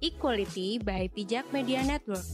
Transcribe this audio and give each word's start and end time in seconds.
Equality 0.00 0.80
by 0.80 1.12
Pijak 1.12 1.44
Media 1.52 1.84
Network. 1.84 2.24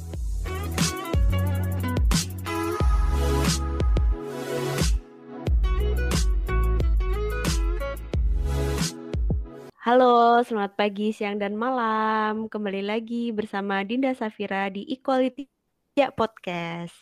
Halo, 9.82 10.38
selamat 10.46 10.78
pagi, 10.78 11.10
siang, 11.10 11.42
dan 11.42 11.58
malam. 11.58 12.46
Kembali 12.46 12.86
lagi 12.86 13.34
bersama 13.34 13.82
Dinda 13.82 14.14
Safira 14.14 14.70
di 14.70 14.86
Equality 14.86 15.55
Ya 15.96 16.12
Podcast. 16.12 16.92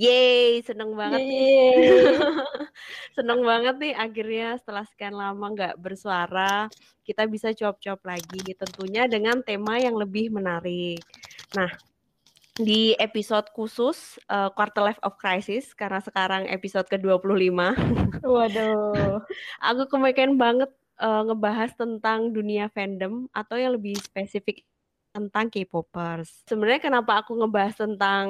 Yeay, 0.00 0.64
seneng 0.64 0.96
banget 0.96 1.20
nih. 1.20 1.76
seneng 3.20 3.44
banget 3.44 3.76
nih 3.76 3.92
akhirnya 3.92 4.56
setelah 4.56 4.88
sekian 4.88 5.12
lama 5.12 5.52
nggak 5.52 5.76
bersuara, 5.76 6.64
kita 7.04 7.28
bisa 7.28 7.52
cuap-cuap 7.52 8.00
lagi 8.00 8.40
tentunya 8.56 9.04
dengan 9.04 9.44
tema 9.44 9.76
yang 9.76 9.92
lebih 9.92 10.32
menarik. 10.32 11.04
Nah, 11.52 11.68
di 12.56 12.96
episode 12.96 13.44
khusus 13.52 14.16
uh, 14.32 14.48
Quarter 14.56 14.88
Life 14.88 15.02
of 15.04 15.20
Crisis 15.20 15.76
karena 15.76 16.00
sekarang 16.00 16.48
episode 16.48 16.88
ke-25. 16.88 17.60
Waduh. 18.24 19.20
Aku 19.68 19.84
kemakan 19.84 20.40
banget 20.40 20.72
uh, 20.96 21.28
ngebahas 21.28 21.76
tentang 21.76 22.32
dunia 22.32 22.72
fandom 22.72 23.28
atau 23.36 23.60
yang 23.60 23.76
lebih 23.76 24.00
spesifik 24.00 24.64
tentang 25.10 25.50
K-popers. 25.50 26.46
Sebenarnya 26.46 26.80
kenapa 26.82 27.22
aku 27.22 27.34
ngebahas 27.34 27.74
tentang 27.74 28.26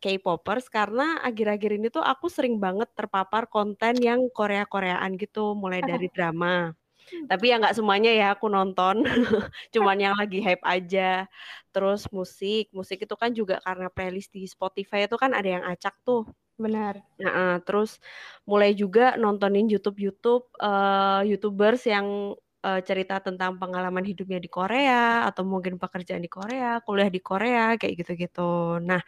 K-popers 0.00 0.68
karena 0.68 1.20
akhir-akhir 1.24 1.70
ini 1.80 1.88
tuh 1.88 2.04
aku 2.04 2.28
sering 2.28 2.60
banget 2.60 2.88
terpapar 2.92 3.48
konten 3.48 3.96
yang 3.98 4.28
Korea-Koreaan 4.28 5.16
gitu, 5.16 5.56
mulai 5.56 5.80
dari 5.80 6.06
drama. 6.14 6.72
Tapi 7.08 7.44
ya 7.48 7.56
nggak 7.56 7.72
semuanya 7.72 8.12
ya 8.12 8.36
aku 8.36 8.52
nonton, 8.52 9.00
cuman 9.74 9.96
yang 9.96 10.14
lagi 10.20 10.44
hype 10.44 10.64
aja. 10.64 11.24
Terus 11.72 12.04
musik, 12.12 12.68
musik 12.76 13.00
itu 13.00 13.14
kan 13.16 13.32
juga 13.32 13.64
karena 13.64 13.88
playlist 13.88 14.28
di 14.36 14.44
Spotify 14.44 15.08
itu 15.08 15.16
kan 15.16 15.32
ada 15.32 15.48
yang 15.48 15.64
acak 15.64 15.96
tuh. 16.04 16.28
Benar. 16.58 17.00
Nah, 17.22 17.62
terus 17.62 18.02
mulai 18.42 18.74
juga 18.74 19.14
nontonin 19.14 19.70
YouTube-YouTube 19.70 20.50
uh, 20.58 21.22
YouTubers 21.22 21.86
yang 21.86 22.34
uh, 22.64 22.80
cerita 22.82 23.22
tentang 23.22 23.56
pengalaman 23.60 24.02
hidupnya 24.02 24.38
di 24.42 24.50
Korea 24.50 25.26
atau 25.28 25.46
mungkin 25.46 25.78
pekerjaan 25.78 26.22
di 26.22 26.30
Korea, 26.30 26.82
kuliah 26.82 27.10
di 27.10 27.20
Korea 27.22 27.74
kayak 27.78 27.94
gitu-gitu. 28.02 28.82
Nah, 28.82 29.02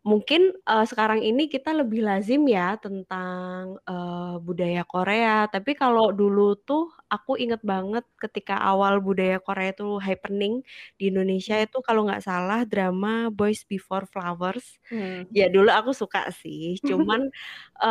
mungkin 0.00 0.56
uh, 0.64 0.88
sekarang 0.88 1.20
ini 1.20 1.44
kita 1.52 1.76
lebih 1.76 2.00
lazim 2.00 2.48
ya 2.48 2.80
tentang 2.80 3.76
uh, 3.84 4.40
budaya 4.40 4.80
Korea. 4.88 5.44
Tapi 5.52 5.76
kalau 5.76 6.08
dulu 6.08 6.56
tuh 6.56 6.88
aku 7.12 7.36
inget 7.36 7.60
banget 7.60 8.04
ketika 8.16 8.56
awal 8.64 8.96
budaya 9.04 9.36
Korea 9.42 9.76
itu 9.76 10.00
happening 10.00 10.64
di 10.96 11.12
Indonesia 11.12 11.60
itu 11.60 11.84
kalau 11.84 12.08
nggak 12.08 12.24
salah 12.24 12.64
drama 12.64 13.28
Boys 13.28 13.60
Before 13.68 14.08
Flowers. 14.08 14.80
Hmm. 14.88 15.28
Ya 15.36 15.52
dulu 15.52 15.68
aku 15.68 15.92
suka 15.92 16.32
sih. 16.32 16.80
Cuman 16.88 17.28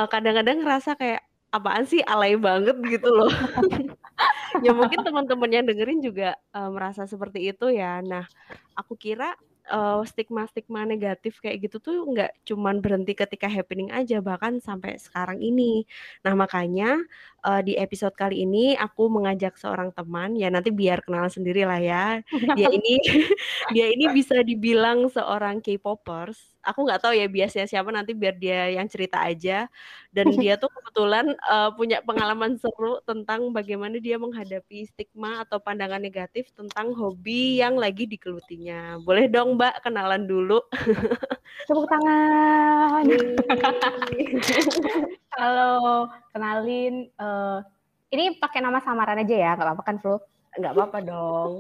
kadang-kadang 0.10 0.58
uh, 0.60 0.64
ngerasa 0.66 0.98
kayak 0.98 1.29
apaan 1.50 1.86
sih 1.86 2.02
alay 2.06 2.38
banget 2.38 2.78
gitu 2.86 3.10
loh. 3.10 3.30
ya 4.66 4.72
mungkin 4.74 5.02
teman-teman 5.02 5.50
yang 5.50 5.66
dengerin 5.66 6.02
juga 6.02 6.38
uh, 6.54 6.70
merasa 6.70 7.06
seperti 7.10 7.50
itu 7.50 7.70
ya. 7.74 8.02
Nah, 8.06 8.26
aku 8.78 8.94
kira 8.98 9.34
uh, 9.70 10.02
stigma-stigma 10.04 10.84
negatif 10.84 11.38
kayak 11.40 11.70
gitu 11.70 11.78
tuh 11.80 11.98
nggak 12.10 12.34
cuman 12.44 12.82
berhenti 12.82 13.14
ketika 13.14 13.46
happening 13.46 13.94
aja 13.94 14.20
bahkan 14.20 14.58
sampai 14.60 14.98
sekarang 14.98 15.40
ini. 15.40 15.86
Nah 16.26 16.34
makanya 16.34 17.00
uh, 17.46 17.62
di 17.62 17.78
episode 17.78 18.14
kali 18.18 18.44
ini 18.44 18.74
aku 18.76 19.08
mengajak 19.08 19.56
seorang 19.56 19.94
teman 19.94 20.36
ya 20.36 20.50
nanti 20.50 20.74
biar 20.74 21.06
kenal 21.06 21.30
sendiri 21.30 21.64
lah 21.64 21.80
ya. 21.80 22.06
Dia 22.58 22.70
ini 22.74 22.98
dia 23.74 23.88
ini 23.94 24.06
bisa 24.12 24.42
dibilang 24.42 25.08
seorang 25.08 25.62
K-popers. 25.62 26.59
Aku 26.70 26.86
nggak 26.86 27.02
tahu 27.02 27.18
ya 27.18 27.26
biasanya 27.26 27.66
siapa 27.66 27.90
nanti 27.90 28.14
biar 28.14 28.38
dia 28.38 28.70
yang 28.70 28.86
cerita 28.86 29.26
aja. 29.26 29.66
Dan 30.14 30.30
dia 30.42 30.54
tuh 30.62 30.70
kebetulan 30.70 31.34
uh, 31.50 31.74
punya 31.74 32.06
pengalaman 32.06 32.62
seru 32.62 33.02
tentang 33.04 33.50
bagaimana 33.50 33.98
dia 33.98 34.22
menghadapi 34.22 34.86
stigma 34.86 35.42
atau 35.42 35.58
pandangan 35.58 35.98
negatif 35.98 36.54
tentang 36.54 36.94
hobi 36.94 37.58
yang 37.58 37.82
lagi 37.82 38.06
digelutinya. 38.06 39.02
Boleh 39.02 39.26
dong 39.26 39.58
Mbak 39.58 39.82
kenalan 39.82 40.30
dulu. 40.30 40.62
Tepuk 41.68 41.86
tangan. 41.90 43.04
Halo, 45.34 46.08
kenalin. 46.32 47.10
Uh, 47.18 47.60
ini 48.10 48.38
pakai 48.38 48.62
nama 48.62 48.82
samaran 48.82 49.22
aja 49.22 49.36
ya, 49.36 49.52
nggak 49.58 49.68
apa-apa 49.70 49.84
kan, 49.86 49.98
Flu? 50.02 50.18
Nggak 50.58 50.74
apa-apa 50.74 51.00
dong. 51.06 51.52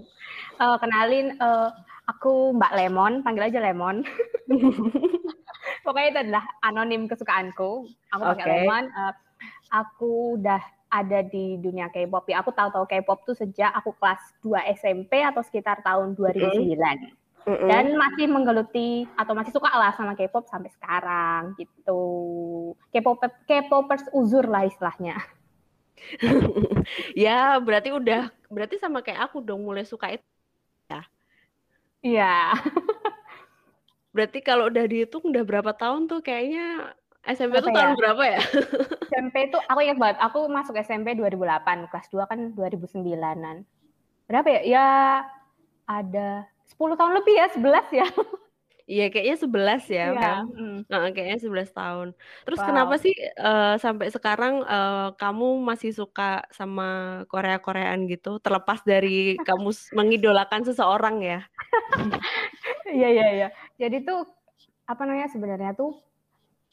Uh, 0.57 0.77
kenalin, 0.81 1.37
uh, 1.37 1.69
aku 2.09 2.57
Mbak 2.57 2.73
Lemon, 2.73 3.13
panggil 3.21 3.53
aja 3.53 3.59
Lemon. 3.61 4.01
Pokoknya 5.85 6.07
itu 6.09 6.19
adalah 6.25 6.45
anonim 6.65 7.05
kesukaanku. 7.05 7.85
Aku 8.17 8.21
pakai 8.33 8.45
okay. 8.45 8.53
Lemon. 8.65 8.85
Uh, 8.89 9.13
aku 9.69 10.41
udah 10.41 10.61
ada 10.89 11.21
di 11.21 11.61
dunia 11.61 11.93
K-pop. 11.93 12.25
Ya, 12.25 12.41
aku 12.41 12.49
tahu-tahu 12.49 12.89
K-pop 12.89 13.21
tuh 13.29 13.37
sejak 13.37 13.69
aku 13.77 13.93
kelas 14.01 14.21
2 14.41 14.73
SMP 14.81 15.21
atau 15.21 15.45
sekitar 15.45 15.85
tahun 15.85 16.17
2009. 16.17 16.49
Mm 16.49 16.73
-hmm 16.73 17.19
mm 17.49 17.67
dan 17.69 17.85
masih 17.95 18.25
menggeluti 18.29 19.07
atau 19.17 19.33
masih 19.33 19.53
suka 19.53 19.71
lah 19.73 19.91
sama 19.95 20.13
K-pop 20.13 20.45
sampai 20.49 20.69
sekarang 20.75 21.57
gitu. 21.57 22.03
K-pop 22.93 23.21
K-popers 23.49 24.05
uzur 24.13 24.45
lah 24.45 24.69
istilahnya. 24.69 25.17
ya, 27.27 27.57
berarti 27.61 27.89
udah 27.93 28.31
berarti 28.49 28.75
sama 28.81 29.05
kayak 29.05 29.29
aku 29.29 29.43
dong 29.43 29.61
mulai 29.63 29.85
suka 29.85 30.13
itu 30.13 30.25
ya. 30.89 31.01
Iya. 31.99 32.35
berarti 34.09 34.41
kalau 34.41 34.73
udah 34.73 34.85
dihitung 34.89 35.29
udah 35.29 35.43
berapa 35.45 35.69
tahun 35.75 36.09
tuh 36.09 36.25
kayaknya 36.25 36.97
SMP 37.29 37.61
itu 37.61 37.69
tahun 37.69 37.93
ya? 37.93 37.97
berapa 37.99 38.23
ya? 38.25 38.41
SMP 39.13 39.35
itu 39.51 39.57
aku 39.67 39.79
ingat 39.83 39.97
banget, 39.99 40.17
aku 40.23 40.39
masuk 40.47 40.73
SMP 40.79 41.13
2008, 41.13 41.91
kelas 41.91 42.07
2 42.09 42.25
kan 42.25 42.39
2009-an. 42.55 43.57
Berapa 44.25 44.47
ya? 44.47 44.61
Ya 44.65 44.87
ada 45.85 46.47
10 46.73 46.97
tahun 46.97 47.13
lebih 47.21 47.35
ya, 47.35 47.47
11 47.53 47.85
ya. 47.91 48.07
Iya, 48.89 49.05
kayaknya 49.13 49.37
11 49.37 49.85
ya, 49.85 49.93
iya. 49.93 50.09
kan? 50.17 50.43
Mm. 50.49 50.79
Nah, 50.89 51.13
kayaknya 51.13 51.37
11 51.37 51.69
tahun. 51.77 52.07
Terus 52.41 52.57
wow. 52.57 52.67
kenapa 52.73 52.95
sih 52.97 53.13
uh, 53.37 53.77
sampai 53.77 54.09
sekarang 54.09 54.65
uh, 54.65 55.13
kamu 55.13 55.61
masih 55.61 55.93
suka 55.93 56.41
sama 56.49 57.21
Korea-Koreaan 57.29 58.09
gitu, 58.09 58.41
terlepas 58.41 58.81
dari 58.81 59.37
kamu 59.45 59.69
mengidolakan 59.93 60.65
seseorang 60.65 61.21
ya? 61.21 61.39
Iya, 62.89 63.09
iya, 63.13 63.27
iya. 63.29 63.47
Jadi 63.77 64.01
tuh 64.01 64.25
apa 64.89 65.05
namanya 65.05 65.29
sebenarnya 65.29 65.77
tuh 65.77 65.93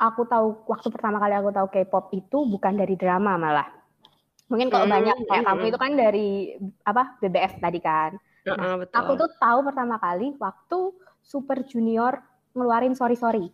aku 0.01 0.25
tahu 0.25 0.65
waktu 0.65 0.89
pertama 0.89 1.21
kali 1.21 1.37
aku 1.37 1.53
tahu 1.53 1.69
K-pop 1.69 2.09
itu 2.17 2.49
bukan 2.49 2.81
dari 2.81 2.97
drama 2.97 3.37
malah. 3.37 3.69
Mungkin 4.49 4.73
kalau 4.73 4.89
hmm, 4.89 4.97
banyak 4.97 5.17
kayak 5.29 5.45
hmm, 5.45 5.51
kamu 5.53 5.63
itu 5.69 5.79
kan 5.85 5.93
dari 5.93 6.29
apa 6.89 7.21
BBF 7.21 7.61
tadi 7.61 7.81
kan. 7.85 8.17
Nah, 8.47 8.81
betul. 8.81 8.97
Aku 8.97 9.13
tuh 9.21 9.29
tahu 9.37 9.59
pertama 9.67 10.01
kali 10.01 10.33
waktu 10.41 10.81
Super 11.27 11.67
Junior 11.67 12.23
ngeluarin 12.55 12.95
Sorry 12.95 13.19
Sorry. 13.19 13.51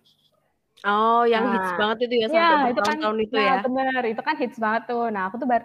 Oh, 0.85 1.25
yang 1.25 1.47
nah, 1.47 1.53
hits 1.57 1.73
banget 1.79 1.99
itu 2.11 2.15
ya 2.21 2.27
sampai 2.27 2.43
ya, 2.43 2.73
itu 2.75 2.83
kan, 2.83 2.97
tahun 2.99 3.19
itu 3.23 3.35
nah, 3.39 3.45
ya. 3.47 3.55
benar, 3.63 4.03
itu 4.03 4.23
kan 4.23 4.35
hits 4.37 4.59
banget 4.59 4.83
tuh. 4.91 5.07
Nah, 5.15 5.31
aku 5.31 5.37
tuh 5.39 5.49
bar, 5.49 5.63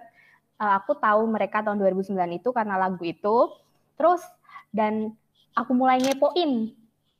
uh, 0.61 0.73
aku 0.77 0.93
tahu 0.99 1.21
mereka 1.25 1.65
tahun 1.65 1.81
2009 1.81 2.13
itu 2.37 2.49
karena 2.53 2.75
lagu 2.77 3.01
itu. 3.01 3.37
Terus 3.97 4.21
dan 4.69 5.17
aku 5.57 5.73
mulai 5.73 5.97
ngepoin 5.99 6.69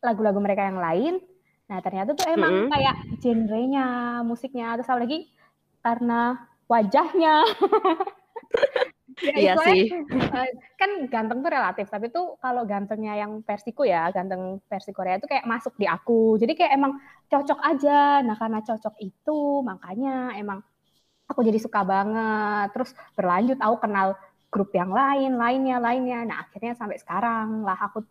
lagu-lagu 0.06 0.38
mereka 0.38 0.70
yang 0.70 0.78
lain. 0.78 1.14
Nah, 1.68 1.82
ternyata 1.82 2.14
tuh 2.14 2.28
emang 2.30 2.54
mm 2.54 2.62
-hmm. 2.64 2.72
kayak 2.72 2.96
genrenya, 3.20 3.88
musiknya, 4.24 4.78
terus 4.78 4.88
lagi 4.94 5.28
karena 5.82 6.48
wajahnya. 6.70 7.44
ya, 9.22 9.34
iya 9.38 9.54
sih. 9.58 9.90
Eh, 10.14 10.50
kan 10.78 10.92
ganteng 11.10 11.42
tuh 11.42 11.52
relatif, 11.52 11.86
tapi 11.90 12.14
tuh 12.14 12.38
kalau 12.38 12.64
gantengnya 12.64 13.18
yang 13.18 13.42
versiku 13.42 13.84
ya, 13.84 14.10
ganteng 14.14 14.62
versi 14.70 14.92
Korea 14.94 15.18
itu 15.18 15.26
kayak 15.26 15.46
masuk 15.50 15.74
di 15.76 15.90
aku. 15.90 16.38
Jadi 16.38 16.54
kayak 16.54 16.74
emang 16.78 16.98
cocok 17.28 17.60
aja. 17.62 18.22
Nah 18.22 18.36
karena 18.38 18.60
cocok 18.62 18.96
itu, 19.02 19.40
makanya 19.66 20.38
emang 20.38 20.62
aku 21.28 21.42
jadi 21.44 21.60
suka 21.60 21.82
banget. 21.84 22.74
Terus 22.74 22.92
berlanjut 23.18 23.60
aku 23.60 23.76
kenal 23.84 24.18
grup 24.48 24.72
yang 24.72 24.90
lain, 24.94 25.36
lainnya, 25.36 25.78
lainnya. 25.78 26.24
Nah 26.24 26.38
akhirnya 26.48 26.74
sampai 26.78 26.98
sekarang 26.98 27.68
lah 27.68 27.78
aku 27.78 28.06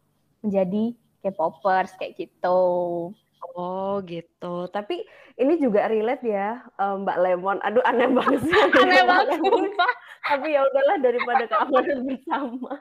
menjadi 0.45 0.95
K-popers 1.25 1.97
kayak 1.99 2.15
gitu. 2.15 2.63
Oh 3.57 4.03
gitu. 4.05 4.69
Tapi 4.69 5.03
ini 5.37 5.61
juga 5.61 5.89
relate 5.89 6.25
ya 6.25 6.61
um, 6.81 7.05
Mbak 7.05 7.19
Lemon. 7.21 7.59
Aduh 7.65 7.85
aneh 7.85 8.09
banget 8.13 8.41
aneh 8.83 9.03
banget 9.05 9.39
sumpah. 9.41 9.93
Tapi 10.27 10.47
ya 10.55 10.61
udahlah 10.67 10.97
daripada 10.99 11.45
keamanan 11.47 11.99
bersama. 12.03 12.73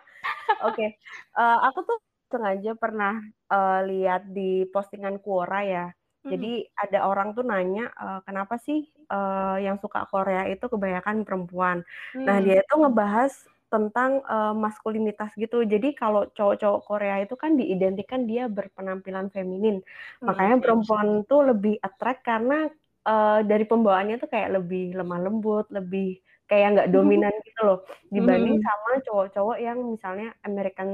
Oke. 0.65 0.73
Okay. 0.73 0.89
Uh, 1.37 1.57
aku 1.69 1.79
tuh 1.85 1.99
sengaja 2.33 2.73
pernah 2.75 3.21
uh, 3.53 3.79
lihat 3.85 4.27
di 4.33 4.65
postingan 4.73 5.21
Quora 5.21 5.61
ya. 5.61 5.85
Hmm. 6.25 6.33
Jadi 6.33 6.65
ada 6.73 7.05
orang 7.05 7.37
tuh 7.37 7.45
nanya 7.45 7.93
uh, 7.93 8.19
kenapa 8.25 8.57
sih 8.57 8.89
uh, 9.13 9.61
yang 9.61 9.77
suka 9.77 10.09
Korea 10.09 10.49
itu 10.49 10.65
kebanyakan 10.65 11.21
perempuan. 11.21 11.85
Hmm. 12.17 12.25
Nah 12.25 12.41
dia 12.41 12.65
itu 12.65 12.75
ngebahas 12.75 13.33
tentang 13.69 14.25
uh, 14.25 14.53
maskulinitas 14.57 15.29
gitu. 15.37 15.61
Jadi 15.65 15.93
kalau 15.93 16.25
cowok-cowok 16.33 16.81
Korea 16.85 17.21
itu 17.21 17.35
kan 17.37 17.53
diidentikan 17.53 18.25
dia 18.25 18.49
berpenampilan 18.49 19.29
feminin. 19.29 19.85
Hmm. 20.21 20.33
Makanya 20.33 20.57
perempuan 20.65 21.21
tuh 21.29 21.45
lebih 21.53 21.77
attract 21.81 22.25
karena 22.25 22.73
uh, 23.05 23.45
dari 23.45 23.65
pembawaannya 23.69 24.17
tuh 24.17 24.29
kayak 24.29 24.57
lebih 24.61 24.97
lemah 24.97 25.19
lembut, 25.21 25.69
lebih 25.69 26.17
kayak 26.45 26.77
nggak 26.77 26.91
dominan 26.93 27.33
gitu 27.41 27.61
loh 27.65 27.79
dibanding 28.13 28.61
hmm. 28.61 28.65
sama 28.65 28.91
cowok-cowok 29.01 29.57
yang 29.57 29.81
misalnya 29.81 30.29
American 30.45 30.89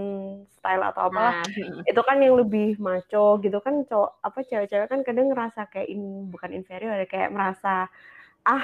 style 0.47 0.79
atau 0.79 1.11
apa 1.11 1.43
nah. 1.43 1.83
itu 1.83 2.01
kan 2.07 2.17
yang 2.23 2.39
lebih 2.39 2.79
maco 2.79 3.35
gitu 3.43 3.59
kan 3.59 3.83
cowok 3.83 4.23
apa 4.23 4.39
cewek-cewek 4.47 4.87
kan 4.87 5.03
kadang 5.03 5.27
ngerasa 5.27 5.67
kayak 5.67 5.91
in, 5.91 6.31
bukan 6.31 6.55
inferior 6.55 6.95
ya 6.95 7.07
kayak 7.07 7.35
merasa 7.35 7.91
ah 8.47 8.63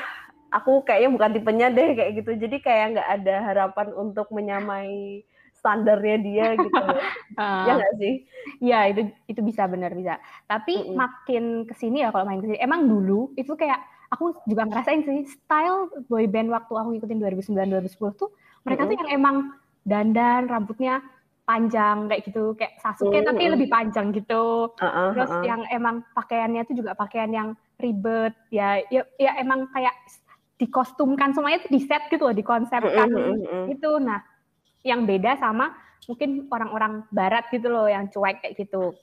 aku 0.51 0.83
kayaknya 0.87 1.09
bukan 1.11 1.31
tipenya 1.35 1.67
deh 1.71 1.89
kayak 1.95 2.11
gitu. 2.23 2.31
Jadi 2.39 2.57
kayak 2.63 2.85
nggak 2.97 3.09
ada 3.21 3.35
harapan 3.43 3.87
untuk 3.95 4.27
menyamai 4.31 5.23
standarnya 5.57 6.17
dia 6.21 6.47
gitu 6.53 6.83
uh, 7.35 7.65
ya 7.67 7.71
nggak 7.75 7.95
sih? 7.99 8.13
Ya 8.63 8.79
itu 8.87 9.11
itu 9.27 9.41
bisa 9.43 9.67
benar 9.67 9.91
bisa. 9.91 10.21
Tapi 10.47 10.73
mm 10.77 10.83
-hmm. 10.87 10.95
makin 10.95 11.43
ke 11.67 11.73
sini 11.75 12.05
ya 12.05 12.13
kalau 12.13 12.25
main 12.27 12.39
ke 12.39 12.47
sini 12.47 12.59
emang 12.61 12.87
dulu 12.87 13.33
itu 13.35 13.51
kayak 13.57 13.81
aku 14.11 14.35
juga 14.47 14.63
ngerasain 14.67 15.03
sih 15.03 15.27
style 15.27 15.91
boy 16.07 16.25
band 16.27 16.51
waktu 16.51 16.73
aku 16.73 16.89
ngikutin 16.95 17.19
2009 17.19 17.97
2010 17.97 18.19
tuh 18.19 18.29
mereka 18.63 18.83
mm 18.83 18.87
-hmm. 18.87 18.87
tuh 18.87 18.95
yang 18.95 19.11
emang 19.11 19.35
dandan 19.87 20.41
rambutnya 20.47 21.03
panjang 21.47 22.11
kayak 22.11 22.21
gitu 22.27 22.55
kayak 22.59 22.75
Sasuke 22.83 23.11
mm 23.11 23.23
-hmm. 23.23 23.29
tapi 23.31 23.43
lebih 23.47 23.67
panjang 23.71 24.07
gitu 24.11 24.71
uh 24.71 24.83
-uh, 24.83 25.09
terus 25.15 25.31
uh 25.31 25.39
-uh. 25.39 25.45
yang 25.47 25.61
emang 25.71 26.03
pakaiannya 26.11 26.61
tuh 26.67 26.75
juga 26.75 26.91
pakaian 26.95 27.31
yang 27.31 27.49
ribet 27.79 28.35
ya 28.51 28.83
ya, 28.91 29.07
ya 29.15 29.31
emang 29.39 29.67
kayak 29.71 29.95
dikostumkan 30.59 31.31
semuanya 31.31 31.63
tuh 31.63 31.71
di 31.71 31.81
set 31.85 32.09
gitu 32.11 32.27
loh 32.27 32.35
dikonsepkan 32.35 33.07
mm 33.07 33.23
-hmm. 33.47 33.65
itu 33.71 33.89
nah 34.03 34.19
yang 34.83 35.07
beda 35.07 35.39
sama 35.39 35.71
mungkin 36.07 36.47
orang-orang 36.51 37.03
barat 37.11 37.47
gitu 37.51 37.67
loh 37.67 37.87
yang 37.87 38.07
cuek 38.11 38.43
kayak 38.43 38.55
gitu 38.59 38.95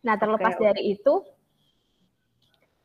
nah 0.00 0.16
terlepas 0.16 0.56
okay, 0.56 0.64
dari 0.66 0.82
itu 0.96 1.14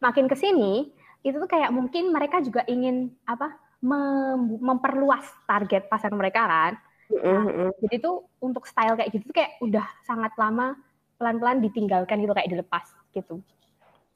makin 0.06 0.30
ke 0.30 0.38
sini 0.38 0.94
itu 1.26 1.42
tuh 1.42 1.50
kayak 1.50 1.74
mungkin 1.74 2.14
mereka 2.14 2.38
juga 2.46 2.62
ingin 2.70 3.10
apa 3.26 3.58
mem 3.82 4.62
memperluas 4.62 5.26
target 5.50 5.90
pasar 5.90 6.14
mereka 6.14 6.46
kan. 6.46 6.74
Nah, 7.10 7.46
mm-hmm. 7.46 7.70
Jadi 7.86 7.96
tuh 8.02 8.26
untuk 8.42 8.66
style 8.66 8.98
kayak 8.98 9.14
gitu 9.14 9.30
tuh 9.30 9.36
kayak 9.38 9.58
udah 9.62 9.86
sangat 10.06 10.34
lama 10.38 10.74
pelan-pelan 11.18 11.62
ditinggalkan 11.62 12.22
gitu 12.22 12.34
kayak 12.34 12.50
dilepas 12.50 12.86
gitu. 13.14 13.42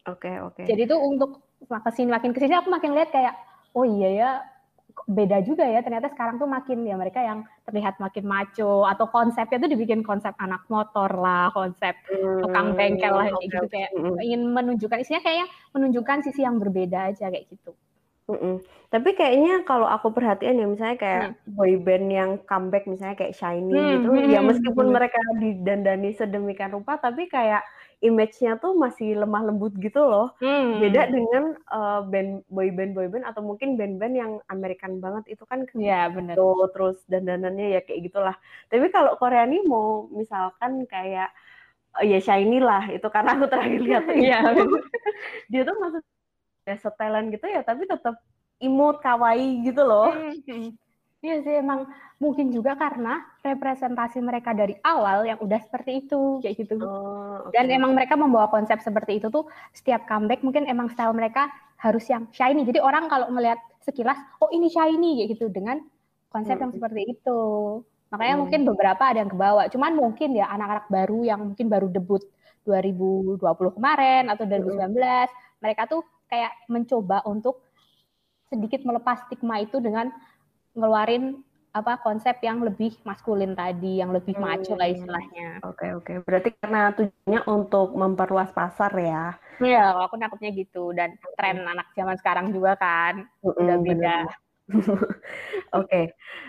Oke 0.09 0.25
okay, 0.29 0.35
oke. 0.41 0.61
Okay. 0.61 0.65
Jadi 0.69 0.89
tuh 0.89 0.99
untuk 1.01 1.41
makin 1.69 1.91
sini 1.93 2.09
makin 2.09 2.31
ke 2.33 2.39
sini 2.41 2.53
aku 2.57 2.69
makin 2.69 2.93
lihat 2.97 3.09
kayak 3.13 3.33
oh 3.77 3.85
iya 3.85 4.09
ya 4.09 4.31
beda 5.07 5.39
juga 5.45 5.63
ya 5.63 5.79
ternyata 5.79 6.11
sekarang 6.11 6.41
tuh 6.41 6.49
makin 6.49 6.83
ya 6.83 6.95
mereka 6.99 7.23
yang 7.23 7.45
terlihat 7.63 8.01
makin 8.01 8.25
maco 8.25 8.83
atau 8.83 9.05
konsepnya 9.07 9.61
tuh 9.61 9.71
dibikin 9.71 10.01
konsep 10.03 10.33
anak 10.41 10.65
motor 10.67 11.07
lah 11.13 11.53
konsep 11.55 11.95
hmm, 12.09 12.43
tukang 12.43 12.73
bengkel 12.73 13.13
lah 13.13 13.29
kayak 13.29 13.43
gitu 13.47 13.65
kayak 13.69 13.89
hmm. 13.95 14.17
ingin 14.19 14.41
menunjukkan 14.49 14.99
isinya 14.99 15.21
kayak 15.23 15.47
menunjukkan 15.71 16.25
sisi 16.25 16.43
yang 16.43 16.57
berbeda 16.57 17.13
aja 17.13 17.31
kayak 17.31 17.47
gitu 17.47 17.71
Mm-mm. 18.29 18.61
Tapi 18.93 19.17
kayaknya 19.17 19.65
kalau 19.65 19.89
aku 19.89 20.13
perhatian 20.13 20.61
ya 20.61 20.69
misalnya 20.69 20.97
kayak 21.01 21.23
hmm. 21.33 21.57
boy 21.57 21.73
band 21.81 22.07
yang 22.13 22.31
comeback 22.45 22.85
misalnya 22.85 23.17
kayak 23.17 23.33
Shiny 23.33 23.73
hmm, 23.73 23.89
gitu, 24.05 24.09
hmm, 24.13 24.29
ya 24.29 24.39
meskipun 24.45 24.85
hmm. 24.85 24.93
mereka 24.93 25.19
didandani 25.41 26.09
sedemikian 26.13 26.77
rupa, 26.77 27.01
tapi 27.01 27.25
kayak 27.25 27.65
image-nya 27.99 28.55
tuh 28.63 28.79
masih 28.79 29.19
lemah 29.19 29.43
lembut 29.43 29.75
gitu 29.75 29.99
loh. 29.99 30.31
Hmm. 30.39 30.79
Beda 30.79 31.11
dengan 31.11 31.59
uh, 31.67 32.01
band 32.07 32.47
boy 32.47 32.71
band 32.71 32.95
boy 32.95 33.11
band 33.11 33.27
atau 33.27 33.43
mungkin 33.43 33.75
band-band 33.75 34.15
yang 34.15 34.31
American 34.47 35.03
banget 35.03 35.35
itu 35.35 35.43
kan 35.43 35.67
ya 35.75 36.07
benar. 36.07 36.39
Tuh, 36.39 36.71
terus 36.71 37.03
dandanannya 37.11 37.75
ya 37.75 37.81
kayak 37.83 38.11
gitulah. 38.11 38.35
Tapi 38.71 38.87
kalau 38.95 39.19
Korea 39.19 39.43
nih 39.43 39.63
mau 39.67 40.07
misalkan 40.15 40.87
kayak 40.87 41.31
uh, 41.99 42.05
ya 42.07 42.23
Shiny 42.23 42.63
lah 42.63 42.87
itu 42.87 43.07
karena 43.11 43.35
aku 43.35 43.45
terakhir 43.51 43.79
lihat 43.83 44.03
ya. 44.31 44.39
dia 45.51 45.61
tuh 45.67 45.75
maksud 45.75 46.03
ya 46.63 46.75
setelan 46.79 47.33
gitu 47.33 47.49
ya 47.49 47.65
tapi 47.65 47.83
tetap 47.83 48.15
imut 48.63 49.03
kawaii 49.03 49.59
gitu 49.67 49.83
loh. 49.83 50.15
Iya 51.19 51.43
sih 51.43 51.55
emang 51.59 51.83
mungkin 52.15 52.47
juga 52.47 52.79
karena 52.79 53.19
representasi 53.43 54.23
mereka 54.23 54.55
dari 54.55 54.71
awal 54.87 55.27
yang 55.27 55.35
udah 55.43 55.59
seperti 55.59 56.07
itu 56.07 56.39
kayak 56.39 56.55
gitu. 56.63 56.79
Oh, 56.79 57.43
okay. 57.43 57.59
Dan 57.59 57.75
emang 57.75 57.91
mereka 57.91 58.15
membawa 58.15 58.47
konsep 58.47 58.79
seperti 58.79 59.19
itu 59.19 59.27
tuh 59.27 59.43
setiap 59.75 60.07
comeback 60.07 60.39
mungkin 60.47 60.63
emang 60.63 60.87
style 60.95 61.11
mereka 61.11 61.51
harus 61.83 62.07
yang 62.07 62.31
shiny. 62.31 62.63
Jadi 62.63 62.79
orang 62.79 63.11
kalau 63.11 63.27
ngelihat 63.35 63.59
sekilas 63.83 64.15
oh 64.39 64.47
ini 64.55 64.71
shiny 64.71 65.19
kayak 65.19 65.29
gitu 65.35 65.51
dengan 65.51 65.83
konsep 66.31 66.55
hmm. 66.55 66.63
yang 66.63 66.71
seperti 66.71 67.01
itu. 67.11 67.39
Makanya 68.15 68.35
hmm. 68.35 68.41
mungkin 68.47 68.61
beberapa 68.63 69.03
ada 69.03 69.19
yang 69.19 69.31
kebawa. 69.35 69.67
Cuman 69.67 69.91
mungkin 69.99 70.39
ya 70.39 70.47
anak-anak 70.55 70.87
baru 70.87 71.19
yang 71.27 71.39
mungkin 71.51 71.67
baru 71.67 71.91
debut 71.91 72.23
2020 72.63 73.43
kemarin 73.75 74.31
atau 74.31 74.47
2019 74.47 74.87
hmm. 74.87 75.27
mereka 75.59 75.83
tuh 75.83 76.07
kayak 76.31 76.55
mencoba 76.71 77.27
untuk 77.27 77.59
sedikit 78.49 78.81
melepas 78.81 79.29
stigma 79.29 79.61
itu 79.61 79.77
dengan 79.77 80.09
ngeluarin 80.79 81.43
apa 81.69 82.01
konsep 82.01 82.41
yang 82.41 82.65
lebih 82.65 82.97
maskulin 83.05 83.53
tadi, 83.53 84.01
yang 84.01 84.09
lebih 84.09 84.33
hmm. 84.33 84.41
maco 84.41 84.73
lah 84.73 84.89
istilahnya. 84.89 85.61
Oke 85.61 85.85
okay, 85.85 85.89
oke. 85.93 86.05
Okay. 86.05 86.17
Berarti 86.25 86.49
karena 86.57 86.81
tujuannya 86.97 87.41
untuk 87.45 87.87
memperluas 87.93 88.49
pasar 88.49 88.91
ya? 88.97 89.37
Iya, 89.61 89.93
aku 89.93 90.17
nangkepnya 90.17 90.51
gitu. 90.57 90.91
Dan 90.97 91.13
tren 91.37 91.61
anak 91.61 91.93
zaman 91.93 92.17
sekarang 92.17 92.49
juga 92.49 92.73
kan 92.79 93.29
mm 93.45 93.59
udah 93.59 93.77
beda. 93.85 94.17
oke. 94.73 95.05
okay. 95.73 96.05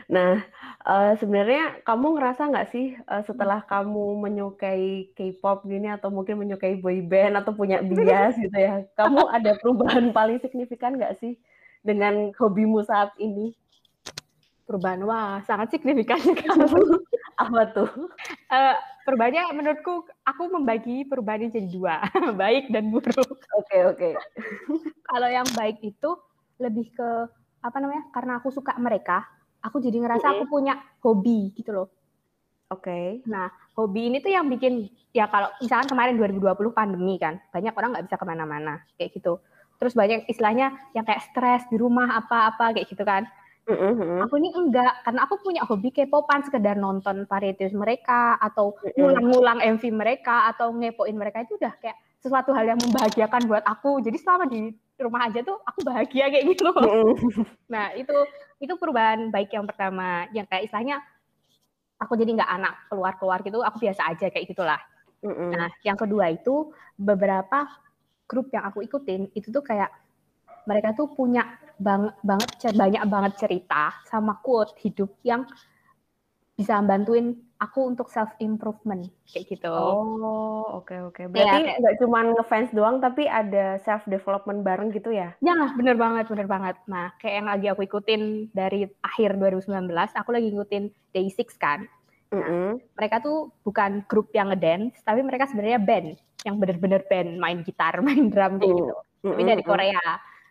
Nah, 0.08 0.40
uh, 0.88 1.12
sebenarnya 1.20 1.84
kamu 1.84 2.16
ngerasa 2.16 2.50
nggak 2.50 2.68
sih 2.72 2.96
uh, 3.08 3.22
setelah 3.24 3.64
kamu 3.64 4.20
menyukai 4.24 5.12
K-pop 5.16 5.68
gini 5.68 5.88
atau 5.92 6.08
mungkin 6.08 6.40
menyukai 6.40 6.80
boy 6.80 7.00
band 7.04 7.40
atau 7.40 7.52
punya 7.52 7.80
bias 7.80 8.36
gitu 8.36 8.56
ya, 8.56 8.84
kamu 8.96 9.20
ada 9.36 9.56
perubahan 9.60 10.12
paling 10.12 10.40
signifikan 10.40 10.96
nggak 10.96 11.16
sih 11.20 11.36
dengan 11.80 12.32
hobimu 12.36 12.84
saat 12.84 13.12
ini? 13.16 13.56
Perubahan. 14.70 15.02
Wah 15.02 15.42
sangat 15.42 15.74
signifikan 15.74 16.22
apa 17.42 17.60
tuh? 17.74 17.90
Uh, 18.46 18.78
perubahannya 19.02 19.50
menurutku 19.50 20.06
aku 20.22 20.42
membagi 20.46 21.02
perubahan 21.02 21.50
jadi 21.50 21.66
dua 21.66 22.06
baik 22.40 22.70
dan 22.70 22.94
buruk. 22.94 23.18
Oke 23.18 23.42
okay, 23.66 23.80
oke. 23.82 23.98
Okay. 23.98 24.12
kalau 25.10 25.26
yang 25.26 25.48
baik 25.58 25.82
itu 25.82 26.14
lebih 26.62 26.94
ke 26.94 27.10
apa 27.60 27.76
namanya 27.82 28.06
karena 28.14 28.38
aku 28.38 28.54
suka 28.54 28.78
mereka 28.78 29.26
aku 29.58 29.82
jadi 29.82 29.98
ngerasa 29.98 30.22
mm 30.22 30.30
-hmm. 30.30 30.38
aku 30.38 30.44
punya 30.46 30.74
hobi 31.02 31.50
gitu 31.58 31.74
loh. 31.74 31.90
Oke. 32.70 32.86
Okay. 32.86 33.06
nah 33.26 33.50
hobi 33.74 34.06
ini 34.06 34.22
tuh 34.22 34.30
yang 34.30 34.46
bikin 34.46 34.86
ya 35.10 35.26
kalau 35.26 35.50
misalkan 35.58 35.90
kemarin 35.90 36.14
2020 36.14 36.70
pandemi 36.70 37.18
kan 37.18 37.42
banyak 37.50 37.74
orang 37.74 37.98
nggak 37.98 38.06
bisa 38.06 38.16
ke 38.16 38.26
mana-mana 38.28 38.86
kayak 38.94 39.10
gitu. 39.18 39.42
Terus 39.80 39.96
banyak 39.96 40.28
istilahnya 40.28 40.76
yang 40.92 41.08
kayak 41.08 41.24
stres 41.32 41.64
di 41.72 41.80
rumah 41.80 42.12
apa-apa 42.14 42.76
kayak 42.76 42.86
gitu 42.86 43.02
kan 43.02 43.26
Mm-hmm. 43.70 44.18
Aku 44.26 44.34
ini 44.42 44.50
enggak, 44.50 44.92
karena 45.06 45.20
aku 45.24 45.34
punya 45.38 45.62
hobi 45.62 45.94
K-popan 45.94 46.42
sekedar 46.42 46.74
nonton 46.74 47.24
varieties 47.30 47.70
mereka 47.70 48.34
atau 48.42 48.74
ngulang-ngulang 48.98 49.62
MV 49.78 49.82
mereka 49.94 50.50
atau 50.50 50.74
ngepoin 50.74 51.14
mereka 51.14 51.46
itu 51.46 51.54
udah 51.54 51.74
kayak 51.78 51.94
sesuatu 52.20 52.52
hal 52.52 52.68
yang 52.68 52.80
membahagiakan 52.82 53.48
buat 53.48 53.64
aku. 53.64 54.02
Jadi 54.04 54.16
selama 54.20 54.44
di 54.50 54.74
rumah 55.00 55.30
aja 55.30 55.40
tuh 55.40 55.56
aku 55.64 55.80
bahagia 55.86 56.28
kayak 56.28 56.44
gitu 56.52 56.68
loh. 56.68 56.74
Mm-hmm. 56.76 57.46
Nah 57.72 57.94
itu 57.96 58.16
itu 58.60 58.72
perubahan 58.76 59.32
baik 59.32 59.54
yang 59.54 59.64
pertama, 59.64 60.28
yang 60.36 60.44
kayak 60.44 60.68
istilahnya 60.68 61.00
aku 61.96 62.18
jadi 62.18 62.36
nggak 62.36 62.50
anak 62.50 62.74
keluar-keluar 62.92 63.40
gitu, 63.46 63.64
aku 63.64 63.76
biasa 63.80 64.10
aja 64.12 64.26
kayak 64.28 64.50
gitulah. 64.50 64.80
Mm-hmm. 65.24 65.48
Nah 65.54 65.68
yang 65.86 65.96
kedua 65.96 66.28
itu 66.34 66.74
beberapa 66.98 67.68
grup 68.28 68.52
yang 68.52 68.68
aku 68.68 68.84
ikutin 68.84 69.32
itu 69.34 69.48
tuh 69.50 69.64
kayak 69.64 69.90
mereka 70.68 70.96
tuh 70.96 71.12
punya 71.12 71.46
bang, 71.80 72.12
banget 72.20 72.50
banyak 72.76 73.02
banget 73.08 73.32
cerita 73.40 73.94
sama 74.08 74.36
quote 74.44 74.76
hidup 74.84 75.10
yang 75.24 75.48
bisa 76.60 76.76
bantuin 76.84 77.40
aku 77.56 77.88
untuk 77.88 78.12
self 78.12 78.36
improvement 78.36 79.08
kayak 79.28 79.48
gitu. 79.48 79.72
Oh, 79.72 80.80
oke 80.80 80.92
okay, 80.92 80.98
oke. 81.00 81.16
Okay. 81.16 81.24
Berarti 81.28 81.60
ya, 81.64 81.76
nggak 81.80 81.96
cuma 82.04 82.18
ngefans 82.36 82.68
doang 82.76 83.00
tapi 83.00 83.24
ada 83.24 83.80
self 83.80 84.04
development 84.04 84.60
bareng 84.60 84.92
gitu 84.92 85.08
ya? 85.08 85.32
Ya 85.40 85.56
lah, 85.56 85.72
bener 85.72 85.96
banget, 85.96 86.28
bener 86.28 86.44
banget. 86.44 86.76
Nah, 86.84 87.16
kayak 87.16 87.34
yang 87.40 87.48
lagi 87.48 87.66
aku 87.72 87.88
ikutin 87.88 88.52
dari 88.52 88.84
akhir 89.00 89.40
2019, 89.40 89.88
aku 90.16 90.30
lagi 90.32 90.52
ngikutin 90.52 90.84
Day6 91.16 91.40
kan. 91.56 91.88
Nah, 92.32 92.36
mm 92.36 92.44
-hmm. 92.44 92.70
mereka 92.96 93.16
tuh 93.24 93.52
bukan 93.64 94.04
grup 94.04 94.28
yang 94.36 94.52
ngedance, 94.52 95.00
tapi 95.00 95.24
mereka 95.24 95.48
sebenarnya 95.48 95.80
band 95.80 96.20
yang 96.44 96.56
bener-bener 96.56 97.04
band 97.08 97.40
main 97.40 97.64
gitar, 97.64 97.96
main 98.04 98.28
drum 98.28 98.60
kayak 98.60 98.72
gitu. 98.72 98.94
Mm 98.96 99.00
-hmm. 99.00 99.30
Tapi 99.32 99.42
dari 99.48 99.64
Korea. 99.64 100.04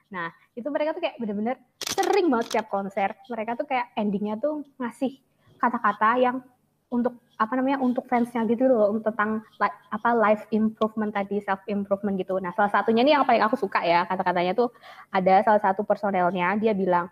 Nah, 0.10 0.34
itu 0.58 0.68
mereka 0.70 0.98
tuh 0.98 1.02
kayak 1.06 1.16
bener-bener 1.22 1.56
sering 1.82 2.28
banget 2.30 2.46
setiap 2.50 2.68
konser. 2.70 3.14
Mereka 3.30 3.58
tuh 3.58 3.66
kayak 3.70 3.94
endingnya 3.94 4.36
tuh 4.42 4.66
ngasih 4.82 5.22
kata-kata 5.62 6.10
yang 6.18 6.38
untuk 6.90 7.22
apa 7.38 7.54
namanya 7.54 7.78
untuk 7.80 8.10
fansnya 8.10 8.44
gitu 8.50 8.66
loh 8.66 8.98
tentang 9.06 9.46
like, 9.62 9.78
apa 9.94 10.10
life 10.18 10.44
improvement 10.50 11.14
tadi 11.14 11.38
self 11.46 11.62
improvement 11.70 12.18
gitu. 12.18 12.42
Nah 12.42 12.50
salah 12.58 12.74
satunya 12.74 13.06
nih 13.06 13.14
yang 13.14 13.24
paling 13.30 13.46
aku 13.46 13.56
suka 13.56 13.86
ya 13.86 14.10
kata-katanya 14.10 14.58
tuh 14.58 14.74
ada 15.14 15.46
salah 15.46 15.62
satu 15.62 15.86
personelnya 15.86 16.58
dia 16.58 16.74
bilang 16.74 17.06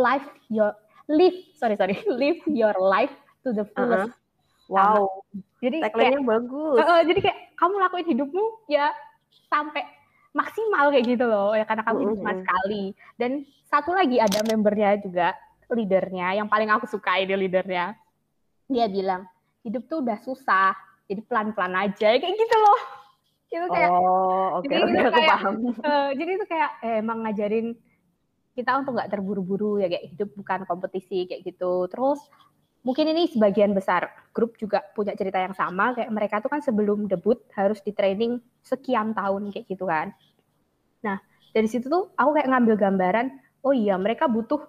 life 0.00 0.24
your 0.48 0.72
live 1.06 1.36
sorry 1.60 1.76
sorry 1.76 2.00
live 2.20 2.40
your 2.48 2.72
life 2.80 3.12
to 3.44 3.52
the 3.52 3.68
fullest. 3.76 4.08
Uh 4.08 4.16
-huh. 4.16 4.26
Wow. 4.68 5.24
Jadi 5.60 5.80
kayak 5.80 6.24
bagus. 6.24 6.80
Uh, 6.80 7.02
jadi 7.04 7.20
kayak 7.24 7.38
kamu 7.56 7.74
lakuin 7.80 8.06
hidupmu 8.08 8.44
ya 8.68 8.92
sampai 9.48 9.84
maksimal 10.38 10.94
kayak 10.94 11.06
gitu 11.18 11.26
loh 11.26 11.50
ya 11.58 11.66
karena 11.66 11.82
kamu 11.82 11.98
hidup 12.06 12.16
cuma 12.22 12.34
sekali. 12.38 12.84
Dan 13.18 13.30
satu 13.66 13.90
lagi 13.90 14.22
ada 14.22 14.38
membernya 14.46 14.94
juga 15.02 15.34
leadernya 15.68 16.38
yang 16.38 16.46
paling 16.46 16.70
aku 16.70 16.86
suka 16.86 17.18
ini 17.18 17.34
leadernya. 17.34 17.98
Dia 18.70 18.86
bilang 18.86 19.26
hidup 19.66 19.84
tuh 19.90 20.00
udah 20.00 20.18
susah, 20.22 20.72
jadi 21.10 21.20
pelan-pelan 21.26 21.74
aja 21.76 22.08
kayak 22.16 22.34
gitu 22.38 22.56
loh. 22.56 22.80
Itu 23.48 23.66
kayak 23.72 23.90
Oh, 23.90 24.60
okay, 24.60 24.76
okay, 24.76 25.00
aku 25.08 25.20
kayak, 25.20 25.30
paham. 25.32 25.54
Uh, 25.80 26.10
jadi 26.16 26.30
itu 26.36 26.46
kayak 26.48 26.70
eh, 26.84 26.96
emang 27.00 27.18
ngajarin 27.24 27.76
kita 28.52 28.74
untuk 28.74 28.98
nggak 28.98 29.10
terburu-buru 29.14 29.78
ya 29.78 29.86
kayak 29.86 30.10
hidup 30.14 30.28
bukan 30.36 30.60
kompetisi 30.68 31.28
kayak 31.28 31.44
gitu. 31.44 31.88
Terus 31.88 32.20
mungkin 32.82 33.10
ini 33.10 33.28
sebagian 33.30 33.72
besar 33.72 34.10
grup 34.32 34.56
juga 34.60 34.84
punya 34.94 35.12
cerita 35.14 35.38
yang 35.40 35.54
sama 35.54 35.94
kayak 35.96 36.10
mereka 36.12 36.40
tuh 36.40 36.50
kan 36.52 36.60
sebelum 36.62 37.06
debut 37.06 37.38
harus 37.54 37.78
di 37.82 37.90
training 37.94 38.42
sekian 38.64 39.14
tahun 39.14 39.54
kayak 39.54 39.66
gitu 39.70 39.88
kan. 39.88 40.12
Nah, 41.04 41.16
dari 41.54 41.68
situ 41.70 41.86
tuh 41.86 42.10
aku 42.14 42.38
kayak 42.38 42.48
ngambil 42.50 42.74
gambaran, 42.78 43.26
oh 43.62 43.74
iya 43.74 43.94
mereka 43.98 44.26
butuh 44.26 44.62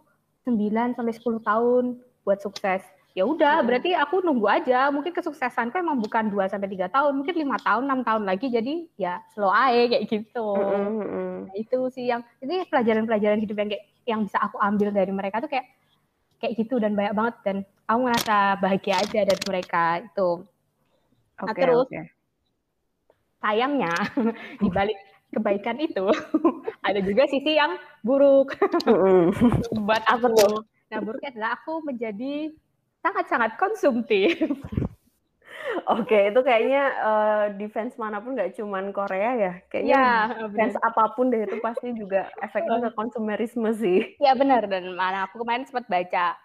9 0.46 0.98
sampai 0.98 1.14
10 1.14 1.42
tahun 1.44 1.86
buat 2.26 2.40
sukses. 2.42 2.82
Ya 3.18 3.26
udah, 3.26 3.60
hmm. 3.60 3.66
berarti 3.66 3.92
aku 3.98 4.22
nunggu 4.22 4.48
aja. 4.48 4.94
Mungkin 4.94 5.12
kesuksesanku 5.12 5.76
emang 5.76 5.98
bukan 5.98 6.30
2 6.30 6.46
sampai 6.46 6.70
3 6.70 6.94
tahun, 6.94 7.12
mungkin 7.18 7.36
lima 7.36 7.58
tahun, 7.60 7.90
enam 7.90 8.02
tahun 8.06 8.24
lagi 8.24 8.48
jadi 8.54 8.86
ya 8.96 9.20
slow 9.34 9.50
aja 9.50 9.98
kayak 9.98 10.06
gitu. 10.08 10.48
Hmm. 10.56 11.50
Nah, 11.50 11.56
itu 11.58 11.80
sih 11.90 12.06
yang 12.08 12.22
ini 12.40 12.64
pelajaran-pelajaran 12.70 13.42
hidup 13.42 13.58
yang 13.58 13.70
kayak 13.74 13.86
yang 14.06 14.20
bisa 14.26 14.38
aku 14.42 14.58
ambil 14.62 14.94
dari 14.94 15.10
mereka 15.14 15.42
tuh 15.42 15.50
kayak 15.50 15.68
kayak 16.40 16.54
gitu 16.56 16.80
dan 16.80 16.96
banyak 16.96 17.14
banget 17.14 17.36
dan 17.44 17.58
aku 17.84 18.00
ngerasa 18.08 18.38
bahagia 18.64 18.96
aja 19.02 19.20
dari 19.26 19.44
mereka 19.44 19.84
itu. 20.06 20.30
Nah, 21.40 21.46
okay, 21.50 21.62
terus 21.66 21.88
okay. 21.90 22.06
sayangnya 23.42 23.94
di 24.64 24.70
balik 24.70 24.98
kebaikan 25.30 25.78
itu 25.78 26.10
ada 26.88 27.00
juga 27.02 27.30
sisi 27.30 27.58
yang 27.58 27.78
buruk. 28.02 28.58
Buat 29.88 30.04
aku. 30.10 30.66
Nah, 30.90 31.00
buruknya 31.06 31.30
adalah 31.38 31.52
aku 31.62 31.86
menjadi 31.86 32.50
sangat-sangat 33.06 33.56
konsumtif. 33.62 34.36
Oke, 35.90 36.34
itu 36.34 36.42
kayaknya 36.42 36.84
uh, 37.02 37.46
di 37.54 37.70
fans 37.70 37.94
mana 37.98 38.22
pun 38.22 38.34
nggak 38.34 38.58
cuman 38.58 38.90
Korea 38.90 39.32
ya. 39.38 39.54
Kayaknya 39.70 39.98
ya, 39.98 40.10
fans 40.50 40.76
bener. 40.78 40.88
apa 40.90 41.04
pun 41.14 41.30
deh 41.30 41.46
itu 41.46 41.58
pasti 41.62 41.94
juga 41.94 42.30
efeknya 42.42 42.90
ke 42.90 42.92
konsumerisme 42.98 43.70
sih. 43.78 44.18
Ya 44.18 44.34
benar 44.34 44.66
dan 44.66 44.90
mana 44.98 45.30
aku 45.30 45.42
kemarin 45.42 45.66
sempat 45.66 45.86
baca 45.86 46.38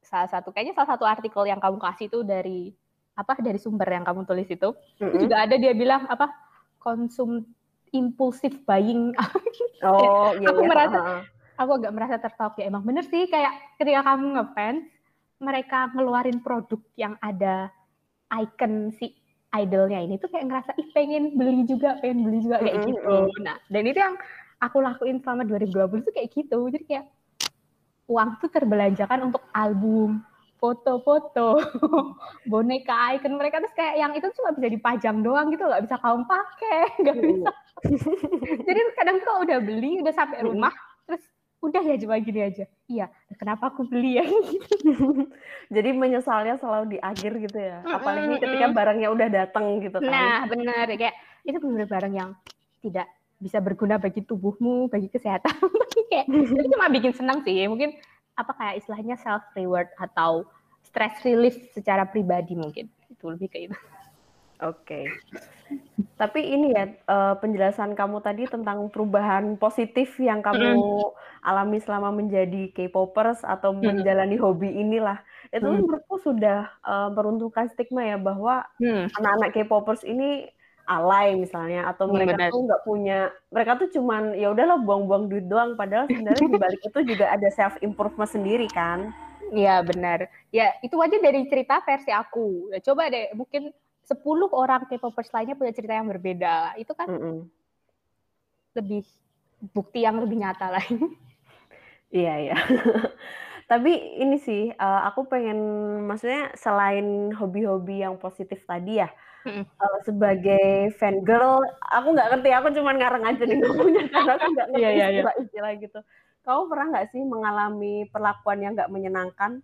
salah 0.00 0.30
satu 0.30 0.54
kayaknya 0.54 0.74
salah 0.74 0.96
satu 0.96 1.04
artikel 1.04 1.44
yang 1.46 1.60
kamu 1.60 1.76
kasih 1.76 2.06
itu 2.08 2.18
dari 2.22 2.72
apa 3.14 3.36
dari 3.42 3.58
sumber 3.58 3.90
yang 3.90 4.06
kamu 4.06 4.22
tulis 4.26 4.48
itu. 4.48 4.70
Mm 4.98 5.06
-hmm. 5.06 5.18
juga 5.18 5.36
ada 5.38 5.54
dia 5.58 5.72
bilang 5.74 6.06
apa 6.06 6.30
konsum 6.78 7.46
impulsif 7.92 8.54
buying. 8.64 9.12
Oh, 9.80 10.36
iya, 10.36 10.52
aku 10.52 10.60
iya, 10.60 10.68
merasa 10.68 10.98
uh. 11.00 11.22
aku 11.56 11.80
agak 11.80 11.92
merasa 11.96 12.20
tertawa 12.20 12.52
ya 12.60 12.68
emang 12.68 12.84
bener 12.84 13.00
sih 13.08 13.24
kayak 13.32 13.80
ketika 13.80 14.12
kamu 14.12 14.36
ngefans 14.36 14.84
mereka 15.40 15.88
ngeluarin 15.96 16.44
produk 16.44 16.84
yang 17.00 17.16
ada 17.24 17.72
icon 18.28 18.92
si 18.92 19.16
idolnya 19.56 20.04
ini 20.04 20.20
tuh 20.20 20.28
kayak 20.28 20.46
ngerasa 20.52 20.70
ih 20.76 20.88
pengen 20.92 21.34
beli 21.34 21.64
juga, 21.64 21.98
pengen 21.98 22.28
beli 22.28 22.38
juga 22.44 22.60
kayak 22.60 22.76
mm 22.76 22.82
-hmm. 22.84 22.90
gitu. 22.92 23.16
Nah, 23.40 23.56
dan 23.72 23.82
itu 23.88 23.98
yang 23.98 24.14
aku 24.60 24.78
lakuin 24.78 25.18
selama 25.24 25.42
2020 25.48 26.06
tuh 26.06 26.12
kayak 26.14 26.30
gitu. 26.30 26.60
Jadi 26.70 26.84
kayak 26.84 27.06
uang 28.06 28.30
tuh 28.38 28.50
terbelanjakan 28.52 29.32
untuk 29.32 29.42
album, 29.56 30.22
foto-foto, 30.60 31.56
boneka 32.50 33.16
icon 33.16 33.40
mereka 33.40 33.64
tuh 33.64 33.72
kayak 33.72 33.96
yang 33.96 34.12
itu 34.12 34.28
cuma 34.36 34.52
bisa 34.52 34.68
dipajang 34.68 35.24
doang 35.24 35.48
gitu, 35.48 35.64
nggak 35.64 35.88
bisa 35.88 35.96
kamu 35.98 36.22
pakai, 36.28 36.80
nggak 37.02 37.16
bisa. 37.16 37.50
Jadi 38.68 38.80
kadang 38.94 39.16
tuh 39.24 39.36
udah 39.48 39.58
beli, 39.64 40.04
udah 40.04 40.12
sampai 40.12 40.44
rumah, 40.44 40.70
terus 41.08 41.24
udah 41.60 41.82
ya 41.84 41.96
cuma 42.00 42.16
gini 42.20 42.40
aja. 42.40 42.64
Iya 42.88 43.06
kenapa 43.36 43.70
aku 43.70 43.86
beli 43.88 44.18
ya? 44.18 44.24
Jadi 45.74 45.88
menyesalnya 45.94 46.56
selalu 46.56 46.96
di 46.96 46.98
akhir 46.98 47.36
gitu 47.36 47.58
ya 47.60 47.84
apalagi 47.84 48.40
ketika 48.40 48.66
barangnya 48.72 49.08
udah 49.12 49.28
datang 49.28 49.78
gitu 49.84 50.00
kan. 50.00 50.10
Nah 50.10 50.38
benar 50.48 50.88
kayak 50.88 51.14
itu 51.44 51.56
benar 51.60 51.86
barang 51.86 52.12
yang 52.16 52.30
tidak 52.80 53.06
bisa 53.40 53.60
berguna 53.60 53.96
bagi 54.00 54.24
tubuhmu 54.24 54.88
bagi 54.88 55.12
kesehatan. 55.12 55.52
Kayak 56.10 56.26
itu 56.32 56.64
cuma 56.74 56.90
bikin 56.90 57.12
senang 57.14 57.44
sih 57.44 57.68
mungkin 57.68 57.94
apa 58.40 58.52
kayak 58.56 58.74
istilahnya 58.80 59.16
self 59.20 59.44
reward 59.52 59.92
atau 60.00 60.48
stress 60.80 61.20
relief 61.22 61.56
secara 61.76 62.08
pribadi 62.08 62.56
mungkin 62.56 62.88
itu 63.12 63.24
lebih 63.28 63.48
kayak 63.52 63.64
itu 63.70 63.78
Oke. 64.60 65.08
Tapi 66.20 66.40
ini 66.44 66.76
ya 66.76 66.84
uh, 67.08 67.34
penjelasan 67.40 67.96
kamu 67.96 68.20
tadi 68.20 68.44
tentang 68.44 68.92
perubahan 68.92 69.56
positif 69.56 70.20
yang 70.20 70.44
kamu 70.44 70.76
alami 71.40 71.80
selama 71.80 72.12
menjadi 72.12 72.68
K-popers 72.76 73.40
atau 73.40 73.72
menjalani 73.72 74.36
hobi 74.36 74.68
inilah. 74.68 75.16
Itu 75.48 75.64
mm. 75.64 75.74
menurutku 75.80 76.20
sudah 76.20 76.68
uh, 76.84 77.08
meruntuhkan 77.08 77.72
stigma 77.72 78.04
ya 78.04 78.20
bahwa 78.20 78.68
mm. 78.76 79.16
anak-anak 79.16 79.50
K-popers 79.56 80.04
ini 80.04 80.52
alay 80.90 81.38
misalnya 81.38 81.86
atau 81.86 82.10
mereka 82.10 82.34
Benar. 82.34 82.50
tuh 82.50 82.60
nggak 82.66 82.82
punya 82.82 83.18
mereka 83.54 83.78
tuh 83.78 83.88
cuman 83.94 84.34
ya 84.34 84.50
udahlah 84.50 84.82
buang-buang 84.82 85.30
duit 85.30 85.46
doang 85.46 85.78
padahal 85.78 86.10
sebenarnya 86.10 86.48
di 86.50 86.58
balik 86.58 86.82
itu 86.82 86.98
juga 87.14 87.30
ada 87.30 87.46
self 87.54 87.78
improvement 87.78 88.26
sendiri 88.26 88.66
kan. 88.74 89.14
Iya 89.54 89.86
benar. 89.86 90.26
Ya 90.50 90.74
itu 90.82 90.98
aja 90.98 91.16
dari 91.22 91.46
cerita 91.46 91.78
versi 91.86 92.10
aku. 92.10 92.74
Ya, 92.74 92.82
coba 92.82 93.06
deh 93.06 93.30
mungkin 93.38 93.70
10 94.06 94.18
orang 94.50 94.90
K-popers 94.90 95.30
lainnya 95.30 95.54
punya 95.54 95.70
cerita 95.70 95.94
yang 95.94 96.10
berbeda. 96.10 96.74
Itu 96.74 96.92
kan 96.98 97.06
mm 97.06 97.20
-mm. 97.22 97.38
lebih 98.74 99.06
bukti 99.70 100.02
yang 100.02 100.18
lebih 100.18 100.42
nyata 100.42 100.74
lah. 100.74 100.86
Iya, 102.10 102.34
iya. 102.42 102.56
Tapi 103.70 104.18
ini 104.18 104.34
sih, 104.42 104.66
uh, 104.74 105.00
aku 105.06 105.30
pengen 105.30 105.58
maksudnya 106.02 106.50
selain 106.58 107.30
hobi-hobi 107.30 108.02
yang 108.02 108.18
positif 108.18 108.66
tadi 108.66 108.98
ya, 108.98 109.06
mm 109.46 109.62
uh, 109.62 109.98
sebagai 110.02 110.90
fan 110.98 111.22
girl, 111.22 111.62
aku 111.86 112.10
nggak 112.10 112.34
ngerti, 112.34 112.50
aku 112.50 112.74
cuma 112.74 112.98
ngarang 112.98 113.30
aja 113.30 113.42
nih 113.46 113.62
ngomongnya 113.62 114.04
karena 114.10 114.32
aku 114.34 114.46
nggak 114.58 114.68
ngerti 114.74 114.82
yeah, 114.82 114.92
yeah, 115.06 115.22
yeah. 115.22 115.34
istilah 115.38 115.72
gitu. 115.78 116.02
Kamu 116.42 116.62
pernah 116.66 116.86
nggak 116.90 117.08
sih 117.14 117.22
mengalami 117.22 117.94
perlakuan 118.10 118.58
yang 118.58 118.74
nggak 118.74 118.90
menyenangkan? 118.90 119.62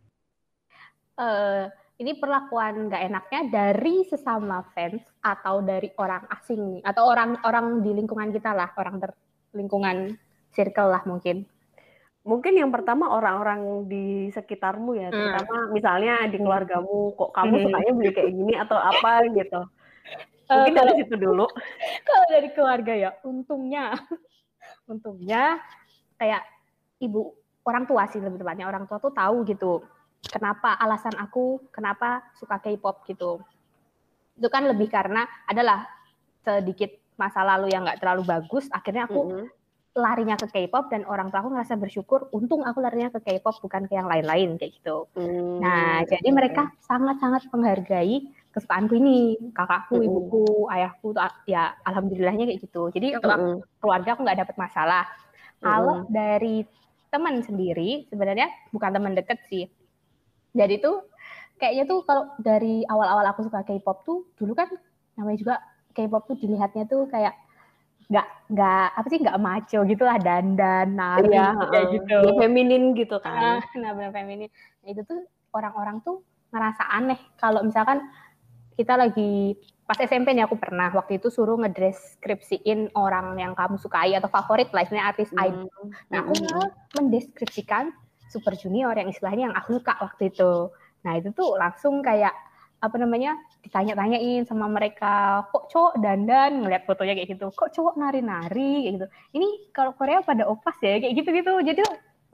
Uh, 1.19 1.67
ini 1.99 2.15
perlakuan 2.15 2.87
nggak 2.87 3.03
enaknya 3.11 3.41
dari 3.51 4.07
sesama 4.07 4.63
fans 4.71 5.03
atau 5.19 5.67
dari 5.67 5.91
orang 5.99 6.31
asing 6.31 6.79
atau 6.87 7.11
orang-orang 7.11 7.83
di 7.83 7.91
lingkungan 7.91 8.31
kita 8.31 8.53
lah 8.53 8.71
orang 8.77 9.01
ter 9.01 9.11
lingkungan 9.57 10.15
circle 10.53 10.93
lah 10.93 11.03
mungkin 11.09 11.49
mungkin 12.27 12.59
yang 12.59 12.75
pertama 12.75 13.09
orang-orang 13.15 13.87
di 13.87 14.29
sekitarmu 14.35 14.99
ya 14.99 15.09
hmm. 15.09 15.15
terutama 15.15 15.57
misalnya 15.71 16.27
di 16.27 16.37
keluargamu 16.43 17.15
kok 17.15 17.31
kamu 17.31 17.55
hmm. 17.55 17.65
sukanya 17.71 17.93
beli 17.95 18.11
kayak 18.11 18.33
gini 18.35 18.55
atau 18.59 18.79
apa 18.83 19.13
gitu 19.31 19.61
eh, 20.51 20.55
mungkin 20.59 20.73
uh, 20.75 20.79
dari 20.83 20.93
situ 20.99 21.15
dulu 21.15 21.47
kalau 22.11 22.27
dari 22.35 22.49
keluarga 22.51 22.93
ya 22.93 23.11
untungnya 23.23 23.95
untungnya 24.91 25.63
kayak 26.19 26.43
ibu 26.99 27.31
orang 27.63 27.87
tua 27.87 28.11
sih 28.11 28.19
lebih 28.19 28.43
tepatnya 28.43 28.67
orang 28.67 28.91
tua 28.91 28.99
tuh 28.99 29.15
tahu 29.15 29.47
gitu 29.47 29.87
kenapa 30.31 30.75
alasan 30.79 31.15
aku 31.19 31.63
kenapa 31.71 32.27
suka 32.37 32.59
K-pop 32.59 33.07
gitu. 33.07 33.41
Itu 34.37 34.49
kan 34.53 34.67
lebih 34.69 34.91
karena 34.91 35.25
adalah 35.49 35.87
sedikit 36.45 36.93
masa 37.17 37.41
lalu 37.43 37.73
yang 37.73 37.87
nggak 37.87 38.03
terlalu 38.03 38.29
bagus, 38.29 38.69
akhirnya 38.69 39.09
aku 39.09 39.21
mm 39.25 39.31
-hmm. 39.33 39.47
Larinya 39.97 40.37
ke 40.37 40.47
K-pop 40.53 40.93
dan 40.93 41.09
orang 41.09 41.33
tua 41.33 41.41
aku 41.41 41.51
ngerasa 41.57 41.81
bersyukur, 41.81 42.29
untung 42.37 42.63
aku 42.63 42.85
larinya 42.85 43.09
ke 43.09 43.25
K-pop 43.25 43.57
bukan 43.65 43.89
ke 43.89 43.97
yang 43.97 44.07
lain-lain 44.07 44.61
kayak 44.61 44.77
gitu. 44.77 45.09
Mm. 45.17 45.65
Nah, 45.65 46.05
jadi 46.05 46.29
mereka 46.29 46.69
sangat-sangat 46.85 47.49
menghargai 47.49 48.29
kesukaanku 48.53 48.95
ini, 49.01 49.41
kakakku, 49.57 49.97
mm. 49.99 50.07
ibuku, 50.07 50.69
ayahku, 50.69 51.17
ya 51.49 51.73
alhamdulillahnya 51.89 52.45
kayak 52.45 52.61
gitu. 52.61 52.93
Jadi 52.93 53.17
untuk 53.17 53.65
keluarga 53.81 54.13
aku 54.13 54.21
nggak 54.23 54.41
dapat 54.45 54.57
masalah. 54.61 55.05
Kalau 55.65 56.05
dari 56.13 56.63
teman 57.09 57.41
sendiri, 57.41 58.05
sebenarnya 58.13 58.53
bukan 58.77 58.93
teman 58.93 59.17
deket 59.17 59.41
sih, 59.49 59.65
jadi 60.57 60.81
tuh 60.81 61.05
kayaknya 61.61 61.85
tuh 61.85 62.01
kalau 62.09 62.33
dari 62.41 62.85
awal-awal 62.89 63.25
aku 63.29 63.45
suka 63.45 63.65
K-pop 63.65 64.05
tuh 64.05 64.29
dulu 64.41 64.53
kan 64.57 64.69
namanya 65.17 65.39
juga 65.41 65.55
K-pop 65.93 66.29
tuh 66.29 66.37
dilihatnya 66.41 66.85
tuh 66.89 67.09
kayak 67.09 67.37
nggak 68.07 68.27
nggak 68.55 68.87
apa 68.95 69.07
sih 69.11 69.19
nggak 69.19 69.41
maco 69.43 69.79
gitu 69.83 70.03
lah 70.07 70.19
dandan 70.23 70.95
nari 70.95 71.35
iya, 71.35 71.51
kayak 71.59 71.87
uh, 71.91 71.91
gitu 71.91 72.17
ya, 72.23 72.33
feminin 72.39 72.95
gitu 72.95 73.17
kan 73.19 73.61
nah 73.83 73.91
benar 73.95 74.15
feminin 74.15 74.51
nah, 74.87 74.89
itu 74.95 75.03
tuh 75.03 75.27
orang-orang 75.51 75.99
tuh 76.07 76.23
ngerasa 76.55 76.87
aneh 76.87 77.19
kalau 77.43 77.67
misalkan 77.67 78.07
kita 78.79 78.95
lagi 78.95 79.59
pas 79.87 79.99
SMP 79.99 80.35
nih 80.35 80.47
aku 80.47 80.55
pernah 80.55 80.91
waktu 80.95 81.19
itu 81.19 81.31
suruh 81.35 81.59
ngedeskripsiin 81.59 82.95
orang 82.95 83.39
yang 83.39 83.59
kamu 83.59 83.79
sukai 83.79 84.15
atau 84.15 84.31
favorit 84.31 84.71
lah 84.71 84.87
istilahnya 84.87 85.11
artis 85.11 85.31
hmm. 85.35 85.43
idol 85.43 85.83
nah 86.07 86.23
aku 86.23 86.35
hmm. 86.39 86.71
mendeskripsikan 87.03 87.91
Super 88.27 88.59
Junior 88.59 88.93
yang 88.99 89.09
istilahnya 89.11 89.51
yang 89.51 89.57
aku 89.57 89.79
suka 89.79 89.95
waktu 90.03 90.35
itu. 90.35 90.71
Nah 91.07 91.13
itu 91.19 91.31
tuh 91.31 91.55
langsung 91.55 92.03
kayak 92.03 92.35
apa 92.77 92.97
namanya 93.01 93.41
ditanya-tanyain 93.65 94.45
sama 94.45 94.69
mereka 94.69 95.45
kok 95.49 95.73
cowok 95.73 95.95
dandan? 95.99 96.65
Ngeliat 96.65 96.85
fotonya 96.85 97.17
kayak 97.17 97.31
gitu 97.37 97.47
kok 97.53 97.73
cowok 97.73 97.95
nari-nari? 97.97 98.93
Gitu. 98.93 99.07
Ini 99.35 99.73
kalau 99.73 99.97
Korea 99.97 100.21
pada 100.21 100.45
opas 100.47 100.77
ya 100.85 101.01
kayak 101.01 101.15
gitu-gitu. 101.17 101.53
Jadi 101.65 101.83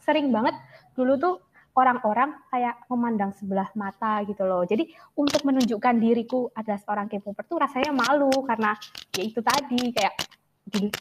sering 0.03 0.35
banget 0.35 0.59
dulu 0.99 1.15
tuh 1.17 1.35
orang-orang 1.73 2.37
kayak 2.53 2.85
memandang 2.91 3.33
sebelah 3.33 3.69
mata 3.79 4.21
gitu 4.29 4.45
loh. 4.45 4.67
Jadi 4.67 4.93
untuk 5.17 5.41
menunjukkan 5.47 5.95
diriku 5.97 6.53
adalah 6.53 6.81
seorang 6.83 7.07
K-popper 7.09 7.45
tuh 7.49 7.59
rasanya 7.63 7.93
malu 7.97 8.33
karena 8.45 8.77
ya 9.17 9.23
itu 9.25 9.41
tadi 9.41 9.95
kayak 9.95 10.15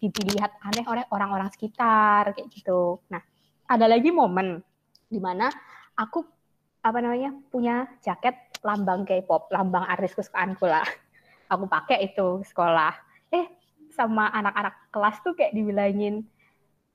dilihat 0.02 0.52
aneh 0.64 0.86
oleh 0.88 1.04
orang-orang 1.12 1.52
sekitar 1.52 2.32
kayak 2.32 2.48
gitu. 2.52 3.04
Nah 3.12 3.20
ada 3.68 3.86
lagi 3.88 4.12
momen 4.12 4.64
di 5.12 5.20
mana 5.20 5.52
aku 5.96 6.24
apa 6.82 6.98
namanya 7.04 7.36
punya 7.52 7.88
jaket 8.02 8.51
lambang 8.62 9.06
K-pop, 9.06 9.50
lambang 9.50 9.86
artis 9.86 10.14
kesukaanku 10.14 10.66
lah. 10.66 10.86
Aku 11.52 11.68
pakai 11.68 12.06
itu 12.08 12.42
sekolah. 12.48 12.96
Eh, 13.34 13.46
sama 13.92 14.32
anak-anak 14.32 14.76
kelas 14.94 15.18
tuh 15.26 15.36
kayak 15.36 15.52
dibilangin, 15.52 16.24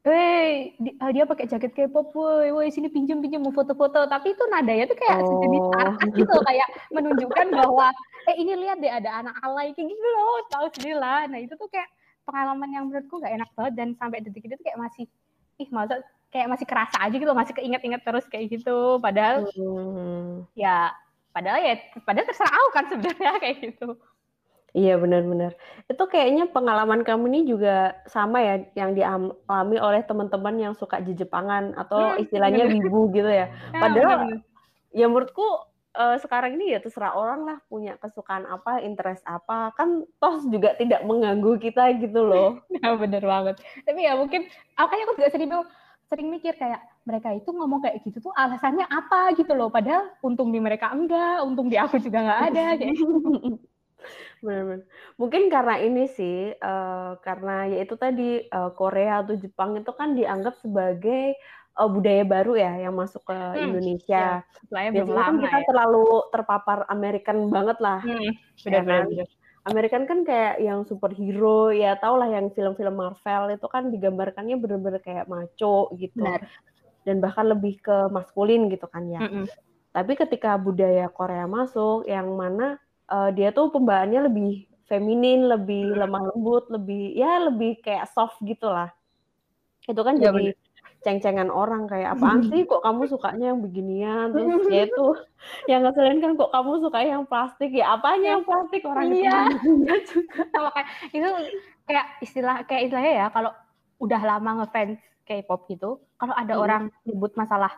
Hei, 0.06 0.70
ah, 1.02 1.10
dia 1.10 1.26
pakai 1.26 1.50
jaket 1.50 1.74
K-pop, 1.74 2.14
woi, 2.14 2.54
woi, 2.54 2.70
sini 2.70 2.86
pinjam 2.86 3.18
pinjam 3.18 3.42
mau 3.42 3.50
foto-foto. 3.50 4.06
Tapi 4.06 4.38
itu 4.38 4.44
nadanya 4.46 4.86
tuh 4.86 4.94
kayak 4.94 5.18
oh. 5.18 5.42
sarkas 5.74 6.14
gitu, 6.14 6.36
kayak 6.46 6.68
menunjukkan 6.94 7.46
bahwa, 7.50 7.90
eh 8.30 8.38
ini 8.38 8.54
lihat 8.54 8.78
deh 8.78 8.86
ada 8.86 9.26
anak 9.26 9.34
alay 9.42 9.74
kayak 9.74 9.90
gitu 9.90 10.06
loh, 10.14 10.46
tahu 10.46 10.70
sendiri 10.78 10.94
lah. 10.94 11.26
Nah 11.26 11.42
itu 11.42 11.58
tuh 11.58 11.66
kayak 11.66 11.90
pengalaman 12.22 12.70
yang 12.70 12.86
menurutku 12.86 13.18
gak 13.18 13.34
enak 13.34 13.50
banget 13.58 13.72
dan 13.74 13.88
sampai 13.98 14.22
detik 14.22 14.46
itu 14.46 14.54
tuh 14.54 14.62
kayak 14.62 14.78
masih, 14.78 15.04
ih 15.58 15.68
masa 15.74 15.98
kayak 16.30 16.48
masih 16.54 16.66
kerasa 16.70 16.96
aja 17.02 17.16
gitu, 17.18 17.32
masih 17.34 17.54
keinget-inget 17.58 18.02
terus 18.06 18.24
kayak 18.30 18.46
gitu. 18.54 19.02
Padahal 19.02 19.50
hmm. 19.58 20.46
ya 20.54 20.94
padahal 21.36 21.60
ya 21.60 21.76
padahal 22.08 22.24
terserah 22.24 22.48
aku 22.48 22.68
kan 22.72 22.84
sebenarnya 22.88 23.32
kayak 23.44 23.56
gitu 23.60 24.00
Iya 24.76 25.00
benar-benar. 25.00 25.56
Itu 25.88 26.04
kayaknya 26.04 26.52
pengalaman 26.52 27.00
kamu 27.00 27.32
ini 27.32 27.40
juga 27.48 27.96
sama 28.04 28.44
ya 28.44 28.60
yang 28.76 28.92
dialami 28.92 29.80
oleh 29.80 30.04
teman-teman 30.04 30.52
yang 30.60 30.74
suka 30.76 31.00
di 31.00 31.16
Jepangan 31.16 31.72
atau 31.80 32.12
hmm, 32.12 32.20
istilahnya 32.28 32.68
wibu 32.68 33.08
gitu 33.16 33.24
ya. 33.24 33.48
ya 33.48 33.80
Padahal 33.80 34.44
ya 34.92 35.08
menurutku 35.08 35.64
uh, 35.96 36.20
sekarang 36.20 36.60
ini 36.60 36.76
ya 36.76 36.84
terserah 36.84 37.16
orang 37.16 37.48
lah 37.48 37.58
punya 37.72 37.96
kesukaan 37.96 38.44
apa, 38.44 38.84
interest 38.84 39.24
apa, 39.24 39.72
kan 39.72 40.04
toh 40.20 40.44
juga 40.52 40.76
tidak 40.76 41.08
mengganggu 41.08 41.56
kita 41.56 41.96
gitu 41.96 42.20
loh. 42.20 42.60
Ya 42.84 42.92
bener 43.00 43.24
banget. 43.24 43.56
Tapi 43.80 44.04
ya 44.04 44.12
mungkin 44.12 44.44
makanya 44.76 45.04
aku 45.08 45.14
juga 45.16 45.30
sering 45.32 45.50
sering 46.12 46.28
mikir 46.28 46.52
kayak 46.52 46.84
mereka 47.06 47.30
itu 47.32 47.48
ngomong 47.54 47.80
kayak 47.80 48.02
gitu 48.02 48.18
tuh 48.18 48.34
alasannya 48.34 48.84
apa 48.90 49.32
gitu 49.38 49.54
loh 49.54 49.70
padahal 49.70 50.10
untung 50.26 50.50
di 50.50 50.58
mereka 50.58 50.90
enggak 50.90 51.46
untung 51.46 51.70
di 51.70 51.78
aku 51.78 52.02
juga 52.02 52.18
nggak 52.26 52.42
ada 52.52 52.64
kayak 52.76 52.94
benar-benar 54.44 54.86
mungkin 55.16 55.42
karena 55.48 55.74
ini 55.80 56.04
sih 56.10 56.52
uh, 56.58 57.16
karena 57.22 57.70
yaitu 57.70 57.94
tadi 57.96 58.44
uh, 58.50 58.70
Korea 58.74 59.22
atau 59.24 59.34
Jepang 59.38 59.78
itu 59.78 59.90
kan 59.94 60.12
dianggap 60.18 60.58
sebagai 60.60 61.38
uh, 61.78 61.88
budaya 61.88 62.22
baru 62.26 62.52
ya 62.58 62.72
yang 62.88 62.94
masuk 62.96 63.22
ke 63.24 63.36
hmm, 63.36 63.64
Indonesia. 63.70 64.42
Ya, 64.44 64.90
Biasanya 64.92 65.22
kan 65.28 65.36
kita 65.40 65.58
ya. 65.60 65.66
terlalu 65.68 66.06
terpapar 66.32 66.78
American 66.88 67.38
banget 67.52 67.78
lah. 67.80 68.00
Hmm, 68.00 68.30
benar-benar. 68.64 69.06
Ya 69.12 69.24
kan? 69.24 69.28
American 69.66 70.06
kan 70.06 70.18
kayak 70.22 70.62
yang 70.62 70.86
superhero 70.86 71.74
ya 71.74 71.98
tau 71.98 72.14
lah 72.14 72.30
yang 72.30 72.54
film-film 72.54 72.94
Marvel 73.02 73.50
itu 73.50 73.66
kan 73.66 73.90
digambarkannya 73.90 74.62
bener-bener 74.62 75.02
kayak 75.02 75.26
maco 75.26 75.90
gitu 75.98 76.22
Benar. 76.22 76.46
Dan 77.06 77.22
bahkan 77.22 77.46
lebih 77.46 77.78
ke 77.78 78.10
maskulin 78.10 78.66
gitu 78.66 78.90
kan 78.90 79.06
ya. 79.06 79.22
Mm 79.22 79.30
-mm. 79.30 79.44
Tapi 79.94 80.12
ketika 80.18 80.58
budaya 80.58 81.06
Korea 81.08 81.46
masuk 81.46 82.04
yang 82.04 82.34
mana 82.34 82.76
uh, 83.08 83.30
dia 83.30 83.54
tuh 83.54 83.70
pembawaannya 83.70 84.28
lebih 84.28 84.66
feminin, 84.90 85.46
lebih 85.46 85.94
lemah 85.94 86.34
lembut, 86.34 86.66
lebih 86.68 87.14
ya 87.14 87.46
lebih 87.46 87.78
kayak 87.80 88.10
soft 88.10 88.42
gitu 88.42 88.66
lah. 88.66 88.90
Itu 89.86 90.02
kan 90.02 90.18
ya, 90.18 90.34
jadi 90.34 90.58
ceng-cengan 91.06 91.54
orang 91.54 91.86
kayak 91.86 92.18
apaan 92.18 92.42
sih 92.50 92.66
kok 92.70 92.82
kamu 92.82 93.06
sukanya 93.06 93.54
yang 93.54 93.62
beginian 93.62 94.34
terus 94.34 94.66
ya 94.74 94.90
itu 94.90 95.06
yang 95.70 95.86
ngeselin 95.86 96.18
kan 96.18 96.32
kok 96.34 96.50
kamu 96.50 96.72
suka 96.82 96.98
yang 97.06 97.22
plastik 97.30 97.70
ya 97.70 97.94
apanya 97.94 98.34
yang 98.34 98.42
plastik 98.42 98.82
orang 98.82 99.14
iya. 99.14 99.46
itu 99.54 100.18
juga 100.58 100.70
kayak 100.74 100.88
itu 101.14 101.28
kayak 101.86 102.06
istilah 102.18 102.56
kayak 102.66 102.82
istilahnya 102.90 103.14
ya 103.22 103.26
kalau 103.30 103.54
udah 104.02 104.20
lama 104.20 104.50
ngefans 104.66 104.98
K-pop 105.26 105.66
gitu 105.68 106.00
kalau 106.16 106.34
ada 106.38 106.54
hmm. 106.54 106.62
orang 106.62 106.82
nyebut 107.02 107.34
masalah 107.34 107.74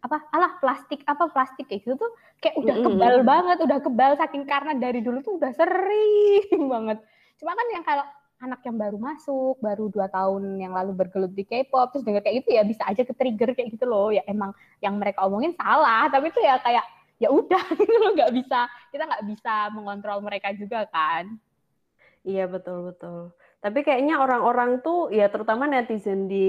apa 0.00 0.16
alah 0.32 0.56
plastik 0.60 1.04
apa 1.04 1.28
plastik 1.28 1.68
kayak 1.68 1.84
gitu 1.84 1.96
tuh 1.96 2.12
kayak 2.40 2.56
udah 2.56 2.76
hmm. 2.76 2.84
kebal 2.88 3.16
banget 3.24 3.58
udah 3.64 3.78
kebal 3.80 4.12
saking 4.16 4.44
karena 4.48 4.72
dari 4.76 5.00
dulu 5.04 5.20
tuh 5.20 5.36
udah 5.36 5.52
sering 5.52 6.48
banget 6.72 6.98
cuma 7.36 7.52
kan 7.56 7.66
yang 7.72 7.84
kalau 7.84 8.04
anak 8.40 8.60
yang 8.64 8.76
baru 8.80 8.96
masuk, 8.96 9.60
baru 9.60 9.92
dua 9.92 10.08
tahun 10.08 10.56
yang 10.56 10.72
lalu 10.72 10.96
bergelut 10.96 11.32
di 11.36 11.44
K-pop, 11.44 11.92
terus 11.92 12.04
denger 12.08 12.24
kayak 12.24 12.36
gitu 12.40 12.56
ya 12.56 12.64
bisa 12.64 12.82
aja 12.88 13.04
ke 13.04 13.12
trigger 13.12 13.52
kayak 13.52 13.76
gitu 13.76 13.84
loh. 13.84 14.08
Ya 14.08 14.24
emang 14.24 14.56
yang 14.80 14.96
mereka 14.96 15.28
omongin 15.28 15.52
salah, 15.60 16.08
tapi 16.08 16.32
itu 16.32 16.40
ya 16.40 16.56
kayak 16.56 16.84
ya 17.20 17.28
udah 17.28 17.60
gitu 17.80 17.96
loh, 18.00 18.16
nggak 18.16 18.32
bisa 18.32 18.64
kita 18.88 19.04
nggak 19.04 19.24
bisa 19.28 19.54
mengontrol 19.76 20.24
mereka 20.24 20.56
juga 20.56 20.88
kan. 20.88 21.36
Iya 22.24 22.48
betul 22.48 22.92
betul. 22.92 23.32
Tapi 23.60 23.84
kayaknya 23.84 24.16
orang-orang 24.20 24.80
tuh 24.80 25.12
ya 25.12 25.28
terutama 25.28 25.68
netizen 25.68 26.26
di 26.26 26.48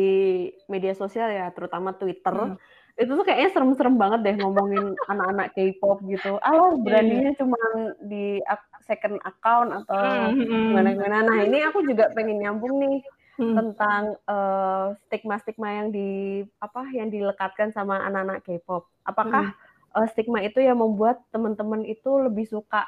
media 0.71 0.95
sosial 0.95 1.27
ya, 1.27 1.51
terutama 1.51 1.91
Twitter. 1.95 2.55
Hmm 2.55 2.55
itu 2.99 3.11
tuh 3.15 3.23
kayaknya 3.23 3.49
serem-serem 3.55 3.95
banget 3.95 4.19
deh 4.25 4.35
ngomongin 4.41 4.93
anak-anak 5.11 5.55
K-pop 5.55 6.03
gitu. 6.05 6.37
Alah 6.43 6.75
iya. 6.75 6.81
beraninya 6.83 7.31
cuma 7.39 7.59
di 8.03 8.37
second 8.83 9.17
account 9.23 9.69
atau 9.83 10.01
hmm, 10.35 10.75
gimana-gimana. 10.75 11.17
Nah 11.23 11.39
ini 11.45 11.63
aku 11.63 11.85
juga 11.87 12.11
pengen 12.11 12.43
nyambung 12.43 12.77
nih 12.81 12.97
hmm. 13.39 13.55
tentang 13.55 14.03
uh, 14.27 14.93
stigma-stigma 15.07 15.69
yang 15.81 15.87
di 15.89 16.41
apa 16.59 16.83
yang 16.91 17.07
dilekatkan 17.07 17.71
sama 17.71 18.03
anak-anak 18.05 18.43
K-pop. 18.43 18.85
Apakah 19.07 19.55
hmm. 19.55 19.95
uh, 19.95 20.07
stigma 20.11 20.43
itu 20.43 20.59
yang 20.59 20.77
membuat 20.77 21.23
teman-teman 21.31 21.87
itu 21.87 22.09
lebih 22.19 22.45
suka 22.45 22.85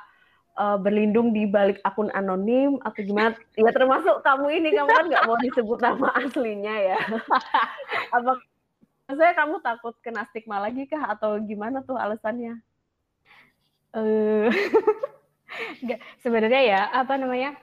uh, 0.57 0.77
berlindung 0.77 1.33
di 1.33 1.45
balik 1.49 1.81
akun 1.85 2.09
anonim 2.13 2.81
atau 2.81 3.01
gimana? 3.01 3.37
Ya 3.57 3.71
termasuk 3.73 4.21
kamu 4.21 4.47
ini, 4.61 4.69
kamu 4.73 4.89
kan 4.89 5.05
nggak 5.09 5.25
mau 5.29 5.37
disebut 5.41 5.79
nama 5.81 6.07
aslinya 6.19 6.75
ya. 6.93 6.97
Apa 8.15 8.39
Maksudnya 9.03 9.35
kamu 9.35 9.55
takut 9.59 9.95
kena 9.99 10.23
stigma 10.31 10.63
lagi 10.63 10.87
kah 10.87 11.11
atau 11.11 11.35
gimana 11.43 11.83
tuh 11.83 11.99
alasannya? 11.99 12.55
Eh, 13.93 14.47
uh, 15.91 15.99
sebenarnya 16.23 16.61
ya 16.63 16.81
apa 16.89 17.19
namanya? 17.19 17.53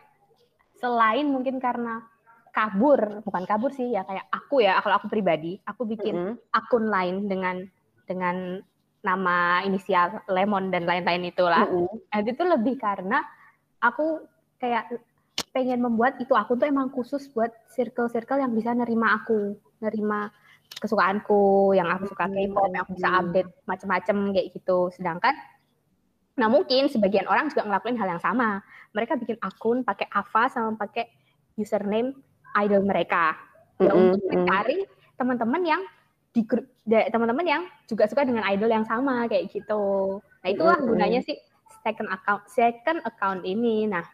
Selain 0.79 1.25
mungkin 1.27 1.57
karena 1.59 2.05
kabur, 2.53 3.25
bukan 3.25 3.45
kabur 3.49 3.73
sih 3.73 3.89
ya 3.89 4.05
kayak 4.05 4.29
aku 4.29 4.61
ya, 4.63 4.79
kalau 4.85 5.01
aku 5.01 5.09
pribadi, 5.09 5.57
aku 5.65 5.89
bikin 5.89 6.15
mm 6.15 6.27
-hmm. 6.39 6.55
akun 6.55 6.85
lain 6.87 7.17
dengan 7.27 7.57
dengan 8.05 8.61
nama 9.01 9.65
inisial 9.65 10.21
Lemon 10.29 10.69
dan 10.69 10.85
lain-lain 10.85 11.33
itulah. 11.33 11.65
Mm 11.65 11.89
-hmm. 11.89 12.29
itu 12.29 12.45
lebih 12.45 12.77
karena 12.77 13.25
aku 13.81 14.25
kayak 14.61 14.93
pengen 15.51 15.81
membuat 15.83 16.21
itu 16.21 16.37
akun 16.37 16.61
tuh 16.61 16.69
emang 16.69 16.93
khusus 16.93 17.27
buat 17.33 17.51
circle-circle 17.73 18.39
yang 18.39 18.53
bisa 18.53 18.77
nerima 18.77 19.19
aku, 19.19 19.57
nerima 19.83 20.29
kesukaanku, 20.79 21.75
yang 21.75 21.91
aku 21.91 22.13
suka 22.13 22.31
K-pop, 22.31 22.71
yang 22.71 22.83
aku 22.87 22.93
bisa 22.95 23.09
update 23.19 23.51
macam-macam 23.67 24.17
kayak 24.37 24.49
gitu. 24.55 24.79
Sedangkan 24.95 25.35
nah 26.39 26.49
mungkin 26.49 26.89
sebagian 26.89 27.29
orang 27.29 27.53
juga 27.53 27.67
ngelakuin 27.67 27.99
hal 27.99 28.17
yang 28.17 28.23
sama. 28.23 28.63
Mereka 28.95 29.19
bikin 29.19 29.37
akun 29.43 29.83
pakai 29.83 30.07
Ava 30.13 30.47
sama 30.53 30.79
pakai 30.79 31.11
username 31.59 32.15
idol 32.63 32.87
mereka. 32.87 33.35
Ya 33.81 33.91
mm-hmm. 33.91 34.01
untuk 34.13 34.23
mencari 34.29 34.79
teman-teman 35.17 35.63
yang 35.65 35.83
di 36.31 36.47
grup 36.47 36.67
teman-teman 36.87 37.47
yang 37.47 37.63
juga 37.91 38.07
suka 38.07 38.23
dengan 38.23 38.47
idol 38.51 38.71
yang 38.71 38.87
sama 38.87 39.27
kayak 39.27 39.51
gitu. 39.51 40.19
Nah, 40.19 40.49
itulah 40.49 40.79
mm-hmm. 40.79 40.91
gunanya 40.91 41.21
sih 41.27 41.37
second 41.83 42.11
account 42.11 42.43
second 42.51 42.99
account 43.03 43.43
ini. 43.43 43.87
Nah, 43.91 44.07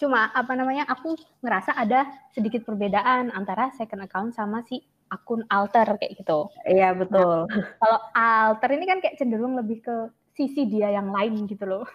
cuma 0.00 0.32
apa 0.32 0.52
namanya 0.56 0.88
aku 0.88 1.16
ngerasa 1.44 1.76
ada 1.76 2.08
sedikit 2.32 2.64
perbedaan 2.64 3.28
antara 3.32 3.72
second 3.76 4.04
account 4.04 4.32
sama 4.32 4.64
si 4.64 4.80
akun 5.12 5.44
alter 5.52 6.00
kayak 6.00 6.16
gitu. 6.16 6.48
Iya 6.64 6.96
betul. 6.96 7.44
Nah, 7.44 7.64
kalau 7.78 7.98
alter 8.16 8.70
ini 8.74 8.84
kan 8.88 8.98
kayak 9.04 9.20
cenderung 9.20 9.54
lebih 9.60 9.84
ke 9.84 9.96
sisi 10.34 10.66
dia 10.66 10.90
yang 10.90 11.12
lain 11.12 11.44
gitu 11.44 11.68
loh. 11.68 11.86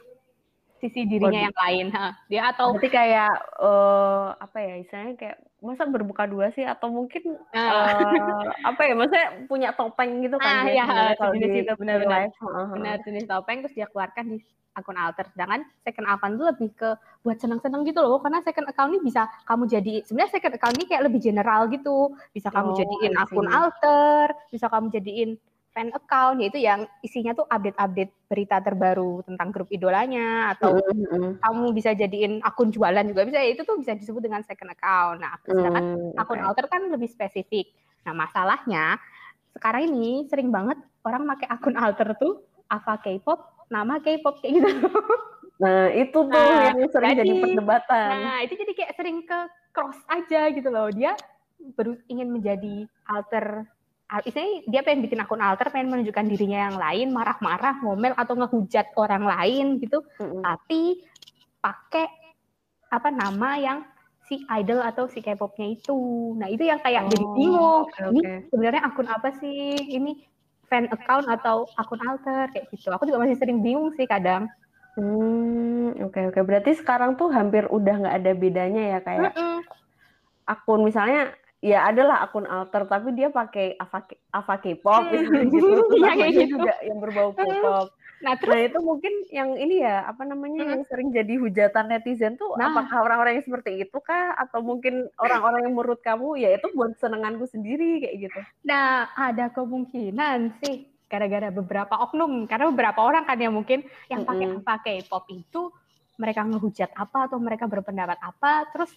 Sisi 0.80 1.04
dirinya 1.04 1.44
oh, 1.44 1.46
yang 1.52 1.58
lain. 1.60 1.86
Ha. 1.92 2.06
Dia 2.32 2.56
atau 2.56 2.72
berarti 2.72 2.88
kayak 2.88 3.34
uh, 3.60 4.32
apa 4.40 4.58
ya 4.64 4.74
istilahnya 4.80 5.16
kayak 5.20 5.38
masa 5.60 5.84
berbuka 5.88 6.26
dua 6.26 6.52
sih? 6.56 6.64
Atau 6.64 6.92
mungkin 6.92 7.36
uh, 7.36 8.44
apa 8.64 8.82
ya? 8.84 8.94
Maksudnya 8.96 9.28
punya 9.46 9.70
topeng 9.76 10.24
gitu 10.24 10.36
kan 10.40 10.64
ah, 10.64 10.68
ya, 10.68 10.86
kalau 11.20 11.34
jenis 11.36 11.68
itu 11.68 11.74
benar-benar 11.80 12.32
benar 12.74 12.96
jenis 13.04 13.26
topeng 13.28 13.64
terus 13.64 13.76
dia 13.76 13.88
keluarkan 13.88 14.36
di 14.36 14.38
akun 14.78 14.96
alter. 14.96 15.28
Sedangkan 15.36 15.68
second 15.84 16.08
account 16.08 16.34
itu 16.40 16.46
lebih 16.48 16.70
ke 16.78 16.90
buat 17.26 17.38
senang-senang 17.38 17.84
gitu 17.84 18.00
loh. 18.00 18.24
Karena 18.24 18.40
second 18.44 18.68
account 18.72 18.96
ini 18.96 19.02
bisa 19.04 19.28
kamu 19.44 19.64
jadi 19.68 19.94
sebenarnya 20.08 20.32
second 20.32 20.54
account 20.56 20.76
ini 20.80 20.86
kayak 20.88 21.04
lebih 21.12 21.20
general 21.20 21.68
gitu. 21.68 22.16
Bisa 22.32 22.48
kamu 22.48 22.70
oh, 22.72 22.78
jadiin 22.78 23.14
akun 23.20 23.48
alter 23.52 24.32
bisa 24.48 24.72
kamu 24.72 24.88
jadiin 24.94 25.36
fan 25.70 25.94
account 25.94 26.42
yaitu 26.42 26.60
yang 26.60 26.90
isinya 27.06 27.38
tuh 27.38 27.46
update-update 27.46 28.12
berita 28.26 28.58
terbaru 28.60 29.22
tentang 29.26 29.54
grup 29.54 29.70
idolanya 29.70 30.54
atau 30.58 30.82
mm 30.82 31.06
-hmm. 31.06 31.32
kamu 31.40 31.66
bisa 31.78 31.94
jadiin 31.94 32.42
akun 32.42 32.74
jualan 32.74 33.06
juga 33.06 33.26
bisa 33.30 33.40
itu 33.46 33.62
tuh 33.62 33.78
bisa 33.78 33.94
disebut 33.94 34.22
dengan 34.22 34.42
second 34.42 34.74
account. 34.74 35.22
Nah, 35.22 35.38
sedangkan 35.46 35.86
mm, 35.86 36.18
okay. 36.18 36.22
akun 36.26 36.42
alter 36.42 36.66
kan 36.66 36.82
lebih 36.90 37.10
spesifik. 37.10 37.70
Nah, 38.10 38.18
masalahnya 38.18 38.98
sekarang 39.54 39.94
ini 39.94 40.26
sering 40.30 40.50
banget 40.50 40.78
orang 41.06 41.26
pakai 41.38 41.48
akun 41.50 41.78
alter 41.78 42.18
tuh 42.18 42.44
Ava 42.70 43.02
K-pop, 43.02 43.70
nama 43.74 43.98
K-pop 43.98 44.42
kayak 44.42 44.62
gitu. 44.62 44.70
Nah, 45.60 45.92
itu 45.92 46.16
tuh 46.16 46.32
nah, 46.32 46.72
yang 46.72 46.88
sering 46.88 47.20
jadi, 47.20 47.28
jadi 47.28 47.44
perdebatan. 47.44 48.12
Nah, 48.24 48.38
itu 48.48 48.54
jadi 48.56 48.74
kayak 48.80 48.94
sering 48.96 49.18
ke 49.28 49.40
cross 49.76 50.00
aja 50.08 50.48
gitu 50.56 50.72
loh. 50.72 50.88
Dia 50.88 51.20
baru 51.76 52.00
ingin 52.08 52.32
menjadi 52.32 52.88
alter 53.04 53.68
istilahnya 54.26 54.66
dia 54.66 54.82
pengen 54.82 55.06
bikin 55.06 55.22
akun 55.22 55.42
alter, 55.42 55.70
pengen 55.70 55.94
menunjukkan 55.94 56.26
dirinya 56.26 56.60
yang 56.70 56.78
lain, 56.82 57.08
marah-marah, 57.14 57.78
ngomel 57.86 58.18
atau 58.18 58.34
ngehujat 58.34 58.98
orang 58.98 59.22
lain 59.22 59.78
gitu, 59.78 60.02
mm-hmm. 60.02 60.42
tapi 60.42 61.06
pakai 61.62 62.10
apa 62.90 63.10
nama 63.14 63.50
yang 63.62 63.80
si 64.26 64.42
idol 64.50 64.82
atau 64.82 65.06
si 65.06 65.22
K-popnya 65.22 65.78
itu. 65.78 65.98
Nah 66.38 66.50
itu 66.50 66.66
yang 66.66 66.82
kayak 66.82 67.06
oh, 67.06 67.10
jadi 67.14 67.26
bingung. 67.38 67.84
Okay, 67.90 68.10
Ini 68.10 68.22
sebenarnya 68.50 68.82
akun 68.86 69.10
apa 69.10 69.30
sih? 69.38 69.78
Ini 69.78 70.12
fan 70.70 70.86
account 70.90 71.26
atau 71.30 71.66
akun 71.78 72.02
alter 72.06 72.50
kayak 72.54 72.70
gitu. 72.74 72.94
Aku 72.94 73.10
juga 73.10 73.22
masih 73.26 73.38
sering 73.38 73.62
bingung 73.62 73.94
sih 73.98 74.06
kadang. 74.06 74.50
Hmm, 74.98 75.98
oke 76.02 76.14
okay, 76.14 76.24
oke. 76.30 76.38
Okay. 76.38 76.44
Berarti 76.46 76.72
sekarang 76.78 77.18
tuh 77.18 77.30
hampir 77.34 77.66
udah 77.70 78.06
nggak 78.06 78.16
ada 78.22 78.32
bedanya 78.34 78.84
ya 78.98 79.00
kayak 79.02 79.34
mm 79.34 79.38
-mm. 79.38 79.58
akun 80.46 80.82
misalnya 80.86 81.34
ya 81.60 81.92
adalah 81.92 82.24
akun 82.24 82.48
alter 82.48 82.88
tapi 82.88 83.12
dia 83.16 83.28
pakai 83.28 83.76
Ava 84.32 84.56
K-pop 84.60 85.04
hmm. 85.12 85.48
gitu. 85.54 85.68
Ya, 86.04 86.12
kayak 86.16 86.34
gitu. 86.36 86.56
juga 86.60 86.74
yang 86.84 86.98
berbau 87.04 87.36
K-pop. 87.36 87.88
Nah, 88.20 88.36
terus, 88.36 88.52
nah 88.52 88.60
itu 88.68 88.80
mungkin 88.84 89.14
yang 89.32 89.56
ini 89.56 89.80
ya 89.80 90.04
apa 90.04 90.28
namanya 90.28 90.68
hmm. 90.68 90.72
yang 90.76 90.84
sering 90.92 91.16
jadi 91.16 91.40
hujatan 91.40 91.88
netizen 91.88 92.36
tuh 92.36 92.52
nah. 92.60 92.68
apakah 92.68 93.08
orang-orang 93.08 93.40
yang 93.40 93.48
seperti 93.48 93.80
itu 93.80 93.98
kah 94.04 94.36
atau 94.36 94.60
mungkin 94.60 95.08
orang-orang 95.16 95.64
yang 95.64 95.72
menurut 95.72 96.04
kamu 96.04 96.36
ya 96.36 96.52
itu 96.52 96.68
buat 96.76 97.00
senenganku 97.00 97.48
sendiri 97.48 98.04
kayak 98.04 98.16
gitu. 98.28 98.40
Nah 98.68 99.08
ada 99.16 99.48
kemungkinan 99.56 100.60
sih 100.60 100.92
gara-gara 101.08 101.48
beberapa 101.50 101.96
oknum. 101.96 102.44
Karena 102.46 102.68
beberapa 102.70 103.00
orang 103.08 103.24
kan 103.24 103.40
yang 103.40 103.56
mungkin 103.56 103.88
yang 104.12 104.28
pakai 104.28 104.48
mm 104.48 104.56
-hmm. 104.60 104.68
pakai 104.68 104.96
pop 105.08 105.26
itu 105.32 105.72
mereka 106.20 106.44
ngehujat 106.44 106.92
apa 107.00 107.32
atau 107.32 107.40
mereka 107.40 107.72
berpendapat 107.72 108.20
apa. 108.20 108.68
Terus 108.76 108.92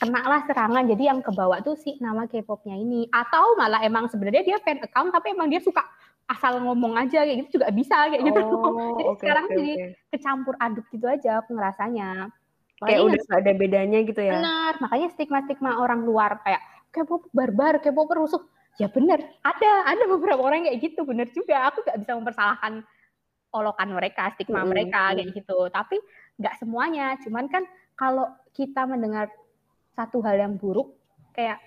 kena 0.00 0.24
lah 0.24 0.40
serangan. 0.48 0.88
Jadi 0.88 1.02
yang 1.06 1.20
kebawa 1.20 1.60
tuh 1.60 1.76
si 1.76 2.00
nama 2.00 2.24
K-popnya 2.24 2.74
ini. 2.74 3.04
Atau 3.12 3.60
malah 3.60 3.84
emang 3.84 4.08
sebenarnya 4.08 4.42
dia 4.42 4.58
fan 4.64 4.80
account 4.80 5.12
tapi 5.12 5.36
emang 5.36 5.52
dia 5.52 5.60
suka 5.60 5.84
asal 6.30 6.62
ngomong 6.62 6.94
aja 6.94 7.26
kayak 7.26 7.44
gitu 7.44 7.60
juga 7.60 7.68
bisa 7.74 8.08
kayak 8.08 8.22
gitu. 8.24 8.40
Oh, 8.40 8.72
jadi 8.96 9.04
okay, 9.12 9.18
sekarang 9.20 9.44
okay, 9.44 9.56
jadi 9.60 9.72
okay. 9.76 9.90
kecampur 10.16 10.54
aduk 10.56 10.86
gitu 10.88 11.06
aja 11.06 11.44
aku 11.44 11.50
ngerasanya. 11.52 12.32
Kayak 12.80 13.00
udah 13.12 13.20
gak 13.28 13.40
ada 13.44 13.52
bedanya 13.52 13.98
gitu 14.08 14.20
ya? 14.24 14.40
Benar 14.40 14.72
makanya 14.80 15.08
stigma 15.12 15.44
stigma 15.44 15.76
orang 15.76 16.00
luar 16.08 16.40
kayak 16.40 16.64
K-pop 16.96 17.28
barbar 17.36 17.76
K-pop 17.84 18.08
rusuh 18.16 18.40
ya 18.80 18.88
bener 18.88 19.20
ada 19.44 19.70
ada 19.84 20.04
beberapa 20.08 20.40
orang 20.40 20.64
kayak 20.64 20.80
gitu 20.80 21.04
bener 21.04 21.28
juga. 21.28 21.68
Aku 21.68 21.84
gak 21.84 22.00
bisa 22.00 22.16
mempersalahkan 22.16 22.80
olokan 23.52 23.90
mereka 23.92 24.32
stigma 24.32 24.62
mm 24.62 24.64
-hmm. 24.64 24.70
mereka 24.72 25.00
kayak 25.12 25.28
gitu. 25.36 25.58
Tapi 25.68 25.96
nggak 26.40 26.56
semuanya 26.56 27.20
cuman 27.20 27.44
kan 27.52 27.68
kalau 27.98 28.32
kita 28.56 28.88
mendengar 28.88 29.28
satu 29.94 30.22
hal 30.22 30.38
yang 30.38 30.54
buruk 30.56 30.94
kayak 31.34 31.58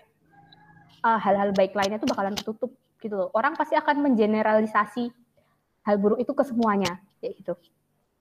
hal 1.04 1.16
eh, 1.16 1.20
hal-hal 1.20 1.50
baik 1.52 1.76
lainnya 1.76 2.00
tuh 2.00 2.10
bakalan 2.10 2.34
tertutup 2.34 2.72
gitu 3.04 3.16
loh. 3.20 3.30
Orang 3.36 3.60
pasti 3.60 3.76
akan 3.76 4.00
mengeneralisasi 4.00 5.12
hal 5.84 5.96
buruk 6.00 6.24
itu 6.24 6.32
ke 6.32 6.44
semuanya 6.48 7.04
kayak 7.20 7.44
gitu. 7.44 7.54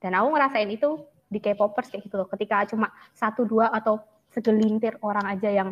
Dan 0.03 0.19
aku 0.19 0.35
ngerasain 0.35 0.67
itu 0.67 0.99
di 1.31 1.39
K-popers 1.39 1.87
kayak 1.87 2.03
gitu 2.11 2.15
loh. 2.19 2.27
Ketika 2.27 2.67
cuma 2.67 2.91
satu 3.15 3.47
dua 3.47 3.71
atau 3.71 4.03
segelintir 4.35 4.99
orang 4.99 5.23
aja 5.31 5.47
yang 5.47 5.69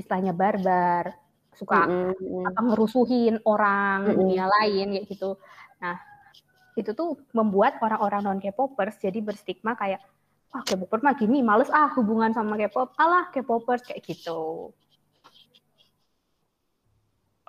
istilahnya 0.00 0.32
barbar, 0.32 1.12
suka 1.52 1.84
mm 1.84 2.16
-hmm. 2.16 2.48
apa 2.48 2.60
ngerusuhin 2.72 3.44
orang 3.44 3.98
mm 4.00 4.08
-hmm. 4.08 4.16
dunia 4.16 4.44
lain 4.48 4.86
kayak 4.96 5.06
gitu. 5.12 5.30
Nah, 5.84 6.00
itu 6.78 6.90
tuh 6.96 7.20
membuat 7.36 7.76
orang-orang 7.84 8.24
non 8.24 8.40
K-popers 8.40 8.96
jadi 8.96 9.20
berstigma 9.20 9.76
kayak 9.76 10.00
wah 10.50 10.62
K-popers 10.66 11.02
mah 11.06 11.14
gini, 11.14 11.40
males 11.40 11.70
ah 11.70 11.90
hubungan 11.94 12.34
sama 12.34 12.58
K-pop, 12.58 12.94
alah 12.98 13.30
K-popers 13.30 13.86
kayak 13.86 14.02
gitu. 14.02 14.74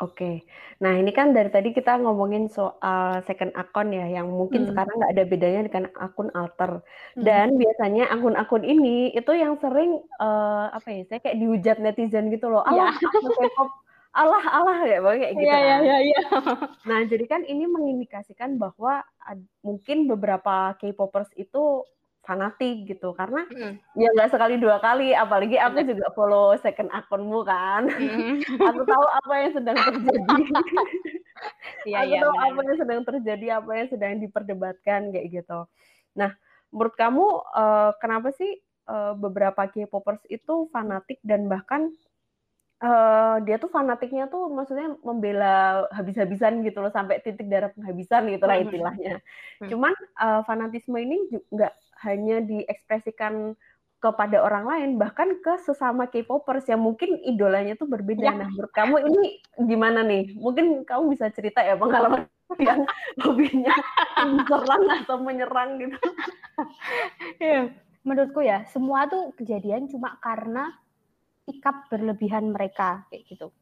Oke, 0.02 0.42
nah 0.82 0.98
ini 0.98 1.14
kan 1.14 1.30
dari 1.30 1.54
tadi 1.54 1.78
kita 1.78 2.02
ngomongin 2.02 2.50
soal 2.50 3.22
second 3.22 3.54
account 3.54 3.94
ya, 3.94 4.10
yang 4.10 4.34
mungkin 4.34 4.66
hmm. 4.66 4.74
sekarang 4.74 4.98
nggak 4.98 5.14
ada 5.14 5.24
bedanya 5.30 5.62
dengan 5.70 5.86
akun 5.94 6.34
alter. 6.34 6.82
Hmm. 7.14 7.22
Dan 7.22 7.54
biasanya 7.54 8.10
akun-akun 8.10 8.66
ini 8.66 9.14
itu 9.14 9.30
yang 9.38 9.62
sering 9.62 10.02
uh, 10.18 10.74
apa 10.74 10.90
ya, 10.90 11.02
saya 11.06 11.22
kayak 11.22 11.38
dihujat 11.38 11.78
netizen 11.86 12.34
gitu 12.34 12.50
loh. 12.50 12.66
Allah, 12.66 12.98
ya. 12.98 13.14
K-pop, 13.14 13.70
Allah, 14.18 14.42
Allah 14.50 14.78
ya, 14.90 14.98
kayak 15.06 15.34
gitu. 15.38 15.46
Iya, 15.46 15.78
iya, 15.86 15.98
iya. 16.02 16.22
Nah, 16.90 17.00
jadi 17.06 17.26
kan 17.30 17.46
ini 17.46 17.70
mengindikasikan 17.70 18.58
bahwa 18.58 19.06
mungkin 19.62 20.10
beberapa 20.10 20.74
K-popers 20.82 21.30
itu 21.38 21.86
fanatik 22.32 22.88
gitu 22.88 23.12
karena 23.12 23.44
mm. 23.52 24.00
ya 24.00 24.08
nggak 24.16 24.32
sekali 24.32 24.56
dua 24.56 24.80
kali 24.80 25.12
apalagi 25.12 25.60
aku 25.60 25.84
juga 25.84 26.08
follow 26.16 26.56
second 26.64 26.88
akunmu 26.96 27.44
kan 27.44 27.92
mm. 27.92 28.48
aku 28.72 28.82
tahu 28.88 29.06
apa 29.20 29.34
yang 29.36 29.52
sedang 29.52 29.78
terjadi 29.84 30.28
ya, 31.92 32.08
aku 32.08 32.16
ya, 32.16 32.20
tahu 32.24 32.32
benar. 32.32 32.48
apa 32.48 32.60
yang 32.64 32.78
sedang 32.80 33.02
terjadi 33.04 33.46
apa 33.60 33.72
yang 33.76 33.88
sedang 33.92 34.12
diperdebatkan 34.24 35.02
kayak 35.12 35.28
gitu 35.44 35.60
nah 36.16 36.32
menurut 36.72 36.96
kamu 36.96 37.26
uh, 37.52 37.92
kenapa 38.00 38.32
sih 38.32 38.64
uh, 38.88 39.12
beberapa 39.20 39.68
K-popers 39.68 40.24
itu 40.32 40.72
fanatik 40.72 41.20
dan 41.28 41.52
bahkan 41.52 41.92
uh, 42.82 43.38
dia 43.46 43.62
tuh 43.62 43.70
fanatiknya 43.70 44.28
tuh 44.28 44.50
maksudnya 44.50 44.98
membela 45.06 45.86
habis-habisan 45.94 46.66
gitu 46.66 46.82
loh 46.82 46.92
sampai 46.92 47.22
titik 47.22 47.48
darah 47.48 47.70
penghabisan 47.72 48.28
gitu 48.28 48.46
lah 48.46 48.58
istilahnya. 48.60 49.22
Hmm. 49.62 49.70
Cuman 49.70 49.94
uh, 50.18 50.42
fanatisme 50.44 50.98
ini 50.98 51.30
juga 51.30 51.72
hanya 52.04 52.42
diekspresikan 52.42 53.56
kepada 54.02 54.42
orang 54.42 54.66
lain 54.66 54.90
bahkan 54.98 55.38
ke 55.46 55.62
sesama 55.62 56.10
K-popers 56.10 56.66
yang 56.66 56.82
mungkin 56.82 57.22
idolanya 57.22 57.78
tuh 57.78 57.86
berbeda. 57.86 58.34
Ya. 58.34 58.34
Nah, 58.34 58.50
menurut 58.50 58.74
kamu 58.74 58.96
ini 59.06 59.22
gimana 59.62 60.02
nih? 60.02 60.34
Mungkin 60.34 60.90
kamu 60.90 61.14
bisa 61.14 61.30
cerita 61.30 61.62
ya 61.62 61.78
pengalaman 61.78 62.26
yang 62.58 62.82
hobinya 63.22 63.72
menyerang 64.26 64.84
atau 65.06 65.18
menyerang 65.22 65.70
gitu. 65.78 65.98
ya, 67.46 67.70
menurutku 68.02 68.42
ya 68.42 68.66
semua 68.74 69.06
tuh 69.06 69.38
kejadian 69.38 69.86
cuma 69.86 70.18
karena 70.18 70.74
sikap 71.46 71.86
berlebihan 71.94 72.50
mereka 72.50 73.06
kayak 73.14 73.30
gitu. 73.30 73.54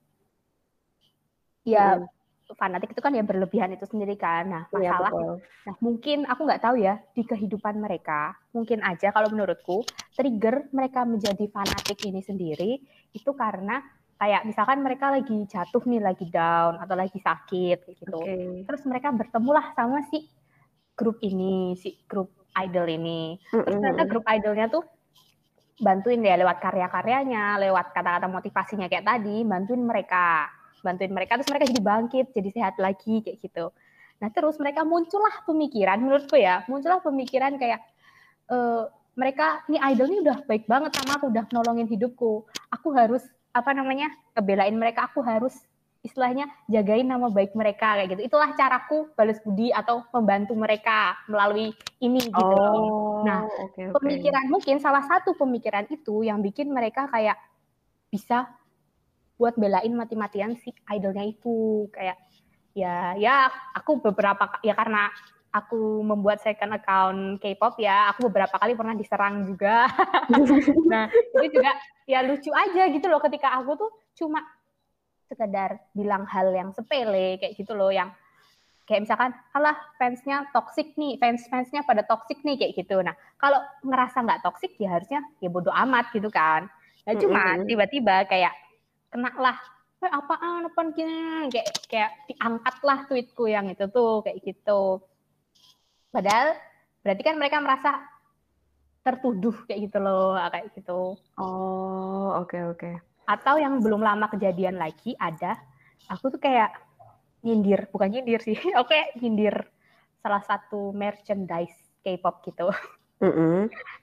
Ya 1.68 2.00
hmm. 2.00 2.19
Fanatik 2.58 2.94
itu 2.94 3.02
kan 3.02 3.14
ya 3.14 3.22
berlebihan 3.22 3.74
itu 3.74 3.86
sendiri 3.86 4.18
kan. 4.18 4.50
Nah 4.50 4.64
iya, 4.78 4.96
masalah, 4.96 5.12
ya, 5.12 5.34
nah 5.70 5.76
mungkin 5.84 6.26
aku 6.26 6.42
nggak 6.46 6.64
tahu 6.64 6.76
ya 6.82 6.98
di 7.14 7.22
kehidupan 7.26 7.78
mereka 7.78 8.34
mungkin 8.54 8.82
aja 8.82 9.14
kalau 9.14 9.30
menurutku 9.30 9.86
trigger 10.18 10.70
mereka 10.74 11.06
menjadi 11.06 11.46
fanatik 11.52 12.00
ini 12.06 12.22
sendiri 12.26 12.82
itu 13.14 13.32
karena 13.38 13.82
kayak 14.20 14.44
misalkan 14.44 14.84
mereka 14.84 15.16
lagi 15.16 15.48
jatuh 15.48 15.80
nih 15.88 16.04
lagi 16.04 16.28
down 16.28 16.76
atau 16.76 16.96
lagi 17.00 17.18
sakit 17.24 17.78
gitu. 17.88 18.20
Okay. 18.20 18.68
Terus 18.68 18.82
mereka 18.84 19.16
bertemulah 19.16 19.72
sama 19.74 20.04
si 20.12 20.28
grup 21.00 21.24
ini, 21.24 21.80
si 21.80 21.96
grup 22.04 22.36
idol 22.60 22.88
ini. 22.92 23.40
Terus 23.48 23.80
ternyata 23.80 24.04
grup 24.04 24.28
idolnya 24.28 24.68
tuh 24.68 24.84
bantuin 25.80 26.20
ya 26.20 26.36
lewat 26.36 26.60
karya-karyanya, 26.60 27.56
lewat 27.64 27.96
kata-kata 27.96 28.28
motivasinya 28.28 28.92
kayak 28.92 29.08
tadi, 29.08 29.48
bantuin 29.48 29.80
mereka, 29.80 30.52
bantuin 30.82 31.12
mereka 31.12 31.40
terus 31.40 31.50
mereka 31.52 31.66
jadi 31.70 31.82
bangkit, 31.82 32.26
jadi 32.34 32.50
sehat 32.56 32.76
lagi 32.80 33.22
kayak 33.24 33.38
gitu. 33.40 33.72
Nah 34.20 34.30
terus 34.32 34.60
mereka 34.60 34.84
muncullah 34.84 35.44
pemikiran 35.48 36.00
menurutku 36.00 36.36
ya, 36.36 36.64
muncullah 36.68 37.00
pemikiran 37.00 37.56
kayak 37.56 37.80
e, 38.52 38.58
mereka 39.16 39.64
ini 39.72 39.80
idol 39.92 40.08
ini 40.12 40.20
udah 40.24 40.38
baik 40.48 40.68
banget 40.68 40.92
sama 40.96 41.20
aku, 41.20 41.32
udah 41.32 41.46
nolongin 41.52 41.88
hidupku, 41.88 42.48
aku 42.72 42.88
harus 42.96 43.24
apa 43.52 43.72
namanya 43.76 44.12
kebelain 44.36 44.76
mereka, 44.76 45.08
aku 45.08 45.24
harus 45.24 45.56
istilahnya 46.00 46.48
jagain 46.72 47.04
nama 47.04 47.28
baik 47.28 47.52
mereka 47.56 48.00
kayak 48.00 48.16
gitu. 48.16 48.22
Itulah 48.32 48.56
caraku 48.56 49.12
balas 49.20 49.40
budi 49.44 49.76
atau 49.76 50.08
membantu 50.16 50.56
mereka 50.56 51.20
melalui 51.28 51.76
ini 52.00 52.24
gitu. 52.24 52.40
Oh, 52.40 53.28
nah, 53.28 53.44
okay, 53.44 53.92
okay. 53.92 53.96
pemikiran 54.00 54.48
mungkin 54.48 54.80
salah 54.80 55.04
satu 55.04 55.36
pemikiran 55.36 55.92
itu 55.92 56.24
yang 56.24 56.40
bikin 56.40 56.72
mereka 56.72 57.12
kayak 57.12 57.36
bisa 58.08 58.48
buat 59.40 59.56
belain 59.56 59.96
mati-matian 59.96 60.60
si 60.60 60.76
idolnya 60.92 61.24
itu. 61.24 61.88
Kayak 61.96 62.20
ya 62.76 63.16
ya 63.18 63.50
aku 63.74 64.04
beberapa 64.04 64.60
ya 64.62 64.76
karena 64.76 65.10
aku 65.50 66.06
membuat 66.06 66.44
second 66.46 66.78
account 66.78 67.42
K-pop 67.42 67.82
ya 67.82 68.14
aku 68.14 68.30
beberapa 68.30 68.54
kali 68.60 68.78
pernah 68.78 68.94
diserang 68.94 69.48
juga. 69.50 69.90
Nah 70.92 71.10
itu 71.10 71.58
juga 71.58 71.72
ya 72.06 72.22
lucu 72.26 72.52
aja 72.54 72.90
gitu 72.90 73.06
loh 73.10 73.22
ketika 73.22 73.58
aku 73.58 73.78
tuh 73.78 73.92
cuma 74.18 74.46
sekedar 75.30 75.78
bilang 75.94 76.26
hal 76.26 76.50
yang 76.54 76.74
sepele 76.74 77.38
kayak 77.38 77.54
gitu 77.54 77.78
loh 77.78 77.94
yang 77.94 78.10
kayak 78.90 79.06
misalkan 79.06 79.30
alah 79.54 79.78
fansnya 80.02 80.50
toxic 80.50 80.98
nih 80.98 81.22
fans 81.22 81.46
fansnya 81.46 81.86
pada 81.86 82.02
toxic 82.02 82.42
nih 82.42 82.58
kayak 82.58 82.74
gitu. 82.74 82.98
Nah 83.06 83.14
kalau 83.38 83.62
ngerasa 83.86 84.26
nggak 84.26 84.42
toxic 84.42 84.74
ya 84.82 84.98
harusnya 84.98 85.22
ya 85.38 85.50
bodoh 85.54 85.74
amat 85.74 86.10
gitu 86.14 86.34
kan. 86.34 86.66
Nah 87.06 87.14
cuma 87.18 87.62
tiba-tiba 87.70 88.26
kayak 88.26 88.54
kena 89.10 89.30
lah 89.38 89.58
eh, 90.00 90.12
apaan 90.12 90.70
apa 90.70 90.82
gini 90.96 91.50
kayak 91.52 91.70
kayak 91.90 92.12
diangkat 92.32 92.76
lah 92.86 93.00
tweetku 93.10 93.46
yang 93.50 93.68
itu 93.68 93.86
tuh 93.92 94.24
kayak 94.24 94.40
gitu. 94.46 95.04
Padahal 96.10 96.56
berarti 97.04 97.22
kan 97.22 97.36
mereka 97.38 97.58
merasa 97.60 97.92
tertuduh 99.04 99.66
kayak 99.68 99.90
gitu 99.90 99.98
loh 100.00 100.38
kayak 100.38 100.72
gitu. 100.78 101.18
Oh 101.36 102.30
oke 102.38 102.50
okay, 102.50 102.62
oke. 102.64 102.80
Okay. 102.80 102.96
atau 103.30 103.62
yang 103.62 103.78
belum 103.78 104.02
lama 104.02 104.26
kejadian 104.26 104.82
lagi 104.82 105.14
ada 105.22 105.54
aku 106.10 106.34
tuh 106.34 106.42
kayak 106.42 106.74
nyindir 107.46 107.86
bukan 107.94 108.10
nyindir 108.10 108.42
sih 108.42 108.58
oke 108.82 108.90
okay, 108.90 109.14
nyindir 109.22 109.70
salah 110.20 110.42
satu 110.44 110.92
merchandise 110.92 111.78
K-pop 112.02 112.42
gitu. 112.48 112.74
Mm 113.20 113.32
-hmm. 113.36 113.58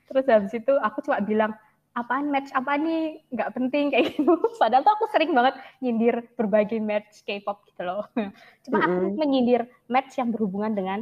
terus 0.06 0.24
habis 0.28 0.52
itu 0.52 0.72
aku 0.76 1.00
cuma 1.02 1.18
bilang 1.24 1.52
apaan 1.96 2.28
match? 2.28 2.52
Apa 2.52 2.76
nih? 2.76 3.24
Nggak 3.32 3.50
penting 3.56 3.84
kayak 3.88 4.04
gitu. 4.12 4.36
Padahal 4.60 4.84
tuh 4.84 4.92
aku 4.92 5.04
sering 5.08 5.32
banget 5.32 5.56
nyindir 5.80 6.28
berbagai 6.36 6.78
match 6.78 7.24
K-pop 7.24 7.64
gitu 7.72 7.82
loh. 7.82 8.04
Cuma 8.68 8.76
mm 8.78 8.84
-hmm. 8.84 8.84
aku 8.84 9.04
menyindir 9.16 9.62
match 9.88 10.20
yang 10.20 10.28
berhubungan 10.30 10.76
dengan 10.76 11.00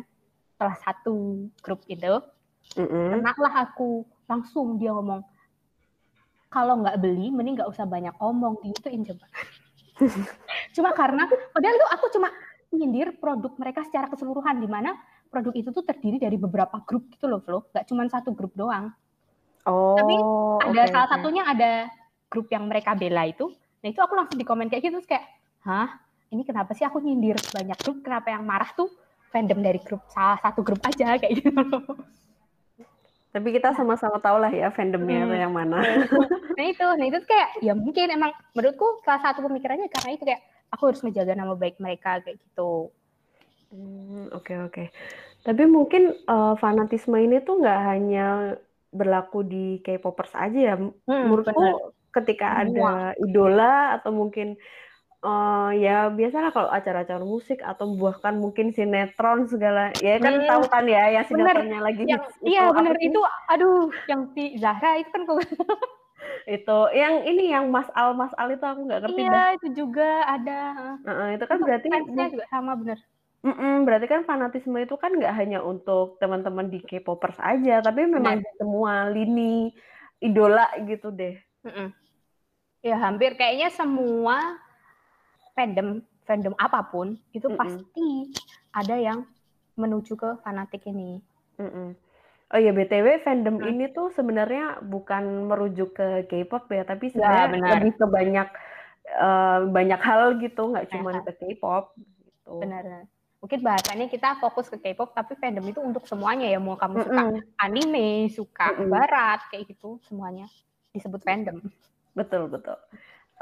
salah 0.55 0.79
satu 0.81 1.51
grup 1.61 1.83
itu. 1.91 2.23
Mm 2.79 2.87
-hmm. 2.89 3.21
lah 3.21 3.55
aku 3.69 4.09
langsung 4.25 4.81
dia 4.81 4.89
ngomong 4.97 5.21
kalau 6.49 6.81
nggak 6.81 6.97
beli 7.03 7.29
mending 7.29 7.61
nggak 7.61 7.69
usah 7.69 7.85
banyak 7.85 8.15
omong 8.23 8.63
gituin 8.63 9.03
coba. 9.03 9.27
Cuma 10.75 10.95
karena 10.95 11.27
padahal 11.51 11.77
tuh 11.77 11.91
aku 11.99 12.07
cuma 12.15 12.31
nyindir 12.71 13.19
produk 13.19 13.53
mereka 13.59 13.83
secara 13.87 14.07
keseluruhan 14.07 14.63
di 14.63 14.71
mana 14.71 14.95
produk 15.31 15.55
itu 15.55 15.75
tuh 15.75 15.83
terdiri 15.83 16.23
dari 16.23 16.39
beberapa 16.39 16.79
grup 16.87 17.11
gitu 17.11 17.27
loh 17.27 17.43
Flo. 17.43 17.67
Nggak 17.75 17.85
cuma 17.91 18.07
satu 18.07 18.31
grup 18.33 18.55
doang 18.55 18.95
Oh. 19.65 19.97
Tapi 19.97 20.15
ada 20.69 20.83
okay, 20.85 20.93
salah 20.93 21.09
okay. 21.09 21.15
satunya 21.17 21.43
ada 21.45 21.73
grup 22.29 22.47
yang 22.53 22.65
mereka 22.69 22.93
bela 22.93 23.25
itu. 23.25 23.53
Nah 23.81 23.89
itu 23.89 24.01
aku 24.01 24.13
langsung 24.17 24.37
di 24.41 24.47
komen 24.47 24.69
kayak 24.69 24.83
gitu 24.85 25.01
terus 25.01 25.09
kayak, 25.09 25.25
hah 25.65 26.01
ini 26.33 26.43
kenapa 26.43 26.73
sih 26.75 26.85
aku 26.85 27.01
nyindir 27.01 27.37
banyak 27.53 27.79
grup? 27.81 28.03
Kenapa 28.03 28.33
yang 28.33 28.45
marah 28.45 28.69
tuh 28.75 28.91
fandom 29.35 29.59
dari 29.59 29.83
grup 29.83 30.03
salah 30.15 30.39
satu 30.39 30.63
grup 30.63 30.79
aja 30.87 31.15
kayak 31.21 31.43
gitu. 31.43 31.51
Tapi 33.35 33.51
kita 33.51 33.75
sama-sama 33.75 34.23
tahu 34.23 34.39
lah 34.39 34.53
ya 34.55 34.71
fandomnya 34.71 35.27
hmm. 35.27 35.35
yang 35.35 35.51
mana. 35.51 35.83
nah 36.55 36.65
itu, 36.71 36.87
nah 36.87 37.07
itu 37.11 37.19
kayak 37.27 37.67
ya 37.67 37.75
mungkin 37.75 38.07
emang 38.15 38.31
menurutku 38.55 39.03
salah 39.03 39.27
satu 39.27 39.43
pemikirannya 39.43 39.91
karena 39.91 40.11
itu 40.15 40.23
kayak 40.23 40.43
aku 40.71 40.95
harus 40.95 41.03
menjaga 41.03 41.35
nama 41.35 41.59
baik 41.59 41.83
mereka 41.83 42.23
kayak 42.23 42.39
gitu. 42.39 42.95
Oke 43.75 43.75
hmm, 43.75 44.27
oke. 44.31 44.39
Okay, 44.39 44.59
okay. 44.71 44.87
Tapi 45.43 45.67
mungkin 45.67 46.15
uh, 46.31 46.55
fanatisme 46.55 47.19
ini 47.19 47.43
tuh 47.43 47.59
nggak 47.59 47.81
hanya 47.91 48.55
berlaku 48.95 49.43
di 49.43 49.83
K-popers 49.83 50.33
aja 50.39 50.61
ya. 50.73 50.75
Hmm, 50.79 50.95
Menurutku 51.05 51.59
bener. 51.59 51.93
ketika 52.15 52.63
ada 52.63 53.13
idola 53.19 53.99
atau 53.99 54.15
mungkin 54.15 54.55
uh, 55.25 55.71
ya 55.75 56.13
biasalah 56.13 56.53
kalau 56.53 56.71
acara-acara 56.71 57.25
musik 57.25 57.65
atau 57.65 57.97
bahkan 57.97 58.37
mungkin 58.37 58.71
sinetron 58.71 59.49
segala 59.49 59.91
ya 59.99 60.21
kan 60.21 60.39
hmm. 60.39 60.47
tahu 60.47 60.65
kan 60.69 60.85
ya 60.85 61.11
yang 61.11 61.25
sinetronnya 61.27 61.81
lagi 61.81 62.05
yang, 62.05 62.23
iya 62.45 62.71
benar 62.71 62.95
itu 63.01 63.21
aduh 63.51 63.89
yang 64.07 64.31
si 64.37 64.61
Zahra 64.61 65.01
itu 65.01 65.11
kan 65.11 65.25
itu 66.45 66.79
yang 66.93 67.25
ini 67.25 67.53
yang 67.57 67.73
Mas 67.73 67.89
Al 67.97 68.13
Mas 68.13 68.33
Al 68.37 68.53
itu 68.53 68.65
aku 68.65 68.85
nggak 68.85 69.01
ngerti 69.09 69.21
iya 69.25 69.33
dah. 69.33 69.49
itu 69.57 69.67
juga 69.73 70.09
ada 70.29 70.59
uh, 71.01 71.09
uh, 71.09 71.29
itu 71.33 71.45
kan 71.49 71.59
berarti 71.65 71.87
juga 71.89 72.45
sama 72.53 72.77
bener 72.77 73.01
Mm-mm, 73.45 73.85
berarti 73.85 74.09
kan 74.09 74.25
fanatisme 74.25 74.81
itu 74.81 74.97
kan 74.97 75.13
nggak 75.13 75.37
hanya 75.37 75.61
untuk 75.61 76.17
teman-teman 76.17 76.73
di 76.73 76.81
K-popers 76.81 77.37
aja, 77.37 77.85
tapi 77.85 78.09
memang 78.09 78.41
semua 78.57 79.13
lini 79.13 79.69
idola 80.17 80.65
gitu 80.89 81.13
deh. 81.13 81.37
Mm-mm. 81.69 81.93
Ya 82.81 82.97
hampir 82.97 83.37
kayaknya 83.37 83.69
semua 83.69 84.41
fandom 85.53 86.01
fandom 86.25 86.57
apa 86.57 86.89
pun 86.89 87.21
itu 87.37 87.45
Mm-mm. 87.45 87.61
pasti 87.61 88.33
ada 88.73 88.97
yang 88.97 89.29
menuju 89.77 90.17
ke 90.17 90.41
fanatik 90.41 90.89
ini. 90.89 91.21
Mm-mm. 91.61 91.93
Oh 92.49 92.61
ya 92.61 92.73
btw 92.73 93.21
fandom 93.29 93.61
mm. 93.61 93.69
ini 93.69 93.85
tuh 93.93 94.09
sebenarnya 94.17 94.81
bukan 94.81 95.53
merujuk 95.53 96.01
ke 96.01 96.25
K-pop 96.33 96.65
ya, 96.73 96.89
tapi 96.89 97.13
ya, 97.13 97.13
sebenarnya 97.13 97.61
ya, 97.61 97.71
lebih 97.77 97.93
ke 97.93 98.07
banyak 98.09 98.49
uh, 99.21 99.59
banyak 99.69 100.01
hal 100.01 100.41
gitu, 100.41 100.73
nggak 100.73 100.89
cuma 100.97 101.21
ke 101.29 101.33
K-pop. 101.45 101.93
Gitu. 102.01 102.57
Benar 102.57 103.05
mungkin 103.45 103.61
bahasanya 103.61 104.09
kita 104.09 104.41
fokus 104.41 104.73
ke 104.73 104.81
K-pop 104.81 105.13
tapi 105.13 105.37
fandom 105.37 105.69
itu 105.69 105.77
untuk 105.85 106.09
semuanya 106.09 106.49
ya 106.49 106.57
mau 106.57 106.81
kamu 106.81 107.05
suka 107.05 107.23
mm 107.29 107.33
-hmm. 107.37 107.61
anime 107.61 108.09
suka 108.33 108.73
mm 108.73 108.77
-hmm. 108.81 108.89
barat 108.89 109.41
kayak 109.53 109.69
gitu 109.69 110.01
semuanya 110.09 110.49
disebut 110.97 111.21
fandom 111.21 111.61
betul 112.17 112.49
betul 112.49 112.81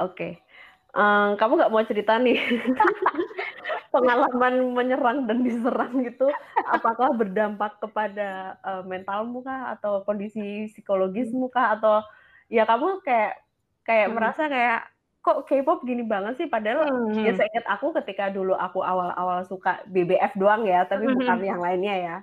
oke 0.02 0.10
okay. 0.10 0.42
um, 0.90 1.38
kamu 1.38 1.54
nggak 1.54 1.70
mau 1.70 1.86
cerita 1.86 2.18
nih 2.18 2.34
pengalaman 3.94 4.74
menyerang 4.74 5.30
dan 5.30 5.46
diserang 5.46 6.02
gitu 6.02 6.26
apakah 6.66 7.14
berdampak 7.14 7.78
kepada 7.78 8.58
uh, 8.66 8.82
mentalmu 8.82 9.46
kah 9.46 9.70
atau 9.78 10.02
kondisi 10.02 10.66
psikologismu 10.74 11.46
kah 11.46 11.78
atau 11.78 12.02
ya 12.50 12.66
kamu 12.66 12.98
kayak 13.06 13.38
kayak 13.86 14.10
hmm. 14.10 14.18
merasa 14.18 14.50
kayak 14.50 14.82
kok 15.22 15.46
K-pop 15.46 15.86
gini 15.86 16.02
banget 16.02 16.34
sih 16.34 16.48
padahal 16.50 17.14
hmm. 17.14 17.22
ya 17.22 17.32
saya 17.38 17.46
ingat 17.54 17.66
aku 17.70 17.94
ketika 18.02 18.26
dulu 18.28 18.58
aku 18.58 18.82
awal-awal 18.82 19.46
suka 19.46 19.78
BBF 19.86 20.34
doang 20.34 20.66
ya 20.66 20.82
tapi 20.84 21.06
hmm. 21.06 21.14
bukan 21.14 21.38
yang 21.46 21.62
lainnya 21.62 21.94
ya 21.94 22.16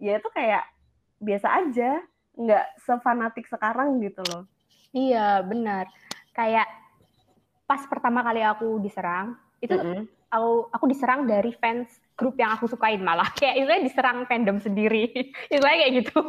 ya 0.00 0.12
itu 0.16 0.28
kayak 0.32 0.64
biasa 1.20 1.48
aja 1.60 2.00
nggak 2.38 2.66
sefanatik 2.80 3.44
sekarang 3.50 4.00
gitu 4.00 4.24
loh 4.32 4.48
iya 4.96 5.44
benar 5.44 5.90
kayak 6.32 6.64
pas 7.68 7.84
pertama 7.84 8.24
kali 8.24 8.40
aku 8.40 8.80
diserang 8.80 9.36
itu 9.60 9.76
mm 9.76 9.84
-hmm. 9.84 10.02
aku 10.32 10.72
aku 10.72 10.84
diserang 10.88 11.28
dari 11.28 11.52
fans 11.52 11.92
grup 12.18 12.34
yang 12.34 12.50
aku 12.58 12.66
sukain 12.66 12.98
malah. 12.98 13.30
Kayak 13.38 13.54
itu 13.62 13.72
diserang 13.86 14.26
fandom 14.26 14.58
sendiri. 14.58 15.08
Itu 15.54 15.62
kayak 15.62 15.90
gitu. 16.02 16.20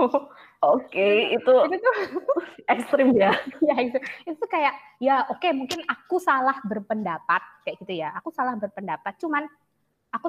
Oke 0.60 0.92
okay, 0.92 1.40
itu 1.40 1.54
itu 1.72 1.76
tuh 1.80 1.96
ekstrim 2.76 3.16
ya. 3.16 3.32
Ya 3.64 3.80
itu. 3.80 3.96
Itu 4.28 4.44
kayak 4.52 4.76
ya 5.00 5.24
oke 5.32 5.40
okay, 5.40 5.56
mungkin 5.56 5.88
aku 5.88 6.20
salah 6.20 6.60
berpendapat 6.68 7.40
kayak 7.64 7.80
gitu 7.80 8.04
ya. 8.04 8.12
Aku 8.20 8.28
salah 8.36 8.60
berpendapat 8.60 9.16
cuman 9.24 9.48
aku 10.12 10.28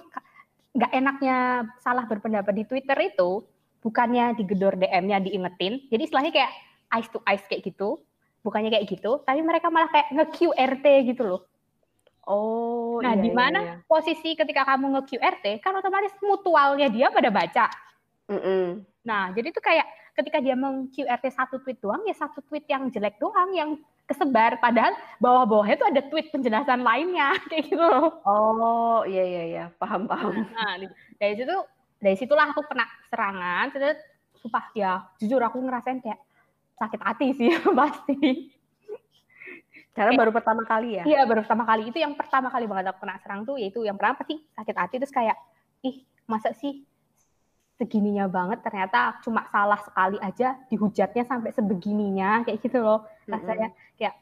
nggak 0.70 0.92
enaknya 0.94 1.66
salah 1.82 2.06
berpendapat 2.06 2.54
di 2.54 2.62
Twitter 2.62 2.94
itu 3.10 3.42
bukannya 3.82 4.38
digedor 4.38 4.78
DM-nya 4.78 5.18
diingetin. 5.18 5.82
Jadi 5.90 6.02
istilahnya 6.06 6.30
kayak 6.30 6.52
ice 6.94 7.10
to 7.10 7.18
ice 7.26 7.42
kayak 7.50 7.66
gitu 7.66 7.98
bukannya 8.40 8.72
kayak 8.72 8.86
gitu 8.88 9.20
tapi 9.22 9.40
mereka 9.44 9.68
malah 9.68 9.92
kayak 9.92 10.08
nge-QRT 10.16 10.86
gitu 11.12 11.22
loh 11.28 11.40
Oh, 12.28 13.00
nah, 13.00 13.16
iya, 13.16 13.22
di 13.24 13.30
iya, 13.32 13.36
mana 13.36 13.58
iya, 13.60 13.74
iya. 13.80 13.84
posisi 13.88 14.36
ketika 14.36 14.62
kamu 14.68 14.98
nge-QRT 14.98 15.64
kan 15.64 15.72
otomatis 15.72 16.12
mutualnya 16.20 16.88
dia 16.92 17.08
pada 17.08 17.32
baca. 17.32 17.66
Mm 18.28 18.40
-mm. 18.40 18.64
Nah, 19.08 19.32
jadi 19.32 19.48
itu 19.48 19.60
kayak 19.60 19.86
ketika 20.20 20.38
dia 20.44 20.52
meng-QRT 20.52 21.24
satu 21.32 21.56
tweet 21.64 21.80
doang 21.80 22.04
ya 22.04 22.12
satu 22.12 22.44
tweet 22.44 22.68
yang 22.68 22.92
jelek 22.92 23.16
doang 23.16 23.50
yang 23.56 23.70
kesebar 24.04 24.58
padahal 24.58 24.92
bawah-bawahnya 25.22 25.78
itu 25.78 25.86
ada 25.86 26.02
tweet 26.10 26.28
penjelasan 26.34 26.82
lainnya 26.82 27.30
kayak 27.48 27.70
gitu 27.70 27.88
Oh, 28.26 29.06
iya 29.06 29.22
iya 29.24 29.42
iya, 29.46 29.64
paham 29.78 30.04
paham. 30.04 30.44
Nah, 30.50 30.76
dari 31.16 31.34
situ 31.38 31.56
dari 32.00 32.16
situlah 32.18 32.50
aku 32.50 32.66
kena 32.66 32.84
serangan, 33.08 33.70
terus 33.72 33.98
sumpah 34.40 34.64
ya 34.72 35.04
jujur 35.20 35.40
aku 35.40 35.60
ngerasain 35.60 36.00
kayak 36.00 36.20
sakit 36.80 37.00
hati 37.00 37.26
sih 37.36 37.48
pasti. 37.80 38.20
Karena 39.90 40.14
baru 40.14 40.30
pertama 40.30 40.62
kali 40.62 41.00
ya? 41.00 41.04
Iya, 41.04 41.20
baru 41.26 41.42
pertama 41.42 41.66
kali. 41.66 41.90
Itu 41.90 41.98
yang 41.98 42.14
pertama 42.14 42.46
kali 42.46 42.64
banget 42.70 42.94
aku 42.94 43.02
kena 43.02 43.18
serang 43.18 43.42
tuh, 43.42 43.58
yaitu 43.58 43.82
yang 43.82 43.98
pertama 43.98 44.22
pasti 44.22 44.38
sakit 44.54 44.76
hati, 44.78 44.94
terus 45.02 45.10
kayak, 45.10 45.36
ih 45.82 46.06
masa 46.30 46.54
sih 46.54 46.86
segininya 47.80 48.28
banget 48.28 48.60
ternyata 48.60 49.16
cuma 49.24 49.48
salah 49.48 49.80
sekali 49.80 50.20
aja 50.20 50.60
dihujatnya 50.68 51.24
sampai 51.24 51.48
sebegininya 51.56 52.44
kayak 52.44 52.60
gitu 52.60 52.84
loh 52.84 53.08
rasanya 53.24 53.72
mm-hmm. 53.72 53.96
kayak 53.96 54.14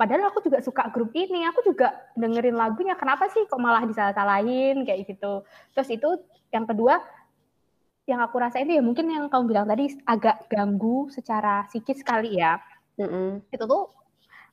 padahal 0.00 0.32
aku 0.32 0.40
juga 0.40 0.64
suka 0.64 0.88
grup 0.88 1.12
ini 1.12 1.44
aku 1.44 1.60
juga 1.68 1.92
dengerin 2.16 2.56
lagunya 2.56 2.96
kenapa 2.96 3.28
sih 3.28 3.44
kok 3.44 3.60
malah 3.60 3.84
disalah-salahin 3.84 4.88
kayak 4.88 5.04
gitu 5.04 5.44
terus 5.76 5.88
itu 5.92 6.08
yang 6.48 6.64
kedua 6.64 7.04
yang 8.08 8.24
aku 8.24 8.40
rasa 8.40 8.64
itu 8.64 8.72
ya 8.72 8.82
mungkin 8.82 9.12
yang 9.12 9.28
kamu 9.28 9.52
bilang 9.52 9.66
tadi 9.68 9.92
agak 10.08 10.48
ganggu 10.48 11.12
secara 11.12 11.68
psikis 11.68 12.00
sekali 12.00 12.40
ya 12.40 12.56
mm-hmm. 12.96 13.52
itu 13.52 13.64
tuh 13.68 13.92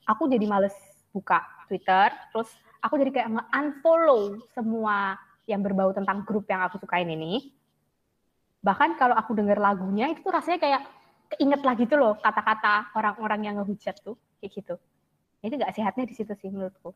aku 0.06 0.28
jadi 0.30 0.44
males 0.48 0.74
buka 1.12 1.44
Twitter, 1.68 2.10
terus 2.32 2.50
aku 2.82 2.98
jadi 2.98 3.10
kayak 3.14 3.28
nge-unfollow 3.38 4.42
semua 4.52 5.16
yang 5.46 5.60
berbau 5.60 5.90
tentang 5.94 6.24
grup 6.26 6.46
yang 6.48 6.62
aku 6.64 6.80
sukain 6.82 7.08
ini. 7.08 7.52
Bahkan 8.62 8.94
kalau 8.98 9.18
aku 9.18 9.34
denger 9.34 9.58
lagunya 9.58 10.10
itu 10.10 10.22
tuh 10.22 10.32
rasanya 10.32 10.58
kayak 10.62 10.82
keinget 11.34 11.62
lagi 11.64 11.84
tuh 11.88 11.98
loh 11.98 12.14
kata-kata 12.20 12.94
orang-orang 12.94 13.40
yang 13.50 13.54
ngehujat 13.58 13.98
tuh 14.04 14.14
kayak 14.38 14.52
gitu. 14.54 14.74
Itu 15.42 15.58
gak 15.58 15.74
sehatnya 15.74 16.06
di 16.06 16.14
situ 16.14 16.32
sih 16.38 16.48
menurutku. 16.52 16.94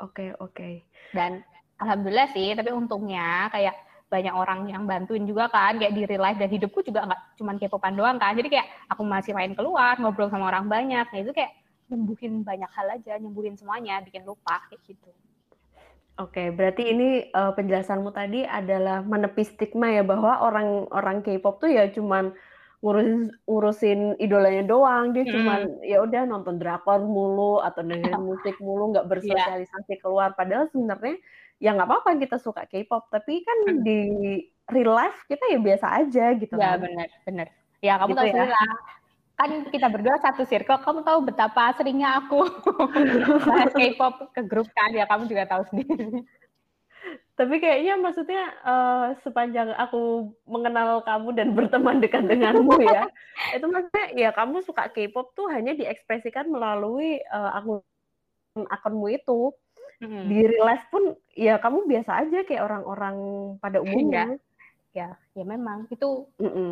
Oke, 0.00 0.28
okay, 0.28 0.28
oke. 0.36 0.52
Okay. 0.52 0.74
Dan 1.16 1.40
alhamdulillah 1.80 2.28
sih, 2.36 2.52
tapi 2.52 2.68
untungnya 2.72 3.48
kayak 3.48 3.76
banyak 4.10 4.34
orang 4.34 4.66
yang 4.66 4.82
bantuin 4.90 5.22
juga 5.22 5.46
kan 5.46 5.78
kayak 5.78 5.94
di 5.94 6.02
real 6.02 6.26
life 6.26 6.34
dan 6.34 6.50
hidupku 6.50 6.82
juga 6.82 7.06
nggak 7.06 7.38
cuman 7.38 7.54
kepopan 7.62 7.94
doang 7.94 8.18
kan 8.18 8.34
jadi 8.34 8.48
kayak 8.50 8.66
aku 8.90 9.06
masih 9.06 9.30
main 9.38 9.54
keluar 9.54 9.94
ngobrol 10.02 10.26
sama 10.26 10.50
orang 10.50 10.66
banyak 10.66 11.06
nah 11.06 11.18
itu 11.22 11.30
kayak 11.30 11.54
nyembuhin 11.90 12.46
banyak 12.46 12.70
hal 12.70 12.86
aja 12.94 13.18
nyembuhin 13.18 13.58
semuanya 13.58 14.00
bikin 14.06 14.22
lupa 14.22 14.62
kayak 14.70 14.80
gitu 14.86 15.10
Oke, 16.20 16.52
berarti 16.52 16.92
ini 16.92 17.32
uh, 17.32 17.56
penjelasanmu 17.56 18.12
tadi 18.12 18.44
adalah 18.44 19.00
menepis 19.00 19.56
stigma 19.56 19.88
ya 19.88 20.04
bahwa 20.04 20.44
orang-orang 20.44 21.24
K-pop 21.24 21.64
tuh 21.64 21.72
ya 21.72 21.88
cuman 21.88 22.36
ngurusin 22.84 23.32
ngurusin 23.48 24.00
idolanya 24.20 24.68
doang, 24.68 25.16
dia 25.16 25.24
hmm. 25.24 25.32
cuman 25.32 25.60
ya 25.80 26.04
udah 26.04 26.28
nonton 26.28 26.60
drakor 26.60 27.00
mulu 27.00 27.64
atau 27.64 27.80
dengerin 27.80 28.20
musik 28.36 28.52
mulu, 28.60 28.92
nggak 28.92 29.08
iya. 29.08 29.12
bersosialisasi 29.16 29.96
yeah. 29.96 30.00
keluar. 30.04 30.36
Padahal 30.36 30.68
sebenarnya 30.68 31.16
ya 31.56 31.76
nggak 31.76 31.88
apa-apa 31.88 32.20
kita 32.20 32.36
suka 32.36 32.68
K-pop 32.68 33.08
tapi 33.08 33.40
kan 33.40 33.58
hmm. 33.68 33.80
di 33.80 34.00
real 34.72 34.96
life 34.96 35.24
kita 35.28 35.44
ya 35.52 35.58
biasa 35.60 35.86
aja 36.04 36.24
gitu 36.40 36.56
ya 36.56 36.74
kan. 36.74 36.88
benar 36.88 37.08
benar 37.28 37.46
ya 37.84 37.92
kamu 38.00 38.08
gitu 38.08 38.16
tahu 38.16 38.26
ya. 38.26 38.32
sendiri 38.32 38.52
lah 38.56 38.72
kan 39.40 39.64
kita 39.72 39.88
berdua 39.88 40.20
satu 40.20 40.44
circle 40.44 40.84
kamu 40.84 41.00
tahu 41.00 41.24
betapa 41.24 41.72
seringnya 41.72 42.20
aku 42.20 42.44
bahas 43.48 43.72
K-pop 43.72 44.36
ke 44.36 44.44
grup 44.44 44.68
kan 44.76 44.92
ya 44.92 45.08
kamu 45.08 45.32
juga 45.32 45.48
tahu 45.48 45.64
sendiri 45.72 46.28
tapi 47.40 47.56
kayaknya 47.56 47.96
maksudnya 47.96 48.52
uh, 48.68 49.16
sepanjang 49.24 49.72
aku 49.80 50.28
mengenal 50.44 51.00
kamu 51.08 51.32
dan 51.32 51.56
berteman 51.56 52.04
dekat 52.04 52.28
denganmu 52.28 52.84
ya 52.84 53.08
itu 53.56 53.64
maksudnya 53.64 54.06
ya 54.12 54.28
kamu 54.36 54.60
suka 54.60 54.92
K-pop 54.92 55.32
tuh 55.32 55.48
hanya 55.48 55.72
diekspresikan 55.72 56.52
melalui 56.52 57.24
uh, 57.32 57.56
akun 57.56 57.80
akunmu 58.68 59.08
itu 59.08 59.56
hmm. 60.04 60.28
di 60.28 60.44
real 60.44 60.68
life 60.68 60.84
pun 60.92 61.16
ya 61.32 61.56
kamu 61.56 61.88
biasa 61.88 62.28
aja 62.28 62.44
kayak 62.44 62.60
orang-orang 62.60 63.16
pada 63.56 63.80
iya. 63.80 63.84
umumnya 63.88 64.24
ya 64.92 65.08
ya 65.32 65.44
memang 65.48 65.88
itu 65.88 66.28
mm 66.36 66.50
-mm. 66.50 66.70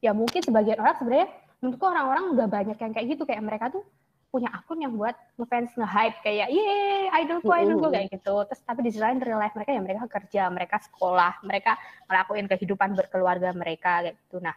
ya 0.00 0.16
mungkin 0.16 0.40
sebagian 0.40 0.80
orang 0.80 0.96
sebenarnya 0.96 1.28
menurutku 1.58 1.84
orang-orang 1.86 2.24
udah 2.34 2.46
banyak 2.46 2.78
yang 2.78 2.92
kayak 2.94 3.06
gitu. 3.14 3.22
Kayak 3.26 3.42
mereka 3.44 3.66
tuh 3.70 3.84
punya 4.28 4.52
akun 4.52 4.76
yang 4.84 4.92
buat 4.92 5.16
ngefans 5.40 5.72
nge-hype 5.72 6.20
kayak 6.20 6.52
ye 6.52 7.08
idolku 7.16 7.48
idolku 7.48 7.88
kayak 7.88 8.12
gitu. 8.12 8.44
Terus 8.44 8.60
tapi 8.60 8.80
di 8.84 8.92
selain 8.92 9.16
real 9.24 9.40
life 9.40 9.56
mereka 9.56 9.72
ya 9.72 9.80
mereka 9.80 10.04
kerja 10.04 10.42
mereka 10.52 10.76
sekolah 10.84 11.40
mereka 11.40 11.80
ngelakuin 12.12 12.44
kehidupan 12.44 12.92
berkeluarga 12.92 13.56
mereka 13.56 14.04
kayak 14.04 14.16
gitu. 14.28 14.36
Nah 14.44 14.52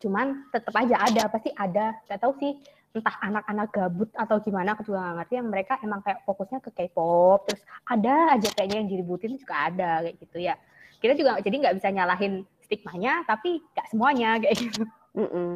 cuman 0.00 0.48
tetap 0.52 0.72
aja 0.72 0.96
ada 1.04 1.22
pasti 1.28 1.50
ada. 1.52 2.00
Gak 2.08 2.20
tahu 2.24 2.32
sih 2.40 2.52
entah 2.94 3.16
anak-anak 3.20 3.68
gabut 3.74 4.10
atau 4.16 4.40
gimana 4.40 4.72
aku 4.72 4.88
juga 4.88 5.04
gak 5.04 5.16
ngerti. 5.20 5.34
Yang 5.36 5.48
mereka 5.52 5.72
emang 5.84 6.00
kayak 6.00 6.24
fokusnya 6.24 6.58
ke 6.64 6.70
K-pop 6.72 7.44
terus 7.44 7.60
ada 7.84 8.40
aja 8.40 8.48
kayaknya 8.56 8.76
yang 8.80 8.88
diributin 8.88 9.36
juga 9.36 9.68
ada 9.68 10.00
kayak 10.00 10.16
gitu 10.16 10.38
ya. 10.40 10.56
Kita 10.96 11.12
juga 11.12 11.36
jadi 11.44 11.56
nggak 11.60 11.76
bisa 11.76 11.88
nyalahin 11.92 12.48
stigmanya 12.64 13.20
tapi 13.28 13.60
nggak 13.76 13.86
semuanya 13.92 14.40
kayak 14.40 14.56
gitu 14.56 14.88
mm 15.14 15.28
-mm. 15.30 15.50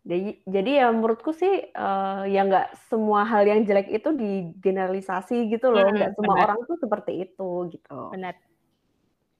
Jadi, 0.00 0.40
jadi 0.48 0.70
ya 0.80 0.86
menurutku 0.96 1.36
sih 1.36 1.60
uh, 1.76 2.24
ya 2.24 2.40
nggak 2.48 2.72
semua 2.88 3.28
hal 3.28 3.44
yang 3.44 3.68
jelek 3.68 3.92
itu 3.92 4.08
digeneralisasi 4.16 5.52
gitu 5.52 5.68
loh, 5.68 5.92
nggak 5.92 6.16
hmm, 6.16 6.16
semua 6.16 6.36
orang 6.40 6.58
tuh 6.64 6.80
seperti 6.80 7.28
itu 7.28 7.68
gitu. 7.68 7.98
Benar. 8.08 8.32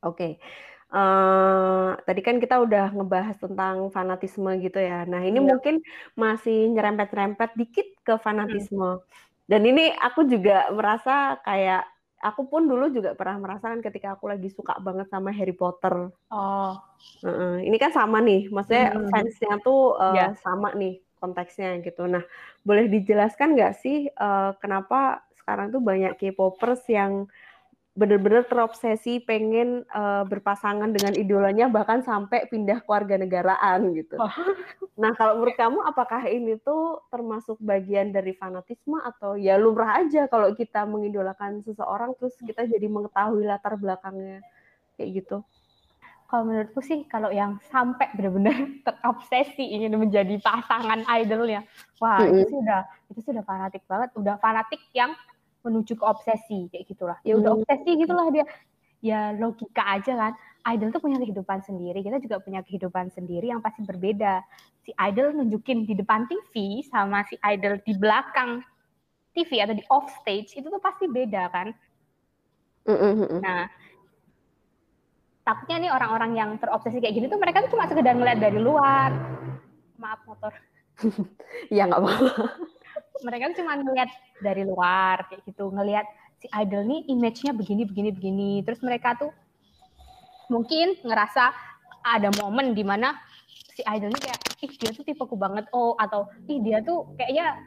Oke, 0.05 0.17
okay. 0.17 0.33
Uh, 0.91 1.97
tadi 2.05 2.21
kan 2.21 2.43
kita 2.43 2.61
udah 2.61 2.93
ngebahas 2.93 3.41
tentang 3.41 3.89
fanatisme 3.89 4.53
gitu 4.61 4.77
ya. 4.77 5.09
Nah 5.09 5.25
ini 5.25 5.41
yeah. 5.41 5.49
mungkin 5.49 5.75
masih 6.13 6.69
nyerempet-nyerempet 6.77 7.57
dikit 7.57 7.89
ke 8.05 8.21
fanatisme. 8.21 9.01
Hmm. 9.01 9.05
Dan 9.49 9.65
ini 9.65 9.97
aku 9.97 10.29
juga 10.29 10.69
merasa 10.77 11.41
kayak 11.47 11.89
aku 12.21 12.47
pun 12.47 12.69
dulu 12.69 12.93
juga 12.93 13.17
pernah 13.17 13.41
merasakan 13.41 13.81
ketika 13.81 14.15
aku 14.15 14.29
lagi 14.29 14.53
suka 14.53 14.77
banget 14.79 15.09
sama 15.09 15.33
Harry 15.33 15.57
Potter. 15.57 16.13
Oh. 16.29 16.77
Uh, 17.25 17.57
ini 17.65 17.81
kan 17.81 17.91
sama 17.97 18.21
nih, 18.21 18.53
maksudnya 18.53 18.93
hmm. 18.93 19.09
fansnya 19.09 19.55
tuh 19.65 19.97
uh, 19.97 20.13
yeah. 20.13 20.37
sama 20.45 20.77
nih 20.77 21.01
konteksnya 21.21 21.81
gitu. 21.81 22.05
Nah 22.05 22.25
boleh 22.65 22.89
dijelaskan 22.93 23.57
nggak 23.57 23.75
sih 23.81 24.09
uh, 24.17 24.53
kenapa 24.61 25.25
sekarang 25.41 25.73
tuh 25.73 25.81
banyak 25.81 26.17
K-popers 26.21 26.85
yang 26.93 27.29
benar-benar 27.91 28.47
terobsesi 28.47 29.19
pengen 29.27 29.83
uh, 29.91 30.23
berpasangan 30.23 30.95
dengan 30.95 31.11
idolanya 31.19 31.67
bahkan 31.67 32.07
sampai 32.07 32.47
pindah 32.47 32.87
keluarga 32.87 33.19
negaraan 33.19 33.91
gitu. 33.99 34.15
Oh. 34.15 34.31
Nah 34.95 35.11
kalau 35.19 35.43
menurut 35.43 35.59
kamu 35.59 35.83
apakah 35.83 36.23
ini 36.31 36.55
tuh 36.63 37.03
termasuk 37.11 37.59
bagian 37.59 38.15
dari 38.15 38.31
fanatisme 38.39 38.95
atau 39.03 39.35
ya 39.35 39.59
lumrah 39.59 40.07
aja 40.07 40.31
kalau 40.31 40.55
kita 40.55 40.87
mengidolakan 40.87 41.67
seseorang 41.67 42.15
terus 42.15 42.39
kita 42.39 42.63
jadi 42.63 42.87
mengetahui 42.87 43.43
latar 43.43 43.75
belakangnya 43.75 44.39
kayak 44.95 45.27
gitu? 45.27 45.43
Kalau 46.31 46.47
menurutku 46.47 46.79
sih 46.79 47.03
kalau 47.11 47.35
yang 47.35 47.59
sampai 47.75 48.07
benar-benar 48.15 48.55
terobsesi 48.87 49.67
ingin 49.67 49.99
menjadi 49.99 50.39
pasangan 50.39 51.03
idolnya, 51.19 51.67
wah 51.99 52.23
mm 52.23 52.29
-hmm. 52.29 52.39
itu 52.39 52.55
sudah 52.55 52.81
itu 53.11 53.21
sudah 53.27 53.43
fanatik 53.43 53.83
banget, 53.91 54.15
udah 54.15 54.39
fanatik 54.39 54.79
yang 54.95 55.11
menuju 55.61 55.93
ke 55.97 56.05
obsesi 56.05 56.69
kayak 56.73 56.85
gitulah. 56.89 57.19
Ya 57.25 57.37
udah 57.37 57.53
hmm. 57.53 57.61
obsesi 57.63 57.91
gitulah 58.01 58.27
dia. 58.33 58.45
Ya 59.01 59.33
logika 59.37 59.85
aja 59.97 60.13
kan. 60.17 60.33
Idol 60.77 60.93
tuh 60.93 61.01
punya 61.01 61.17
kehidupan 61.17 61.65
sendiri. 61.65 62.05
Kita 62.05 62.21
juga 62.21 62.37
punya 62.41 62.61
kehidupan 62.61 63.09
sendiri 63.13 63.49
yang 63.49 63.65
pasti 63.65 63.81
berbeda. 63.85 64.45
Si 64.85 64.93
idol 64.93 65.37
nunjukin 65.37 65.89
di 65.89 65.97
depan 65.97 66.29
TV 66.29 66.85
sama 66.85 67.25
si 67.25 67.37
idol 67.41 67.81
di 67.81 67.97
belakang 67.97 68.61
TV 69.33 69.63
atau 69.65 69.75
di 69.77 69.85
off 69.89 70.09
stage 70.21 70.57
itu 70.57 70.69
tuh 70.69 70.83
pasti 70.83 71.09
beda 71.09 71.49
kan? 71.53 71.69
Mm-hmm. 72.81 73.45
nah 73.45 73.69
takutnya 75.45 75.77
nih 75.85 75.93
orang-orang 75.93 76.33
yang 76.33 76.51
terobsesi 76.57 76.97
kayak 76.97 77.13
gini 77.13 77.27
tuh 77.29 77.37
mereka 77.37 77.61
tuh 77.69 77.77
cuma 77.77 77.85
sekedar 77.85 78.17
ngeliat 78.17 78.41
dari 78.41 78.57
luar. 78.57 79.13
Maaf 80.01 80.25
motor. 80.25 80.53
Ya 81.67 81.83
nggak 81.83 81.99
apa-apa 81.99 82.71
mereka 83.23 83.53
cuma 83.57 83.77
ngeliat 83.77 84.11
dari 84.41 84.63
luar 84.65 85.29
kayak 85.29 85.43
gitu. 85.47 85.71
Ngelihat 85.71 86.07
si 86.41 86.47
idol 86.51 86.83
nih 86.89 87.01
image-nya 87.13 87.53
begini 87.53 87.83
begini 87.85 88.11
begini. 88.15 88.51
Terus 88.65 88.81
mereka 88.81 89.17
tuh 89.19 89.33
mungkin 90.51 90.99
ngerasa 91.05 91.55
ada 92.01 92.33
momen 92.41 92.73
di 92.73 92.83
mana 92.83 93.15
si 93.77 93.85
idol 93.85 94.11
ini 94.11 94.21
kayak 94.21 94.41
ih 94.61 94.73
dia 94.77 94.91
tuh 94.93 95.05
tipeku 95.05 95.37
banget. 95.37 95.69
Oh 95.73 95.95
atau 95.97 96.29
ih 96.49 96.59
dia 96.61 96.81
tuh 96.81 97.13
kayaknya 97.17 97.61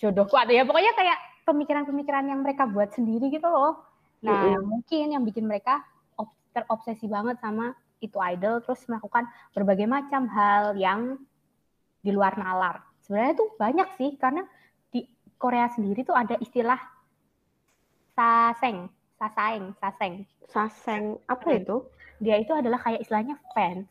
jodohku 0.00 0.36
atau 0.36 0.52
ya 0.52 0.64
pokoknya 0.64 0.92
kayak 0.96 1.18
pemikiran-pemikiran 1.44 2.24
yang 2.28 2.40
mereka 2.44 2.68
buat 2.68 2.92
sendiri 2.92 3.28
gitu 3.32 3.48
loh. 3.48 3.80
Nah 4.20 4.36
mm 4.36 4.52
-hmm. 4.52 4.64
mungkin 4.68 5.06
yang 5.16 5.24
bikin 5.24 5.48
mereka 5.48 5.84
terobsesi 6.54 7.06
banget 7.06 7.38
sama 7.38 7.72
itu 8.00 8.16
idol 8.16 8.64
terus 8.64 8.80
melakukan 8.88 9.28
berbagai 9.52 9.86
macam 9.86 10.26
hal 10.32 10.74
yang 10.74 11.20
di 12.00 12.10
luar 12.10 12.34
nalar. 12.40 12.80
Sebenarnya 13.04 13.34
tuh 13.36 13.48
banyak 13.60 13.88
sih 14.00 14.10
karena 14.16 14.44
Korea 15.40 15.66
sendiri 15.72 16.04
tuh 16.04 16.12
ada 16.12 16.36
istilah 16.36 16.76
saseng, 18.12 18.92
sasaeng, 19.16 19.72
saseng. 19.80 20.14
Saseng, 20.50 21.04
apa 21.24 21.56
itu? 21.56 21.88
Dia 22.20 22.36
itu 22.36 22.52
adalah 22.52 22.76
kayak 22.84 23.00
istilahnya 23.06 23.40
fans 23.56 23.88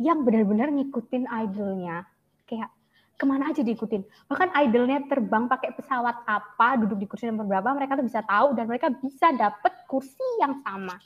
yang 0.00 0.24
benar-benar 0.24 0.72
ngikutin 0.72 1.28
idolnya. 1.28 2.08
Kayak 2.48 2.72
ke 3.20 3.24
mana 3.28 3.52
aja 3.52 3.60
diikutin. 3.60 4.00
Bahkan 4.32 4.56
idolnya 4.64 5.04
terbang 5.04 5.44
pakai 5.44 5.76
pesawat 5.76 6.24
apa, 6.24 6.80
duduk 6.80 6.96
di 6.96 7.06
kursi 7.10 7.28
nomor 7.28 7.44
berapa, 7.44 7.76
mereka 7.76 8.00
tuh 8.00 8.06
bisa 8.08 8.24
tahu 8.24 8.56
dan 8.56 8.64
mereka 8.64 8.88
bisa 8.88 9.36
dapet 9.36 9.72
kursi 9.84 10.24
yang 10.40 10.64
sama. 10.64 10.96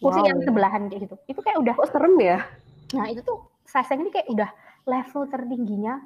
Kursi 0.00 0.20
wow. 0.24 0.28
yang 0.32 0.38
sebelahan 0.44 0.88
kayak 0.88 1.08
gitu. 1.08 1.16
Itu 1.28 1.40
kayak 1.44 1.60
udah... 1.60 1.74
Kok 1.76 1.90
serem 1.92 2.16
ya? 2.20 2.38
Nah 2.96 3.08
itu 3.12 3.20
tuh 3.20 3.40
Saseng 3.66 4.06
ini 4.06 4.10
kayak 4.14 4.30
udah 4.30 4.50
level 4.86 5.26
tertingginya 5.26 5.98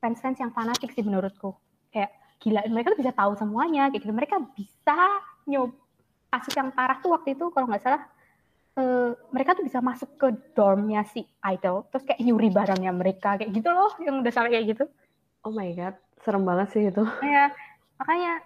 fans-fans 0.00 0.40
yang 0.40 0.50
fanatik 0.50 0.88
sih 0.96 1.04
menurutku. 1.04 1.52
Kayak 1.92 2.10
gila 2.42 2.60
mereka 2.68 2.92
tuh 2.92 3.00
bisa 3.00 3.12
tahu 3.14 3.32
semuanya 3.38 3.88
kayak 3.90 4.02
gitu. 4.02 4.14
Mereka 4.14 4.36
bisa 4.54 4.98
nyob 5.46 5.72
kasus 6.30 6.54
yang 6.58 6.70
parah 6.74 6.98
tuh 7.00 7.14
waktu 7.14 7.38
itu 7.38 7.48
kalau 7.54 7.66
nggak 7.70 7.82
salah 7.82 8.02
uh, 8.76 9.10
mereka 9.32 9.56
tuh 9.56 9.64
bisa 9.64 9.80
masuk 9.80 10.10
ke 10.20 10.28
dormnya 10.52 11.06
si 11.08 11.24
idol 11.48 11.86
terus 11.88 12.04
kayak 12.04 12.20
nyuri 12.20 12.52
barangnya 12.52 12.92
mereka 12.92 13.40
kayak 13.40 13.50
gitu 13.54 13.68
loh 13.72 13.94
yang 14.02 14.20
udah 14.20 14.32
sampai 14.32 14.52
kayak 14.58 14.76
gitu. 14.76 14.84
Oh 15.46 15.52
my 15.54 15.70
god 15.72 15.96
serem 16.20 16.44
banget 16.44 16.68
sih 16.74 16.82
itu. 16.90 17.02
Ya 17.24 17.50
makanya 17.96 18.44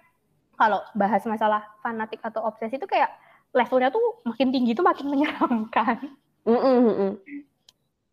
kalau 0.54 0.80
bahas 0.94 1.24
masalah 1.26 1.66
fanatik 1.82 2.20
atau 2.22 2.44
obsesi 2.46 2.78
itu 2.78 2.86
kayak 2.86 3.10
levelnya 3.50 3.90
tuh 3.90 4.22
makin 4.22 4.54
tinggi 4.54 4.76
tuh 4.76 4.86
makin 4.86 5.06
menyeramkan. 5.10 5.98
Mm 6.46 6.56
-mm. 6.56 7.10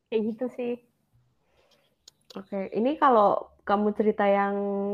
kayak 0.08 0.22
gitu 0.36 0.46
sih 0.56 0.87
Oke, 2.38 2.70
ini 2.78 2.90
kalau 3.02 3.28
kamu 3.68 3.88
cerita 4.00 4.24
yang 4.24 4.54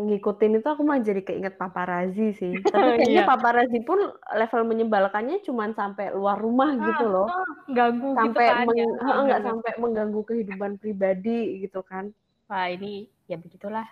ngikutin 0.10 0.58
itu 0.58 0.68
aku 0.74 0.82
mah 0.82 0.98
jadi 1.04 1.22
keinget 1.28 1.54
paparazi 1.62 2.34
sih. 2.40 2.54
Tapi 2.74 2.90
kayaknya 2.98 3.22
Iya. 3.22 3.30
paparazi 3.30 3.80
pun 3.86 4.00
level 4.40 4.62
menyebalkannya 4.66 5.38
cuman 5.46 5.70
sampai 5.78 6.06
luar 6.18 6.38
rumah 6.42 6.70
Ah, 6.74 6.82
gitu 6.88 7.04
loh. 7.06 7.28
ah, 7.30 7.46
ganggu 7.70 8.08
gitu 8.18 8.34
Sampai 8.34 8.46
kan 8.50 8.66
meng 8.66 8.78
ya. 8.80 8.86
heeh, 8.86 9.06
Heeh, 9.06 9.24
nggak 9.28 9.40
bener. 9.42 9.50
sampai 9.52 9.72
mengganggu 9.84 10.22
kehidupan 10.30 10.72
pribadi 10.82 11.38
gitu 11.64 11.80
kan. 11.86 12.06
Wah, 12.50 12.68
ini 12.72 12.94
ya 13.30 13.38
begitulah. 13.38 13.86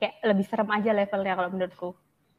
Kayak 0.00 0.14
lebih 0.24 0.44
serem 0.48 0.68
aja 0.72 0.90
levelnya 0.96 1.32
kalau 1.38 1.50
menurutku. 1.54 1.88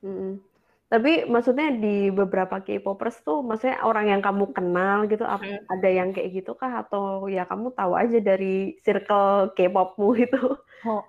Mhm. 0.01 0.50
Tapi 0.91 1.23
maksudnya 1.23 1.71
di 1.71 2.11
beberapa 2.11 2.59
K-popers 2.59 3.23
tuh 3.23 3.39
maksudnya 3.47 3.79
orang 3.87 4.11
yang 4.11 4.19
kamu 4.19 4.51
kenal 4.51 5.07
gitu 5.07 5.23
Mhm. 5.39 5.71
ada 5.71 5.87
yang 5.87 6.11
kayak 6.11 6.29
gitu 6.43 6.51
kah? 6.59 6.83
Atau 6.83 7.31
ya 7.31 7.47
kamu 7.47 7.71
tahu 7.79 7.95
aja 7.95 8.19
dari 8.19 8.75
circle 8.83 9.55
K-popmu 9.55 10.07
itu? 10.19 10.39
Oh, 10.83 11.05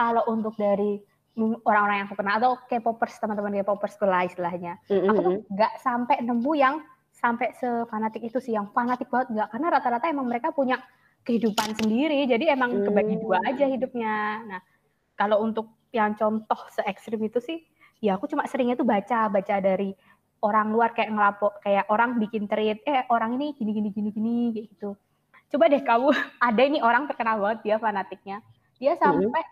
kalau 0.00 0.24
untuk 0.32 0.56
dari 0.56 0.96
mm, 1.36 1.60
orang-orang 1.68 1.96
yang 2.04 2.06
aku 2.08 2.16
kenal 2.16 2.34
atau 2.40 2.52
K-popers, 2.64 3.20
teman-teman 3.20 3.52
K-popers 3.60 4.00
lah 4.00 4.24
istilahnya. 4.24 4.80
Mhm 4.88 5.10
Aku 5.12 5.20
tuh 5.20 5.34
nggak 5.52 5.72
sampai 5.84 6.16
nemu 6.24 6.52
yang 6.56 6.74
sampai 7.12 7.52
sefanatik 7.52 8.24
itu 8.24 8.40
sih, 8.40 8.56
yang 8.56 8.72
fanatik 8.72 9.12
banget 9.12 9.28
nggak. 9.36 9.48
Karena 9.52 9.66
rata-rata 9.76 10.06
emang 10.08 10.24
mereka 10.30 10.56
punya 10.56 10.80
kehidupan 11.28 11.76
sendiri, 11.76 12.24
jadi 12.24 12.56
emang 12.56 12.80
kebagi 12.80 13.20
dua 13.20 13.36
aja 13.44 13.68
Mmm. 13.68 13.68
hidupnya. 13.68 14.40
Nah, 14.48 14.60
kalau 15.18 15.40
untuk 15.46 15.78
yang 15.96 16.14
contoh 16.18 16.60
se-ekstrim 16.74 17.20
itu 17.24 17.38
sih, 17.40 17.58
ya 18.04 18.16
aku 18.16 18.26
cuma 18.32 18.44
seringnya 18.50 18.76
tuh 18.80 18.88
baca, 18.88 19.28
baca 19.32 19.56
dari 19.60 19.92
orang 20.40 20.72
luar 20.72 20.90
kayak 20.96 21.12
ngelapor, 21.12 21.52
kayak 21.64 21.84
orang 21.92 22.16
bikin 22.22 22.48
tweet, 22.48 22.80
eh 22.88 23.04
orang 23.12 23.36
ini 23.36 23.52
gini 23.58 23.70
gini 23.76 23.88
gini 23.92 24.08
gini 24.12 24.34
kayak 24.56 24.66
gitu. 24.76 24.90
Coba 25.52 25.64
deh 25.72 25.82
kamu, 25.84 26.08
ada 26.48 26.62
ini 26.64 26.78
orang 26.80 27.04
terkenal 27.10 27.36
banget 27.42 27.58
dia 27.66 27.76
fanatiknya. 27.80 28.38
Dia 28.80 28.94
sampai 28.96 29.42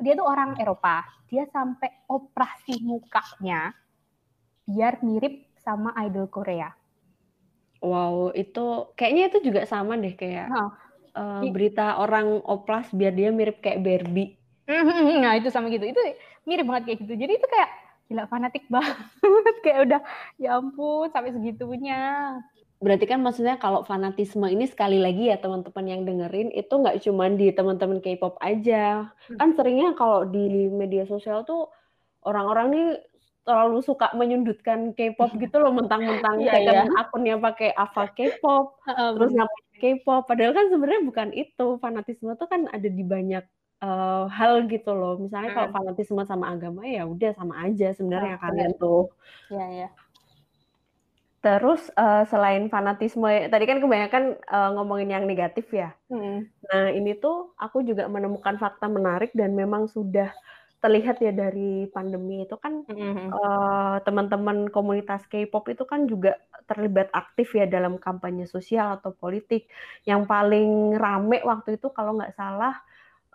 dia 0.00 0.14
tuh 0.18 0.26
orang 0.28 0.56
Eropa, 0.60 1.04
dia 1.30 1.44
sampai 1.48 1.90
operasi 2.10 2.80
mukanya 2.84 3.72
biar 4.68 5.02
mirip 5.06 5.34
sama 5.58 5.90
idol 6.06 6.26
Korea. 6.30 6.70
Wow, 7.90 8.16
itu 8.42 8.60
kayaknya 8.98 9.22
itu 9.30 9.38
juga 9.50 9.60
sama 9.72 9.92
deh 10.02 10.14
kayak, 10.20 10.48
eee, 11.18 11.42
Di 11.42 11.48
berita 11.54 11.84
orang 12.04 12.26
oplas 12.54 12.86
biar 12.98 13.12
dia 13.18 13.30
mirip 13.38 13.56
kayak 13.64 13.82
Barbie. 13.86 14.30
Mhm, 14.68 15.24
nah 15.24 15.32
itu 15.40 15.48
sama 15.48 15.72
gitu. 15.72 15.84
Itu 15.88 16.00
mirip 16.48 16.64
banget 16.64 16.82
kayak 16.88 16.98
gitu. 17.04 17.14
Jadi 17.20 17.32
itu 17.36 17.46
kayak 17.46 17.70
gila 18.08 18.24
fanatik 18.26 18.64
banget. 18.72 19.56
Kayak 19.60 19.78
udah 19.84 20.00
ya 20.40 20.56
ampun 20.56 21.12
sampai 21.12 21.36
segitunya. 21.36 22.00
Berarti 22.78 23.04
kan 23.10 23.20
maksudnya 23.20 23.58
kalau 23.58 23.82
fanatisme 23.82 24.46
ini 24.46 24.64
sekali 24.70 25.02
lagi 25.02 25.34
ya 25.34 25.36
teman-teman 25.42 25.84
yang 25.84 26.02
dengerin 26.06 26.54
itu 26.54 26.70
nggak 26.70 27.02
cuman 27.02 27.34
di 27.34 27.50
teman-teman 27.50 27.98
K-pop 27.98 28.38
aja. 28.40 29.10
Hmm. 29.28 29.36
Kan 29.36 29.48
seringnya 29.58 29.92
kalau 29.98 30.24
di 30.24 30.70
media 30.70 31.04
sosial 31.04 31.42
tuh 31.42 31.68
orang-orang 32.22 32.66
nih 32.70 32.86
terlalu 33.48 33.80
suka 33.80 34.12
menyudutkan 34.12 34.92
K-pop 34.92 35.32
gitu 35.40 35.56
loh 35.56 35.72
mentang-mentang 35.72 36.36
Iya 36.36 36.52
second 36.52 36.78
iya. 36.84 37.00
akunnya 37.00 37.34
pakai 37.40 37.72
Ava 37.72 38.04
K-pop, 38.12 38.76
terus 39.16 39.32
ngapain 39.32 39.68
K-pop. 39.80 40.22
Padahal 40.28 40.52
kan 40.52 40.66
sebenarnya 40.68 41.02
bukan 41.02 41.28
itu. 41.32 41.66
Fanatisme 41.80 42.36
tuh 42.36 42.46
kan 42.46 42.68
ada 42.70 42.86
di 42.86 43.00
banyak, 43.02 43.42
eee, 43.84 44.22
hal 44.38 44.52
gitu 44.72 44.90
loh. 44.98 45.12
Misalnya 45.24 45.50
kalau 45.56 45.68
Mhm. 45.68 45.76
fanatisme 45.76 46.22
sama 46.30 46.46
agama 46.54 46.82
ya 46.96 47.00
udah 47.12 47.30
sama 47.38 47.54
aja 47.66 47.86
Oh, 48.14 48.30
sebenarnya 48.30 48.34
bener. 48.46 48.66
kalian 48.66 48.72
tuh. 48.80 49.12
Iya 49.50 49.64
iya. 49.74 49.86
Terus, 51.44 51.86
eee, 51.94 52.22
selain 52.26 52.66
fanatisme 52.66 53.30
tadi 53.46 53.64
kan 53.70 53.78
kebanyakan, 53.78 54.24
eee, 54.42 54.68
ngomongin 54.74 55.10
yang 55.14 55.24
negatif 55.30 55.70
ya. 55.70 55.94
Mhm. 56.10 56.52
Nah 56.70 56.90
ini 56.94 57.16
tuh 57.22 57.54
aku 57.58 57.82
juga 57.86 58.06
menemukan 58.10 58.56
fakta 58.60 58.86
menarik 58.90 59.32
dan 59.34 59.54
memang 59.56 59.86
sudah 59.90 60.34
terlihat 60.82 61.18
ya 61.22 61.32
dari 61.34 61.86
pandemi 61.94 62.44
itu 62.46 62.56
kan, 62.60 62.84
Mhm. 62.88 63.38
eee, 63.38 63.96
teman-teman 64.06 64.68
komunitas 64.74 65.26
K-pop 65.30 65.66
itu 65.72 65.84
kan 65.88 66.06
juga 66.10 66.38
terlibat 66.70 67.08
aktif 67.14 67.54
ya 67.58 67.66
dalam 67.70 67.98
kampanye 68.02 68.46
sosial 68.50 68.98
atau 69.00 69.12
politik. 69.16 69.70
Yang 70.08 70.22
paling 70.30 70.96
rame 70.98 71.38
waktu 71.46 71.78
itu 71.80 71.88
kalau 71.94 72.18
nggak 72.18 72.34
salah, 72.38 72.74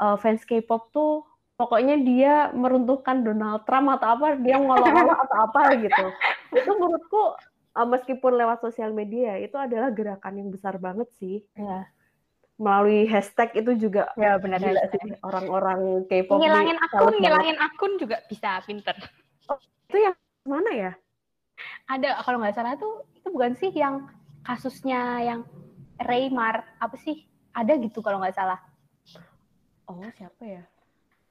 eee, 0.03 0.15
fans 0.19 0.43
K-pop 0.43 0.91
tuh 0.91 1.23
pokoknya 1.55 1.95
dia 2.03 2.33
meruntuhkan 2.51 3.23
Donald 3.23 3.63
Trump 3.63 3.87
atau 3.95 4.19
apa, 4.19 4.35
dia 4.35 4.59
ngolok-ngolok 4.59 5.19
atau 5.29 5.37
apa 5.47 5.61
gitu. 5.79 6.05
Itu 6.59 6.71
menurutku, 6.75 7.21
eee, 7.79 7.87
meskipun 7.87 8.31
lewat 8.35 8.59
sosial 8.59 8.91
media 8.91 9.39
itu 9.39 9.55
adalah 9.55 9.89
gerakan 9.95 10.43
yang 10.43 10.49
besar 10.51 10.75
banget 10.77 11.07
sih. 11.17 11.39
Iya. 11.55 11.87
Melalui 12.59 13.09
hashtag 13.09 13.49
itu 13.57 13.89
juga 13.89 14.13
Ya 14.13 14.37
benar 14.37 14.61
gila 14.61 14.85
sih 14.93 15.01
orang-orang 15.25 16.05
K-pop 16.05 16.37
Ngilangin 16.37 16.77
akun, 16.77 17.01
banget. 17.01 17.19
ngilangin 17.25 17.57
akun 17.57 17.91
juga 17.97 18.17
bisa 18.29 18.61
pinter. 18.61 18.93
Oh, 19.49 19.57
itu 19.89 19.97
yang 19.97 20.15
mana 20.45 20.71
ya? 20.71 20.91
Ada 21.89 22.21
kalau 22.21 22.37
nggak 22.39 22.53
salah 22.53 22.77
tuh 22.77 23.09
itu 23.17 23.27
bukan 23.33 23.57
sih 23.57 23.73
yang 23.73 24.05
kasusnya 24.45 25.19
yang 25.25 25.39
Raymar 25.97 26.77
apa 26.77 26.93
sih? 27.01 27.25
Ada 27.57 27.73
gitu 27.81 28.05
kalau 28.05 28.21
nggak 28.21 28.37
salah. 28.37 28.61
Oh, 29.89 29.99
siapa 30.15 30.43
ya? 30.45 30.63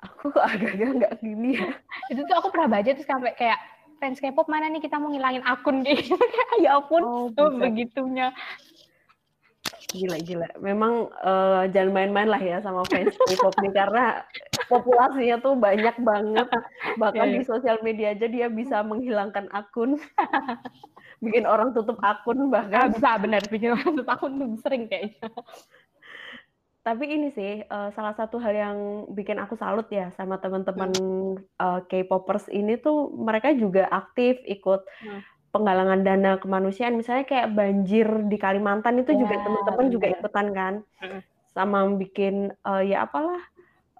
Aku 0.03 0.34
agak-agak 0.34 0.90
nggak 0.98 1.14
gini 1.22 1.57
ya. 1.57 1.70
Itu 2.12 2.26
tuh 2.26 2.36
aku 2.36 2.48
pernah 2.53 2.68
baca 2.68 2.90
terus 2.90 3.07
sampai 3.07 3.32
kayak 3.38 3.59
fans 4.03 4.18
K-pop 4.18 4.50
mana 4.50 4.66
nih 4.66 4.82
kita 4.82 4.98
mau 4.98 5.09
ngilangin 5.14 5.46
akun 5.46 5.80
kayak 5.86 6.03
gitu. 6.05 6.18
ya 6.61 6.74
ampun, 6.76 7.03
Oh, 7.07 7.30
tuh 7.32 7.55
begitunya. 7.55 8.34
Gila 9.92 10.18
gila. 10.24 10.48
Memang, 10.59 11.07
eee, 11.22 11.62
jangan 11.70 11.90
main-main 11.92 12.28
lah 12.28 12.40
ya 12.42 12.59
sama 12.64 12.82
fans 12.90 13.14
K-pop 13.14 13.55
nih 13.62 13.72
karena 13.72 14.05
populasinya 14.66 15.36
tuh 15.40 15.55
banyak 15.55 15.96
banget. 16.03 16.48
Bahkan 16.98 17.26
Iya 17.28 17.34
di 17.38 17.42
sosial 17.44 17.78
media 17.84 18.12
aja 18.16 18.26
dia 18.26 18.48
bisa 18.50 18.80
menghilangkan 18.82 19.46
akun. 19.53 19.96
Bikin 21.24 21.46
orang 21.46 21.70
tutup 21.70 22.03
akun 22.03 22.50
Ah, 22.50 22.50
bahkan. 22.50 22.90
bisa 22.90 23.14
benar 23.22 23.46
bikin 23.46 23.78
orang 23.78 23.94
tutup 23.94 24.11
akun 24.11 24.32
tuh 24.40 24.48
sering 24.64 24.90
kayaknya. 24.90 25.30
Tapi 26.87 27.05
ini 27.14 27.30
sih, 27.30 27.62
eee, 27.62 27.89
salah 27.95 28.11
satu 28.11 28.43
hal 28.43 28.55
yang 28.59 28.78
bikin 29.14 29.39
aku 29.39 29.55
salut 29.55 29.87
ya 29.87 30.11
sama 30.18 30.43
teman-teman, 30.43 30.91
Hmm. 30.91 31.03
eee, 31.62 31.78
K-popers 31.87 32.51
ini 32.51 32.74
tuh 32.83 33.07
mereka 33.14 33.55
juga 33.55 33.87
aktif 33.87 34.43
ikut 34.51 34.83
Hmm. 35.01 35.22
penggalangan 35.55 36.01
dana 36.07 36.30
kemanusiaan. 36.43 36.99
Misalnya 37.01 37.24
kayak 37.28 37.49
banjir 37.59 38.09
di 38.30 38.37
Kalimantan 38.41 39.01
itu 39.03 39.12
juga 39.18 39.37
Ya, 39.37 39.45
teman-teman 39.45 39.87
juga 39.95 40.07
ikutan 40.12 40.47
kan. 40.57 40.74
Mhm. 41.01 41.22
Sama 41.55 41.87
bikin, 42.01 42.55
eee, 42.66 42.83
ya 42.95 43.07
apalah, 43.09 43.43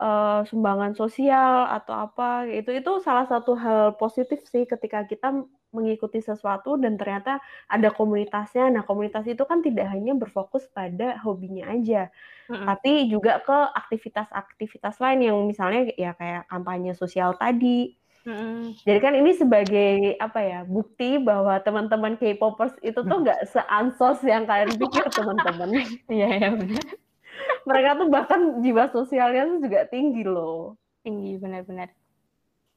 eee, 0.03 0.41
sumbangan 0.51 0.93
sosial 0.99 1.69
atau 1.71 1.95
apa, 2.11 2.49
itu 2.51 2.71
itu 2.75 2.93
salah 3.05 3.27
satu 3.31 3.57
hal 3.59 3.97
positif 4.01 4.43
sih 4.49 4.65
ketika 4.71 5.07
kita 5.11 5.29
mengikuti 5.73 6.21
sesuatu 6.21 6.77
dan 6.77 7.01
ternyata 7.01 7.41
ada 7.67 7.89
komunitasnya. 7.91 8.69
Nah, 8.69 8.85
komunitas 8.85 9.25
itu 9.25 9.43
kan 9.49 9.65
tidak 9.65 9.89
hanya 9.91 10.13
berfokus 10.15 10.69
pada 10.71 11.19
hobinya 11.25 11.73
aja, 11.73 12.13
Mhm. 12.53 12.67
tapi 12.69 12.93
juga 13.09 13.41
ke 13.41 13.59
aktivitas-aktivitas 13.75 15.01
lain 15.01 15.21
yang 15.25 15.37
misalnya 15.49 15.89
ya 15.97 16.13
kayak 16.15 16.47
kampanye 16.47 16.93
sosial 16.93 17.35
tadi. 17.35 17.97
Mhm. 18.23 18.87
Jadi 18.87 18.99
kan 19.03 19.15
ini 19.19 19.35
sebagai 19.35 20.15
apa 20.23 20.39
ya, 20.39 20.61
bukti 20.63 21.19
bahwa 21.19 21.59
teman-teman 21.59 22.15
K-popers 22.15 22.79
itu 22.79 23.03
tuh 23.03 23.19
nggak 23.19 23.41
seansos 23.53 24.23
yang 24.23 24.47
kalian 24.47 24.79
pikir 24.79 25.11
teman-teman. 25.11 25.69
Iya 26.13 26.29
iya 26.31 26.51
benar. 26.55 26.85
Mereka 27.67 27.91
tuh 27.99 28.09
bahkan 28.13 28.41
jiwa 28.63 28.87
sosialnya 28.95 29.49
tuh 29.49 29.59
juga 29.67 29.89
tinggi 29.91 30.23
loh. 30.23 30.79
Tinggi 31.03 31.35
benar-benar. 31.41 31.91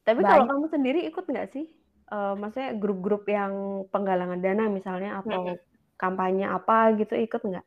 Tapi 0.06 0.22
kalau 0.22 0.46
kamu 0.50 0.66
sendiri 0.70 1.00
ikut 1.10 1.26
nggak 1.26 1.50
sih? 1.54 1.66
Eee, 2.14 2.34
maksudnya 2.38 2.72
grup-grup 2.78 3.24
yang 3.26 3.54
penggalangan 3.90 4.38
dana 4.46 4.70
misalnya 4.70 5.10
atau 5.26 5.42
Mhm. 5.42 5.58
kampanye 5.98 6.46
apa 6.46 6.94
gitu 7.02 7.14
ikut 7.18 7.42
nggak? 7.42 7.66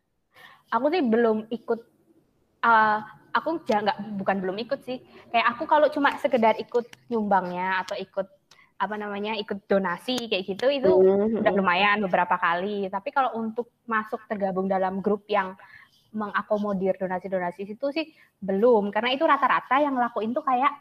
Aku 0.69 0.87
sih 0.93 1.01
belum 1.01 1.49
ikut, 1.49 1.81
eee, 2.65 2.99
aku 3.33 3.49
nggak 3.65 3.99
bukan 4.21 4.37
belum 4.45 4.57
ikut 4.65 4.81
sih, 4.85 4.99
kayak 5.33 5.47
aku 5.57 5.65
kalau 5.65 5.89
cuma 5.89 6.13
sekedar 6.21 6.57
ikut 6.61 6.85
nyumbangnya 7.09 7.81
atau 7.85 7.97
ikut 7.97 8.27
apa 8.79 8.95
namanya, 9.01 9.35
ikut 9.41 9.65
donasi 9.67 10.29
kayak 10.31 10.45
gitu, 10.47 10.67
itu 10.71 10.93
Mmm, 10.93 11.35
udah 11.41 11.53
mhm. 11.53 11.59
lumayan 11.59 11.99
beberapa 12.07 12.37
kali. 12.39 12.87
Tapi 12.93 13.09
kalau 13.11 13.35
untuk 13.41 13.73
masuk 13.89 14.23
tergabung 14.31 14.69
dalam 14.71 15.01
grup 15.03 15.25
yang 15.31 15.57
mengakomodir 16.15 16.97
donasi-donasi 17.01 17.69
situ 17.69 17.87
sih 17.95 18.07
belum, 18.41 18.91
karena 18.95 19.13
itu 19.17 19.25
rata-rata 19.29 19.81
yang 19.83 19.95
ngelakuin 19.99 20.33
tuh 20.37 20.45
kayak 20.47 20.73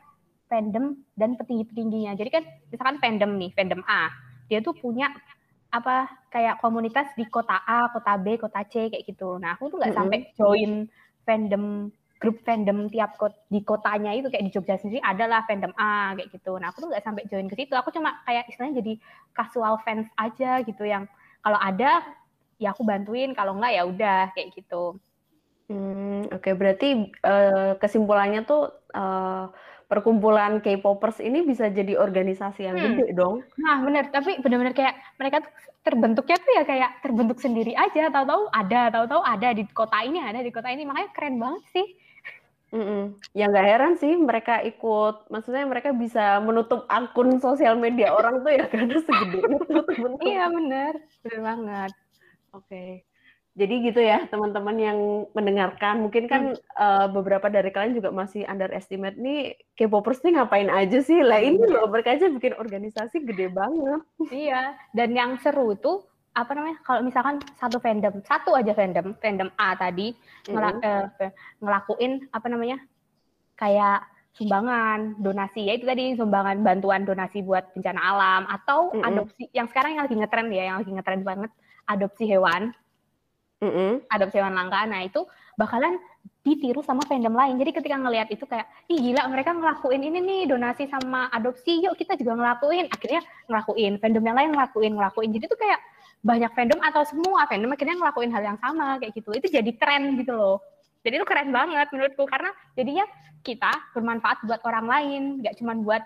fandom 0.51 0.95
dan 1.19 1.35
petinggi-petingginya. 1.39 2.15
Jadi 2.19 2.29
kan 2.33 2.43
misalkan 2.71 2.97
fandom 3.03 3.31
nih, 3.39 3.51
fandom 3.55 3.81
A, 3.87 4.09
dia 4.51 4.59
tuh 4.63 4.75
punya 4.77 5.11
apa 5.71 6.07
kayak 6.31 6.59
komunitas 6.63 7.11
di 7.19 7.27
kota 7.27 7.59
A, 7.67 7.91
kota 7.91 8.15
B, 8.19 8.39
kota 8.39 8.63
C 8.67 8.87
kayak 8.91 9.03
gitu. 9.07 9.37
Nah, 9.39 9.55
aku 9.59 9.69
tuh 9.73 9.77
nggak 9.83 9.91
Mhm. 9.91 9.95
sampai 9.95 10.31
join 10.39 10.87
fandom 11.27 11.91
grup 12.17 12.41
fandom 12.47 12.89
tiap 12.89 13.13
kot, 13.21 13.35
di 13.51 13.61
kotanya 13.61 14.09
itu 14.17 14.31
kayak 14.33 14.49
di 14.49 14.51
Jogja 14.55 14.75
sendiri 14.81 15.03
adalah 15.05 15.45
fandom 15.45 15.71
A 15.77 16.15
kayak 16.17 16.31
gitu. 16.33 16.57
Nah, 16.57 16.71
aku 16.73 16.81
tuh 16.85 16.89
nggak 16.93 17.03
sampai 17.05 17.23
join 17.29 17.45
ke 17.51 17.55
situ. 17.59 17.73
Aku 17.77 17.91
cuma 17.93 18.23
kayak 18.25 18.47
istilahnya 18.49 18.81
jadi 18.81 18.93
casual 19.37 19.77
fans 19.85 20.07
aja 20.17 20.63
gitu 20.65 20.83
yang 20.87 21.05
kalau 21.45 21.59
ada 21.61 22.01
ya 22.57 22.73
aku 22.73 22.81
bantuin, 22.87 23.35
kalau 23.37 23.53
enggak 23.59 23.73
ya 23.77 23.83
udah 23.85 24.19
kayak 24.33 24.49
gitu. 24.57 24.97
Hmm, 25.69 26.31
oke 26.31 26.49
berarti, 26.55 27.11
eee, 27.27 27.71
kesimpulannya 27.83 28.39
tuh, 28.47 28.71
eee, 28.95 29.43
perkumpulan 29.91 30.59
K-popers 30.63 31.17
ini 31.23 31.43
bisa 31.47 31.65
jadi 31.71 31.95
organisasi 31.97 32.61
yang 32.67 32.77
Hmm, 32.77 32.83
gede 32.83 33.05
dong? 33.15 33.35
nah 33.57 33.75
bener, 33.81 34.03
tapi 34.13 34.37
bener-bener 34.43 34.75
kayak 34.75 34.95
mereka 35.19 35.37
tuh 35.45 35.51
terbentuknya 35.87 36.37
tuh 36.43 36.51
ya 36.59 36.63
kayak 36.67 36.91
terbentuk 37.03 37.39
sendiri 37.39 37.71
aja, 37.73 38.11
tahu-tahu 38.11 38.43
ada 38.51 38.91
tahu-tahu 38.93 39.21
ada 39.23 39.49
di 39.55 39.63
kota 39.71 39.97
ini 40.03 40.19
ada 40.19 40.43
di 40.43 40.51
kota 40.51 40.67
ini, 40.69 40.83
makanya 40.83 41.09
keren 41.15 41.35
banget 41.39 41.63
sih. 41.73 41.87
Mhm, 42.67 43.15
ya 43.31 43.47
nggak 43.47 43.63
heran 43.63 43.93
sih 43.95 44.11
mereka 44.19 44.59
ikut 44.59 45.31
maksudnya 45.31 45.63
mereka 45.63 45.95
bisa 45.95 46.43
menutup 46.43 46.83
akun 46.91 47.39
sosial 47.39 47.79
media 47.79 48.11
orang 48.11 48.43
tuh 48.43 48.51
ya 48.51 48.67
karena 48.71 48.99
segede 49.07 49.39
itu. 49.39 49.73
Iya 50.27 50.51
bener, 50.51 50.93
bener 51.23 51.39
banget. 51.47 51.91
Oke. 52.51 53.06
Jadi 53.57 53.89
gitu 53.89 53.97
ya 54.05 54.29
teman-teman 54.29 54.77
yang 54.77 54.99
mendengarkan, 55.33 56.05
mungkin 56.05 56.29
kan, 56.29 56.53
Hmm. 56.53 56.61
eee, 56.77 57.05
beberapa 57.09 57.49
dari 57.49 57.73
kalian 57.73 57.97
juga 57.97 58.13
masih 58.13 58.45
underestimate 58.45 59.17
nih 59.17 59.57
K-popers 59.73 60.21
nih 60.21 60.37
ngapain 60.37 60.69
aja 60.69 61.01
sih, 61.01 61.25
lah 61.25 61.41
ini 61.41 61.57
loh 61.65 61.89
mereka 61.89 62.13
aja 62.13 62.29
bikin 62.29 62.53
organisasi 62.53 63.25
gede 63.25 63.49
banget. 63.49 64.05
Iya, 64.29 64.77
dan 64.93 65.09
yang 65.17 65.41
seru 65.41 65.73
tuh, 65.73 66.05
apa 66.37 66.53
namanya, 66.53 66.77
kalau 66.85 67.01
misalkan 67.01 67.41
satu 67.57 67.81
fandom, 67.81 68.21
satu 68.21 68.53
aja 68.53 68.77
fandom, 68.77 69.17
fandom 69.17 69.49
A 69.57 69.73
tadi 69.73 70.13
ngela 70.45 70.77
Mhm. 70.77 70.81
eee, 70.85 71.29
ngelakuin 71.57 72.11
apa 72.29 72.47
namanya, 72.53 72.77
kayak 73.57 74.05
sumbangan, 74.37 75.17
donasi, 75.17 75.65
ya 75.65 75.73
itu 75.81 75.89
tadi 75.89 76.13
sumbangan 76.13 76.61
bantuan 76.61 77.09
donasi 77.09 77.41
buat 77.41 77.73
bencana 77.73 77.97
alam 78.05 78.43
atau 78.45 78.93
Mhm. 78.93 79.01
adopsi 79.01 79.49
yang 79.49 79.65
sekarang 79.65 79.97
yang 79.97 80.05
lagi 80.05 80.13
ngetren 80.21 80.47
ya, 80.53 80.63
yang 80.69 80.77
lagi 80.85 80.91
ngetren 80.93 81.21
banget, 81.25 81.51
adopsi 81.89 82.29
hewan. 82.29 82.69
Mhm. 83.57 84.05
Adopsi 84.13 84.37
hewan 84.37 84.53
langka. 84.53 84.85
Nah, 84.85 85.01
itu 85.01 85.25
bakalan 85.57 85.97
ditiru 86.45 86.85
sama 86.85 87.01
fandom 87.09 87.33
lain. 87.33 87.57
Jadi 87.57 87.71
ketika 87.73 87.97
ngelihat 87.97 88.29
itu 88.29 88.45
kayak, 88.45 88.69
"Ih 88.87 89.01
gila 89.01 89.25
mereka 89.27 89.51
ngelakuin 89.51 90.01
ini 90.05 90.19
nih, 90.21 90.41
donasi 90.47 90.85
sama 90.87 91.27
adopsi, 91.33 91.81
yuk 91.83 91.97
kita 91.97 92.15
juga 92.15 92.37
ngelakuin." 92.37 92.85
Akhirnya 92.87 93.21
ngelakuin, 93.49 93.97
fandom 93.97 94.23
yang 94.23 94.37
lain 94.37 94.49
ngelakuin 94.53 94.93
ngelakuin. 94.95 95.29
Jadi 95.33 95.45
tuh 95.49 95.59
kayak 95.59 95.79
banyak 96.21 96.51
fandom 96.53 96.79
atau 96.85 97.01
semua 97.03 97.49
fandom 97.49 97.73
akhirnya 97.73 97.97
ngelakuin 97.97 98.31
hal 98.31 98.43
yang 98.45 98.59
sama 98.61 99.01
kayak 99.01 99.13
gitu. 99.17 99.29
Itu 99.33 99.47
jadi 99.49 99.71
tren 99.75 100.15
gitu 100.21 100.33
loh. 100.37 100.61
Jadi 101.01 101.17
itu 101.17 101.25
keren 101.25 101.49
banget 101.49 101.87
menurutku 101.93 102.23
karena 102.29 102.53
jadinya 102.77 103.05
kita 103.41 103.71
bermanfaat 103.97 104.43
buat 104.45 104.61
orang 104.65 104.85
lain, 104.85 105.21
nggak 105.41 105.55
cuma 105.61 105.73
buat 105.77 106.03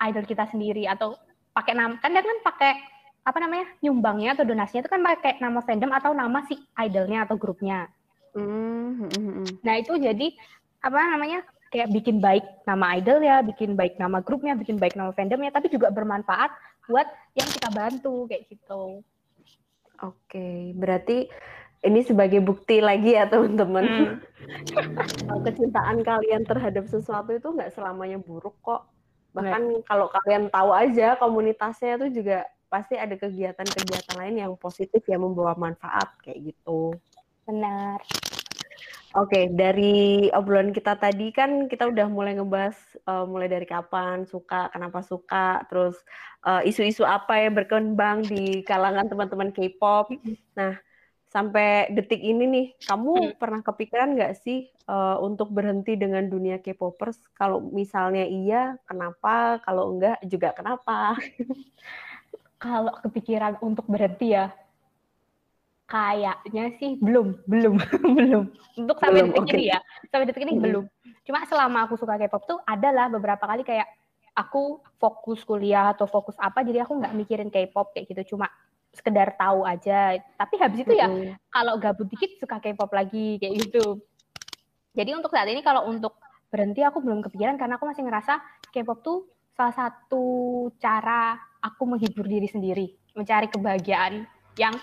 idol 0.00 0.24
kita 0.24 0.48
sendiri 0.48 0.88
atau 0.88 1.14
pakai 1.52 1.76
nama 1.76 1.98
kan 2.00 2.14
dia 2.14 2.24
kan 2.24 2.38
pakai 2.46 2.72
apa 3.20 3.38
namanya 3.38 3.68
nyumbangnya 3.84 4.32
atau 4.32 4.48
donasinya 4.48 4.80
itu 4.86 4.90
kan 4.90 5.04
pakai 5.04 5.38
nama 5.38 5.60
fandom 5.60 5.92
atau 5.92 6.16
nama 6.16 6.40
si 6.48 6.56
idolnya 6.80 7.28
atau 7.28 7.36
grupnya. 7.36 7.88
Mhm. 8.32 9.60
Nah 9.60 9.74
itu 9.76 9.92
jadi 10.00 10.32
apa 10.80 10.98
namanya 11.12 11.44
kayak 11.70 11.92
bikin 11.94 12.18
baik 12.18 12.42
nama 12.66 12.98
idol 12.98 13.22
ya, 13.22 13.44
bikin 13.46 13.78
baik 13.78 13.94
nama 14.00 14.18
grupnya, 14.24 14.58
bikin 14.58 14.80
baik 14.80 14.98
nama 14.98 15.14
fandomnya, 15.14 15.54
tapi 15.54 15.70
juga 15.70 15.92
bermanfaat 15.94 16.50
buat 16.90 17.06
yang 17.38 17.46
kita 17.46 17.68
bantu 17.70 18.26
kayak 18.26 18.50
gitu. 18.50 19.06
Oke, 20.02 20.74
berarti 20.74 21.30
ini 21.86 22.00
sebagai 22.02 22.42
bukti 22.42 22.82
lagi 22.82 23.14
ya 23.14 23.28
teman-teman, 23.30 23.84
Hmm. 23.86 24.16
kecintaan 25.46 26.02
kalian 26.02 26.42
terhadap 26.42 26.90
sesuatu 26.90 27.30
itu 27.30 27.46
nggak 27.46 27.70
selamanya 27.70 28.18
buruk 28.18 28.58
kok. 28.64 28.90
Bener. 29.30 29.54
Bahkan 29.54 29.62
kalau 29.86 30.10
kalian 30.10 30.50
tahu 30.50 30.74
aja 30.74 31.14
komunitasnya 31.22 32.02
itu 32.02 32.20
juga 32.22 32.42
pasti 32.70 32.94
ada 32.94 33.18
kegiatan-kegiatan 33.18 34.14
lain 34.16 34.36
yang 34.46 34.52
positif 34.54 35.02
yang 35.10 35.26
membawa 35.26 35.58
manfaat 35.58 36.14
kayak 36.22 36.54
gitu. 36.54 36.94
Benar. 37.44 37.98
Oke, 39.18 39.50
dari 39.50 40.30
obrolan 40.30 40.70
kita 40.70 40.94
tadi 40.94 41.34
kan 41.34 41.66
kita 41.66 41.90
udah 41.90 42.06
mulai 42.06 42.38
ngebahas, 42.38 42.78
eee, 43.02 43.24
mulai 43.26 43.50
dari 43.50 43.66
kapan 43.66 44.22
suka, 44.22 44.70
kenapa 44.70 45.02
suka, 45.02 45.66
terus, 45.66 45.98
eee, 46.46 46.70
isu-isu 46.70 47.02
apa 47.02 47.42
yang 47.42 47.58
berkembang 47.58 48.22
di 48.22 48.62
kalangan 48.62 49.10
teman-teman 49.10 49.50
K-pop. 49.50 50.14
Nah, 50.54 50.78
sampai 51.26 51.90
detik 51.90 52.22
ini 52.22 52.46
nih, 52.46 52.66
kamu 52.86 53.34
pernah 53.34 53.66
kepikiran 53.66 54.14
nggak 54.14 54.38
sih, 54.38 54.70
eee, 54.70 55.16
untuk 55.26 55.50
berhenti 55.50 55.98
dengan 55.98 56.30
dunia 56.30 56.62
K-popers? 56.62 57.18
Kalau 57.34 57.58
misalnya 57.74 58.22
iya, 58.30 58.78
kenapa? 58.86 59.58
Kalau 59.66 59.90
enggak 59.90 60.22
juga 60.22 60.54
kenapa? 60.54 61.18
Kalau 62.60 62.92
kepikiran 63.00 63.56
untuk 63.64 63.88
berhenti 63.88 64.36
ya 64.36 64.52
kayaknya 65.90 66.70
sih 66.78 66.94
belum 67.02 67.42
belum 67.50 67.74
belum. 68.20 68.44
Untuk 68.78 68.96
sampai 69.02 69.26
Belum, 69.26 69.28
detik 69.34 69.42
oke. 69.42 69.56
ini 69.58 69.64
ya, 69.74 69.78
sampai 70.06 70.26
detik 70.30 70.44
ini 70.46 70.52
Mhm. 70.54 70.62
belum. 70.62 70.84
Cuma 71.26 71.42
selama 71.50 71.78
aku 71.90 71.98
suka 71.98 72.14
K-pop 72.14 72.46
tuh 72.46 72.58
adalah 72.62 73.10
beberapa 73.10 73.42
kali 73.42 73.66
kayak 73.66 73.90
aku 74.30 74.78
fokus 75.02 75.42
kuliah 75.42 75.90
atau 75.90 76.06
fokus 76.06 76.38
apa, 76.38 76.62
jadi 76.62 76.86
aku 76.86 76.94
nggak 76.94 77.14
mikirin 77.18 77.50
K-pop 77.50 77.90
kayak 77.90 78.06
gitu, 78.06 78.36
cuma 78.36 78.46
sekedar 78.94 79.34
tahu 79.34 79.66
aja. 79.66 80.14
Tapi 80.38 80.54
habis 80.62 80.86
itu 80.86 80.94
ya 80.94 81.10
Mhm. 81.10 81.34
kalau 81.50 81.74
gabut 81.82 82.06
dikit 82.06 82.38
suka 82.38 82.62
K-pop 82.62 82.94
lagi 82.94 83.42
kayak 83.42 83.66
gitu. 83.66 83.98
Jadi 84.94 85.10
untuk 85.18 85.34
saat 85.34 85.50
ini 85.50 85.66
kalau 85.66 85.90
untuk 85.90 86.14
berhenti 86.46 86.86
aku 86.86 87.02
belum 87.02 87.18
kepikiran 87.26 87.58
karena 87.58 87.82
aku 87.82 87.90
masih 87.90 88.06
ngerasa 88.06 88.38
K-pop 88.70 89.02
tuh 89.02 89.26
salah 89.58 89.74
satu 89.74 90.22
cara 90.78 91.34
aku 91.60 91.82
menghibur 91.84 92.24
diri 92.24 92.48
sendiri, 92.48 92.92
mencari 93.12 93.48
kebahagiaan 93.48 94.24
yang 94.56 94.74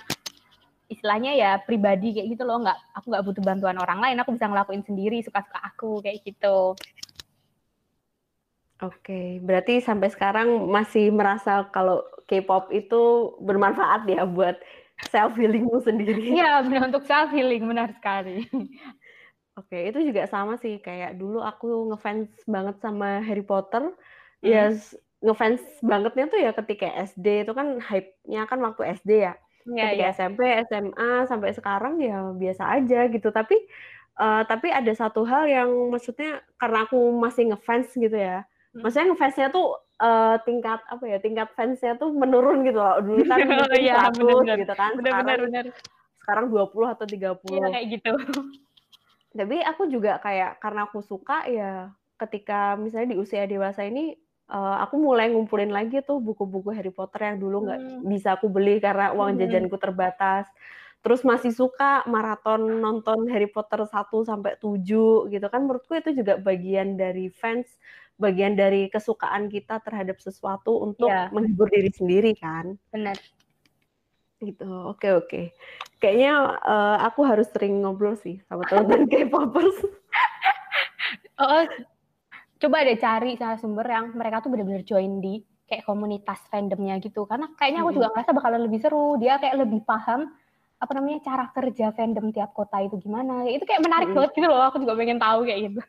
istilahnya 0.88 1.36
ya 1.36 1.60
pribadi 1.60 2.16
kayak 2.16 2.38
gitu 2.38 2.44
loh, 2.48 2.64
nggak 2.64 2.80
aku 2.96 3.06
nggak 3.12 3.26
butuh 3.28 3.44
bantuan 3.44 3.78
orang 3.78 4.00
lain, 4.00 4.18
aku 4.24 4.34
bisa 4.38 4.48
ngelakuin 4.48 4.84
sendiri 4.88 5.20
suka-suka 5.20 5.60
aku 5.60 6.00
kayak 6.00 6.24
gitu. 6.24 6.78
Oke, 8.78 9.42
berarti 9.42 9.82
sampai 9.82 10.14
sekarang 10.14 10.70
masih 10.70 11.10
merasa 11.10 11.66
kalau 11.74 12.06
K-pop 12.30 12.70
itu 12.70 13.34
bermanfaat 13.42 14.06
ya 14.06 14.22
buat 14.30 14.54
self 15.10 15.34
healing-mu 15.34 15.82
sendiri? 15.82 16.38
Iya, 16.38 16.62
benar 16.62 16.94
untuk 16.94 17.04
self 17.10 17.34
healing, 17.34 17.66
benar 17.66 17.90
sekali. 17.98 18.46
Oke, 19.58 19.90
itu 19.90 20.06
juga 20.06 20.30
sama 20.30 20.62
sih 20.62 20.78
kayak 20.78 21.18
dulu 21.18 21.42
aku 21.42 21.90
ngefans 21.90 22.30
banget 22.46 22.78
sama 22.78 23.26
Harry 23.26 23.42
Potter, 23.42 23.90
Hmm. 24.38 24.54
ya 24.54 24.70
s 24.70 24.94
ngefans 25.26 25.62
bangetnya 25.86 26.26
tuh 26.32 26.40
ya 26.46 26.52
ketika 26.56 26.88
SD, 27.10 27.46
itu 27.48 27.54
kan 27.58 27.80
hype-nya 27.82 28.46
kan 28.50 28.60
waktu 28.66 28.82
SD 28.98 29.12
ya. 29.28 29.34
Iya 29.66 29.86
Ketika 29.86 30.04
iya. 30.04 30.10
SMP, 30.14 30.42
SMA, 30.70 31.26
sampai 31.30 31.52
sekarang 31.58 32.02
ya 32.02 32.34
biasa 32.38 32.64
aja 32.82 33.08
gitu. 33.14 33.30
Tapi, 33.34 33.56
eee, 34.22 34.42
tapi 34.50 34.68
ada 34.74 34.92
satu 34.98 35.22
hal 35.26 35.46
yang 35.50 35.70
maksudnya 35.94 36.42
karena 36.62 36.86
aku 36.90 36.98
masih 37.24 37.54
ngefans 37.54 37.94
gitu 37.98 38.18
ya, 38.18 38.46
Hmm. 38.74 38.88
maksudnya 38.88 39.14
ngefans-nya 39.14 39.48
tuh, 39.54 39.68
eee, 40.02 40.36
tingkat 40.48 40.80
apa 40.90 41.04
ya, 41.12 41.18
tingkat 41.26 41.50
fans-nya 41.58 41.94
tuh 42.02 42.10
menurun 42.14 42.66
gitu 42.68 42.78
loh. 42.82 42.98
Dulu 43.06 43.24
kan 43.30 43.42
Oh 43.72 43.76
iya, 43.80 43.94
100 43.94 44.18
bener 44.18 44.36
bener. 44.42 44.60
gitu 44.62 44.74
kan, 44.78 44.94
Bener 44.96 45.14
bener 45.20 45.38
sekarang 45.38 45.40
bener. 45.46 45.66
sekarang 46.22 46.46
20 46.54 46.88
atau 46.94 47.06
Iya 47.46 47.64
30. 47.66 47.74
kayak 47.74 47.88
gitu. 47.94 48.10
Tapi 49.36 49.58
aku 49.64 49.84
juga 49.92 50.20
kayak 50.24 50.64
karena 50.64 50.88
aku 50.88 51.00
suka 51.04 51.44
ya 51.52 51.92
ketika 52.22 52.76
misalnya 52.80 53.14
di 53.16 53.18
usia 53.22 53.44
dewasa 53.50 53.84
ini, 53.88 54.16
eee, 54.52 54.76
aku 54.84 54.96
mulai 55.00 55.28
ngumpulin 55.32 55.72
lagi 55.74 56.00
tuh 56.08 56.18
buku-buku 56.24 56.70
Harry 56.76 56.92
Potter 56.94 57.22
yang 57.34 57.38
dulu 57.44 57.68
nggak 57.70 57.82
Mmm. 57.82 58.08
bisa 58.12 58.36
aku 58.40 58.48
beli 58.52 58.80
karena 58.84 59.12
uang 59.16 59.38
Mhm. 59.38 59.42
jajanku 59.42 59.76
terbatas. 59.82 60.48
Terus 61.06 61.22
masih 61.24 61.54
suka 61.56 62.04
maraton 62.10 62.82
nonton 62.84 63.30
Harry 63.32 63.48
Potter 63.52 63.84
1 63.88 64.26
sampai 64.28 64.58
7 64.60 65.30
gitu 65.32 65.46
kan, 65.54 65.62
menurutku 65.66 65.94
itu 66.00 66.12
juga 66.20 66.36
bagian 66.42 66.98
dari 67.00 67.30
fans, 67.32 67.78
bagian 68.20 68.54
dari 68.60 68.90
kesukaan 68.92 69.48
kita 69.54 69.80
terhadap 69.86 70.18
sesuatu 70.24 70.82
untuk 70.84 71.16
Iya. 71.16 71.34
menghibur 71.34 71.70
diri 71.72 71.92
sendiri 71.94 72.34
kan. 72.38 72.78
Bener. 72.94 73.20
Gitu, 74.42 74.64
oke 74.70 75.08
oke. 75.18 75.40
Kayaknya, 75.98 76.32
eee, 76.62 76.96
aku 77.10 77.22
harus 77.26 77.50
sering 77.50 77.82
ngobrol 77.82 78.14
sih 78.14 78.38
sama 78.46 78.70
teman-teman 78.70 79.10
K-popers. 79.10 79.78
Heeh. 81.40 81.68
Coba 82.58 82.82
deh 82.82 82.98
cari 82.98 83.38
narasumber 83.38 83.86
yang 83.86 84.06
mereka 84.18 84.42
tuh 84.42 84.50
bener-bener 84.50 84.82
join 84.82 85.22
di 85.22 85.46
kayak 85.70 85.86
komunitas 85.86 86.42
fandom-nya 86.50 86.98
gitu, 87.04 87.28
karena 87.28 87.52
kayaknya 87.60 87.84
aku 87.84 87.92
juga 87.92 88.08
ngerasa 88.16 88.32
bakalan 88.34 88.62
lebih 88.66 88.80
seru, 88.80 89.20
dia 89.20 89.36
kayak 89.36 89.68
lebih 89.68 89.84
paham, 89.84 90.32
apa 90.80 90.92
namanya, 90.96 91.20
cara 91.28 91.52
kerja 91.52 91.92
fandom 91.92 92.32
tiap 92.32 92.56
kota 92.56 92.80
itu 92.82 92.96
gimana, 93.04 93.44
itu 93.52 93.68
kayak 93.68 93.84
menarik 93.84 94.10
banget 94.16 94.32
gitu 94.32 94.48
loh, 94.48 94.64
aku 94.64 94.80
juga 94.80 94.96
pengen 94.96 95.20
tahu 95.20 95.44
kayak 95.44 95.60
gitu. 95.68 95.82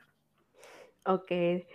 Oke. 1.07 1.71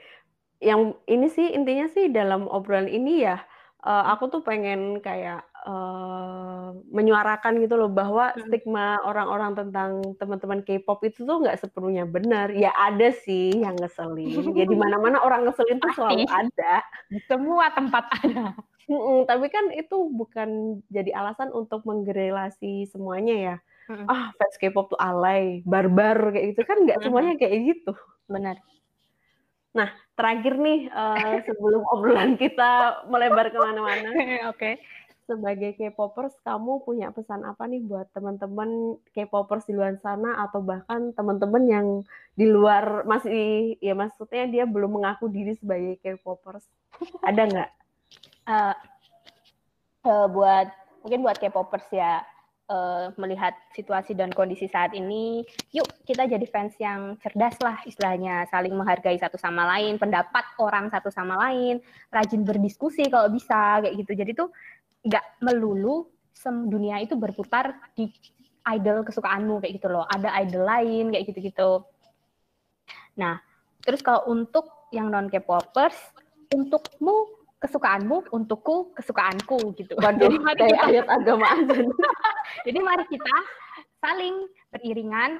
Yang 0.59 0.81
ini 1.07 1.27
sih, 1.31 1.47
intinya 1.55 1.87
sih 1.87 2.11
dalam 2.11 2.45
obrolan 2.51 2.91
ini 2.91 3.23
ya, 3.23 3.39
eee, 3.87 4.03
aku 4.13 4.27
tuh 4.27 4.41
pengen 4.43 4.99
kayak, 4.99 5.47
eee, 5.63 6.67
menyuarakan 6.91 7.59
gitu 7.63 7.75
loh 7.79 7.89
bahwa 7.89 8.35
Mhm. 8.35 8.41
stigma 8.47 8.99
orang-orang 9.07 9.51
tentang 9.55 10.03
teman-teman 10.19 10.61
K-pop 10.61 10.99
itu 11.07 11.23
tuh 11.23 11.41
nggak 11.43 11.59
sepenuhnya 11.59 12.03
benar. 12.07 12.51
Ya 12.51 12.75
ada 12.75 13.09
sih 13.11 13.55
yang 13.55 13.79
ngeselin, 13.79 14.53
ya 14.53 14.65
di 14.67 14.75
mana-mana 14.83 15.23
orang 15.23 15.47
ngeselin 15.47 15.79
tuh 15.79 15.91
selalu 15.95 16.27
ada. 16.27 16.75
Di 17.07 17.19
semua 17.25 17.71
tempat 17.71 18.03
ada. 18.21 18.53
Mhm, 18.83 19.23
tapi 19.31 19.47
kan 19.47 19.71
itu 19.71 19.95
bukan 20.11 20.79
jadi 20.91 21.15
alasan 21.15 21.55
untuk 21.55 21.87
menggeneralisasi 21.87 22.91
semuanya 22.91 23.35
ya. 23.35 23.57
hmm. 23.87 24.07
ah 24.07 24.31
fans 24.39 24.55
K-pop 24.59 24.95
tuh 24.95 24.99
alay, 24.99 25.59
barbar 25.67 26.31
kayak 26.31 26.55
gitu 26.55 26.61
kan 26.67 26.77
nggak 26.87 26.99
semuanya 27.03 27.35
kayak 27.39 27.55
gitu. 27.67 27.91
Benar. 28.27 28.59
Nah, 29.73 29.89
terakhir 30.13 30.53
nih 30.61 30.85
uh, 30.93 31.41
sebelum 31.41 31.81
obrolan 31.89 32.37
kita 32.37 33.03
melebar 33.09 33.49
ke 33.49 33.57
mana-mana. 33.57 34.09
Oke. 34.53 34.53
Okay. 34.53 34.73
Sebagai 35.23 35.79
K-popers, 35.79 36.35
kamu 36.43 36.83
punya 36.83 37.07
pesan 37.15 37.47
apa 37.47 37.63
nih 37.63 37.79
buat 37.79 38.11
teman-teman 38.11 38.99
K-popers 39.15 39.63
di 39.63 39.73
luar 39.73 39.95
sana 40.03 40.43
atau 40.43 40.59
bahkan 40.59 41.15
teman-teman 41.15 41.63
yang 41.63 41.87
di 42.35 42.43
luar 42.43 43.07
masih 43.07 43.79
ya 43.79 43.95
maksudnya 43.95 44.51
dia 44.51 44.63
belum 44.67 44.99
mengaku 44.99 45.31
diri 45.31 45.55
sebagai 45.55 45.95
K-popers? 46.03 46.67
Ada 47.23 47.41
nggak? 47.47 47.71
Uh, 48.43 48.75
uh, 50.11 50.27
buat 50.27 50.67
mungkin 51.07 51.23
buat 51.23 51.39
K-popers 51.39 51.87
ya 51.95 52.23
uh, 52.71 53.11
melihat 53.19 53.53
situasi 53.75 54.15
dan 54.15 54.31
kondisi 54.31 54.69
saat 54.69 54.95
ini, 54.95 55.43
yuk 55.75 55.87
kita 56.07 56.27
jadi 56.27 56.45
fans 56.47 56.75
yang 56.79 57.15
cerdas 57.19 57.57
lah 57.59 57.79
istilahnya, 57.83 58.47
saling 58.47 58.73
menghargai 58.73 59.17
satu 59.19 59.35
sama 59.35 59.67
lain, 59.75 59.99
pendapat 59.99 60.45
orang 60.59 60.87
satu 60.89 61.11
sama 61.11 61.35
lain, 61.49 61.83
rajin 62.13 62.41
berdiskusi 62.47 63.07
kalau 63.11 63.27
bisa 63.31 63.83
kayak 63.83 63.95
gitu. 63.99 64.11
Jadi 64.15 64.31
tuh 64.35 64.49
nggak 65.03 65.25
melulu 65.43 66.07
dunia 66.43 66.99
itu 66.99 67.15
berputar 67.15 67.79
di 67.95 68.11
idol 68.75 69.03
kesukaanmu 69.07 69.63
kayak 69.63 69.79
gitu 69.79 69.87
loh. 69.91 70.03
Ada 70.07 70.43
idol 70.43 70.63
lain 70.67 71.05
kayak 71.15 71.25
gitu-gitu. 71.31 71.83
Nah, 73.15 73.39
terus 73.83 74.03
kalau 74.03 74.27
untuk 74.27 74.67
yang 74.91 75.07
non 75.07 75.31
K-popers, 75.31 75.95
untukmu 76.51 77.43
kesukaanmu 77.63 78.27
untukku 78.35 78.91
kesukaanku 78.91 79.71
gitu. 79.79 79.95
Waduh, 79.95 80.27
Jadi 80.27 80.35
mari 80.43 80.59
kita 80.67 80.83
ayat 80.83 81.07
agama. 81.07 81.49
Jadi 82.67 82.79
mari 82.83 83.05
kita 83.07 83.35
saling 84.03 84.35
beriringan 84.67 85.39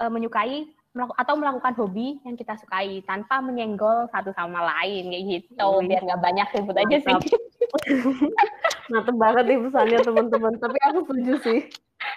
uh, 0.00 0.08
menyukai 0.08 0.64
atau 0.92 1.34
melakukan 1.40 1.72
hobi 1.76 2.20
yang 2.24 2.36
kita 2.36 2.52
sukai 2.60 3.00
tanpa 3.08 3.40
menyenggol 3.40 4.08
satu 4.12 4.28
sama 4.36 4.60
lain 4.60 5.08
kayak 5.08 5.24
gitu 5.24 5.68
Wih. 5.80 5.88
biar 5.88 6.04
nggak 6.04 6.20
banyak 6.20 6.48
ribut 6.56 6.76
aja 6.76 6.96
sih. 7.00 7.16
Mantep 8.90 9.16
banget 9.18 9.44
nih 9.46 9.58
pesannya 9.62 9.98
teman-teman. 10.02 10.52
Tapi 10.58 10.78
aku 10.90 10.98
setuju 11.06 11.34
sih. 11.44 11.60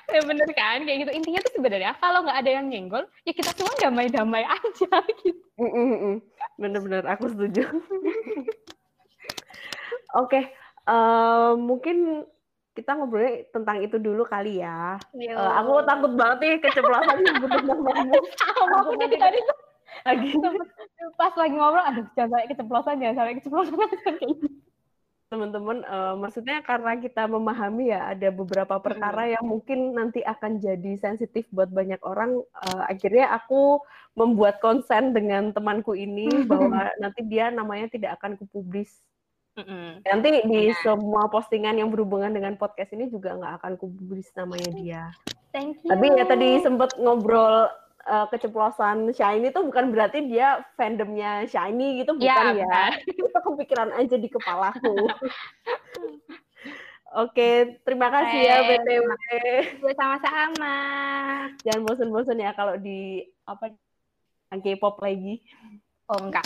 Ya 0.09 0.21
bener 0.25 0.49
kan 0.53 0.81
kayak 0.85 1.05
gitu 1.05 1.11
intinya 1.13 1.39
tuh 1.45 1.53
sebenarnya 1.57 1.93
kalau 2.01 2.25
nggak 2.25 2.39
ada 2.41 2.51
yang 2.61 2.65
nyenggol 2.69 3.05
ya 3.21 3.33
kita 3.33 3.53
semua 3.53 3.73
damai-damai 3.77 4.45
aja 4.45 4.97
gitu. 5.21 5.45
Bener-bener 6.57 7.05
aku 7.05 7.29
setuju. 7.33 7.69
Oke, 10.15 10.39
okay. 10.39 10.43
uh, 10.87 11.59
mungkin 11.59 12.23
kita 12.71 12.95
ngobrolnya 12.95 13.51
tentang 13.51 13.83
itu 13.83 13.99
dulu 13.99 14.23
kali 14.23 14.63
ya. 14.63 14.95
Uh, 15.11 15.51
aku 15.59 15.83
takut 15.83 16.11
banget 16.15 16.37
nih 16.39 16.53
keceplosan 16.63 17.19
nyebut 17.19 17.49
namamu. 17.51 18.15
Aku 18.79 18.91
jadi 18.99 19.15
tadi 19.19 19.39
lagi 20.03 20.29
pas 21.15 21.33
lagi 21.35 21.55
ngobrol, 21.55 21.83
aduh 21.83 22.05
jangan 22.15 22.29
sampai 22.31 22.47
keceplosan, 22.51 22.95
jangan 22.99 23.15
sampai 23.15 23.33
keceplosan. 23.39 23.75
Teman-teman, 25.25 25.81
uh, 25.89 26.13
maksudnya 26.15 26.61
karena 26.61 27.01
kita 27.01 27.25
memahami 27.25 27.89
ya 27.89 28.13
ada 28.13 28.29
beberapa 28.29 28.77
perkara 28.77 29.25
hmm. 29.25 29.31
yang 29.35 29.45
mungkin 29.45 29.79
nanti 29.97 30.21
akan 30.21 30.61
jadi 30.61 31.01
sensitif 31.01 31.49
buat 31.49 31.73
banyak 31.73 31.97
orang. 32.05 32.45
Uh, 32.53 32.83
akhirnya 32.85 33.33
aku 33.33 33.81
membuat 34.13 34.61
konsen 34.61 35.11
dengan 35.11 35.49
temanku 35.49 35.97
ini 35.97 36.29
bahwa 36.51 36.93
nanti 37.01 37.25
dia 37.25 37.49
namanya 37.49 37.89
tidak 37.89 38.21
akan 38.21 38.37
kupublis 38.37 39.01
Mm-mm. 39.55 40.03
Nanti 40.03 40.43
di 40.51 40.67
semua 40.83 41.31
postingan 41.31 41.79
yang 41.79 41.87
berhubungan 41.87 42.35
dengan 42.35 42.59
podcast 42.59 42.91
ini 42.91 43.07
juga 43.07 43.39
nggak 43.39 43.63
akan 43.63 43.73
kubis 43.79 44.27
namanya 44.35 44.69
dia. 44.75 45.03
Thank 45.55 45.79
you. 45.87 45.95
Tapi 45.95 46.11
ya 46.11 46.27
tadi 46.27 46.59
sempat 46.59 46.99
ngobrol 46.99 47.71
uh, 48.05 48.25
keceplosan 48.29 49.11
Shiny 49.11 49.49
itu 49.49 49.59
bukan 49.61 49.91
berarti 49.91 50.25
dia 50.29 50.61
fandomnya 50.77 51.45
Shiny 51.49 52.01
gitu 52.05 52.17
bukan 52.17 52.45
ya. 52.55 52.65
ya. 52.65 52.83
Itu 53.19 53.27
kepikiran 53.33 53.91
aja 53.97 54.15
di 54.15 54.29
kepalaku. 54.29 54.95
Oke, 57.15 57.79
terima 57.87 58.11
kasih 58.11 58.39
hey, 58.43 58.49
ya 58.51 58.57
BTW. 58.67 59.07
Sama-sama. 59.95 60.75
Jangan 61.63 61.81
bosan-bosan 61.87 62.43
ya 62.43 62.51
kalau 62.51 62.75
di 62.75 63.23
apa 63.47 63.71
K-pop 64.51 64.99
lagi. 64.99 65.39
Oh 66.11 66.19
enggak 66.19 66.43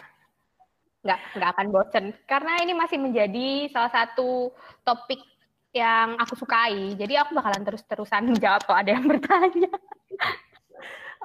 nggak 0.99 1.20
nggak 1.39 1.49
akan 1.55 1.68
bosen 1.72 2.05
karena 2.28 2.60
ini 2.60 2.76
masih 2.76 2.99
menjadi 2.99 3.72
salah 3.72 3.88
satu 3.88 4.51
topik 4.84 5.24
yang 5.72 6.20
aku 6.20 6.36
sukai 6.36 6.91
jadi 6.99 7.24
aku 7.24 7.39
bakalan 7.39 7.64
terus-terusan 7.64 8.28
menjawab 8.36 8.68
kalau 8.68 8.84
ada 8.84 8.91
yang 8.99 9.07
bertanya 9.07 9.72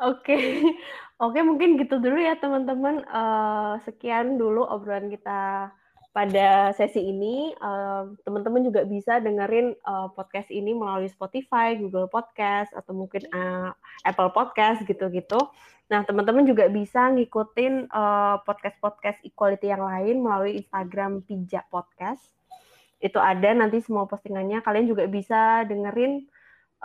oke 0.02 0.38
oke 1.24 1.38
mungkin 1.42 1.78
gitu 1.78 2.02
dulu 2.02 2.18
ya 2.18 2.34
teman-teman 2.38 3.06
uh, 3.06 3.78
sekian 3.86 4.40
dulu 4.40 4.66
obrolan 4.66 5.10
kita 5.10 5.70
pada 6.14 6.70
sesi 6.78 7.10
ini 7.10 7.50
uh, 7.58 8.06
teman-teman 8.22 8.62
juga 8.62 8.86
bisa 8.86 9.18
dengerin 9.18 9.74
uh, 9.82 10.06
podcast 10.14 10.46
ini 10.46 10.70
melalui 10.70 11.10
Spotify, 11.10 11.74
Google 11.74 12.06
Podcast 12.06 12.70
atau 12.70 12.94
mungkin 12.94 13.26
uh, 13.34 13.74
Apple 14.06 14.30
Podcast 14.30 14.86
gitu-gitu. 14.86 15.42
Nah, 15.90 16.06
teman-teman 16.06 16.46
juga 16.46 16.70
bisa 16.70 17.10
ngikutin 17.10 17.90
uh, 17.90 18.38
podcast-podcast 18.46 19.26
equality 19.26 19.74
yang 19.74 19.82
lain 19.82 20.22
melalui 20.22 20.62
Instagram 20.62 21.26
Pijak 21.26 21.66
Podcast. 21.66 22.22
Itu 23.02 23.18
ada 23.18 23.50
nanti 23.50 23.82
semua 23.82 24.06
postingannya. 24.06 24.62
Kalian 24.62 24.86
juga 24.86 25.10
bisa 25.10 25.66
dengerin. 25.66 26.30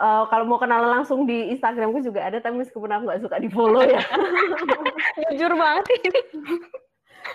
Uh, 0.00 0.24
kalau 0.32 0.48
mau 0.48 0.56
kenalan 0.56 1.04
langsung 1.04 1.28
di 1.28 1.52
Instagramku 1.52 2.00
juga 2.00 2.24
ada, 2.24 2.40
tapi 2.40 2.64
meskipun 2.64 2.88
aku 2.88 3.04
nggak 3.04 3.20
suka 3.20 3.36
di 3.36 3.52
follow 3.52 3.84
ya. 3.84 4.00
Jujur 5.28 5.52
banget 5.60 5.92
ini. 6.00 6.20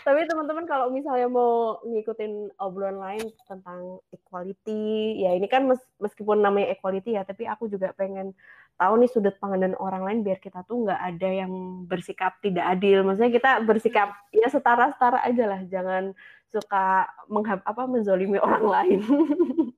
Tapi 0.01 0.25
teman-teman 0.25 0.65
kalau 0.65 0.89
misalnya 0.89 1.29
mau 1.29 1.77
ngikutin 1.85 2.57
obrolan 2.57 2.97
lain 2.97 3.25
tentang 3.45 4.01
equality, 4.09 5.21
ya 5.21 5.37
ini 5.37 5.45
kan 5.45 5.69
mes 5.69 5.77
meskipun 6.01 6.41
namanya 6.41 6.73
equality 6.73 7.13
ya, 7.13 7.21
tapi 7.21 7.45
aku 7.45 7.69
juga 7.69 7.93
pengen 7.93 8.33
tahu 8.81 8.97
nih 8.97 9.13
sudut 9.13 9.37
pandang 9.37 9.77
orang 9.77 10.01
lain 10.01 10.19
biar 10.25 10.41
kita 10.41 10.65
tuh 10.65 10.89
nggak 10.89 11.01
ada 11.05 11.29
yang 11.45 11.85
bersikap 11.85 12.33
tidak 12.41 12.65
adil. 12.65 13.05
Maksudnya 13.05 13.29
kita 13.29 13.51
bersikap 13.61 14.09
ya 14.33 14.49
setara-setara 14.49 15.21
aja 15.21 15.45
lah, 15.45 15.61
jangan 15.69 16.17
suka 16.49 17.05
menghab 17.29 17.61
apa 17.61 17.85
menzolimi 17.85 18.41
orang 18.41 18.65
lain. 18.65 18.99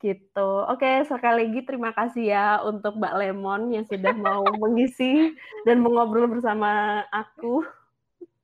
gitu. 0.00 0.50
Oke, 0.68 1.04
sekali 1.08 1.48
lagi 1.48 1.60
terima 1.64 1.90
kasih 1.96 2.24
ya 2.30 2.46
untuk 2.62 3.00
Mbak 3.00 3.14
Lemon 3.16 3.72
yang 3.72 3.84
sudah 3.88 4.12
mau 4.12 4.44
mengisi 4.62 5.32
dan 5.64 5.80
mengobrol 5.80 6.28
bersama 6.28 7.02
aku. 7.10 7.64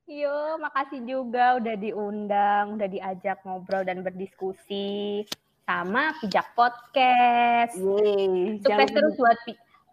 Yo, 0.03 0.59
makasih 0.59 0.99
juga 1.07 1.57
udah 1.57 1.75
diundang, 1.79 2.75
udah 2.75 2.89
diajak 2.91 3.39
ngobrol 3.47 3.87
dan 3.87 4.03
berdiskusi 4.03 5.23
sama 5.63 6.11
Pijak 6.19 6.51
Podcast. 6.59 7.79
Yeay, 7.79 8.59
Sukses 8.59 8.67
jangan... 8.67 8.87
terus 8.91 9.15
buat 9.15 9.39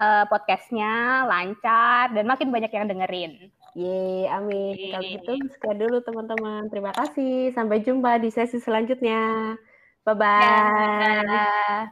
uh, 0.03 0.25
podcastnya, 0.27 1.25
lancar, 1.31 2.11
dan 2.11 2.27
makin 2.27 2.51
banyak 2.51 2.73
yang 2.75 2.91
dengerin. 2.91 3.55
Yeay, 3.79 4.27
amin. 4.27 4.75
Yeay. 4.75 4.91
Kalau 4.91 5.07
gitu, 5.15 5.33
sekian 5.55 5.79
dulu 5.79 6.03
teman-teman. 6.03 6.67
Terima 6.75 6.91
kasih. 6.91 7.55
Sampai 7.55 7.87
jumpa 7.87 8.19
di 8.19 8.35
sesi 8.35 8.59
selanjutnya. 8.59 9.55
Bye-bye. 10.15 11.91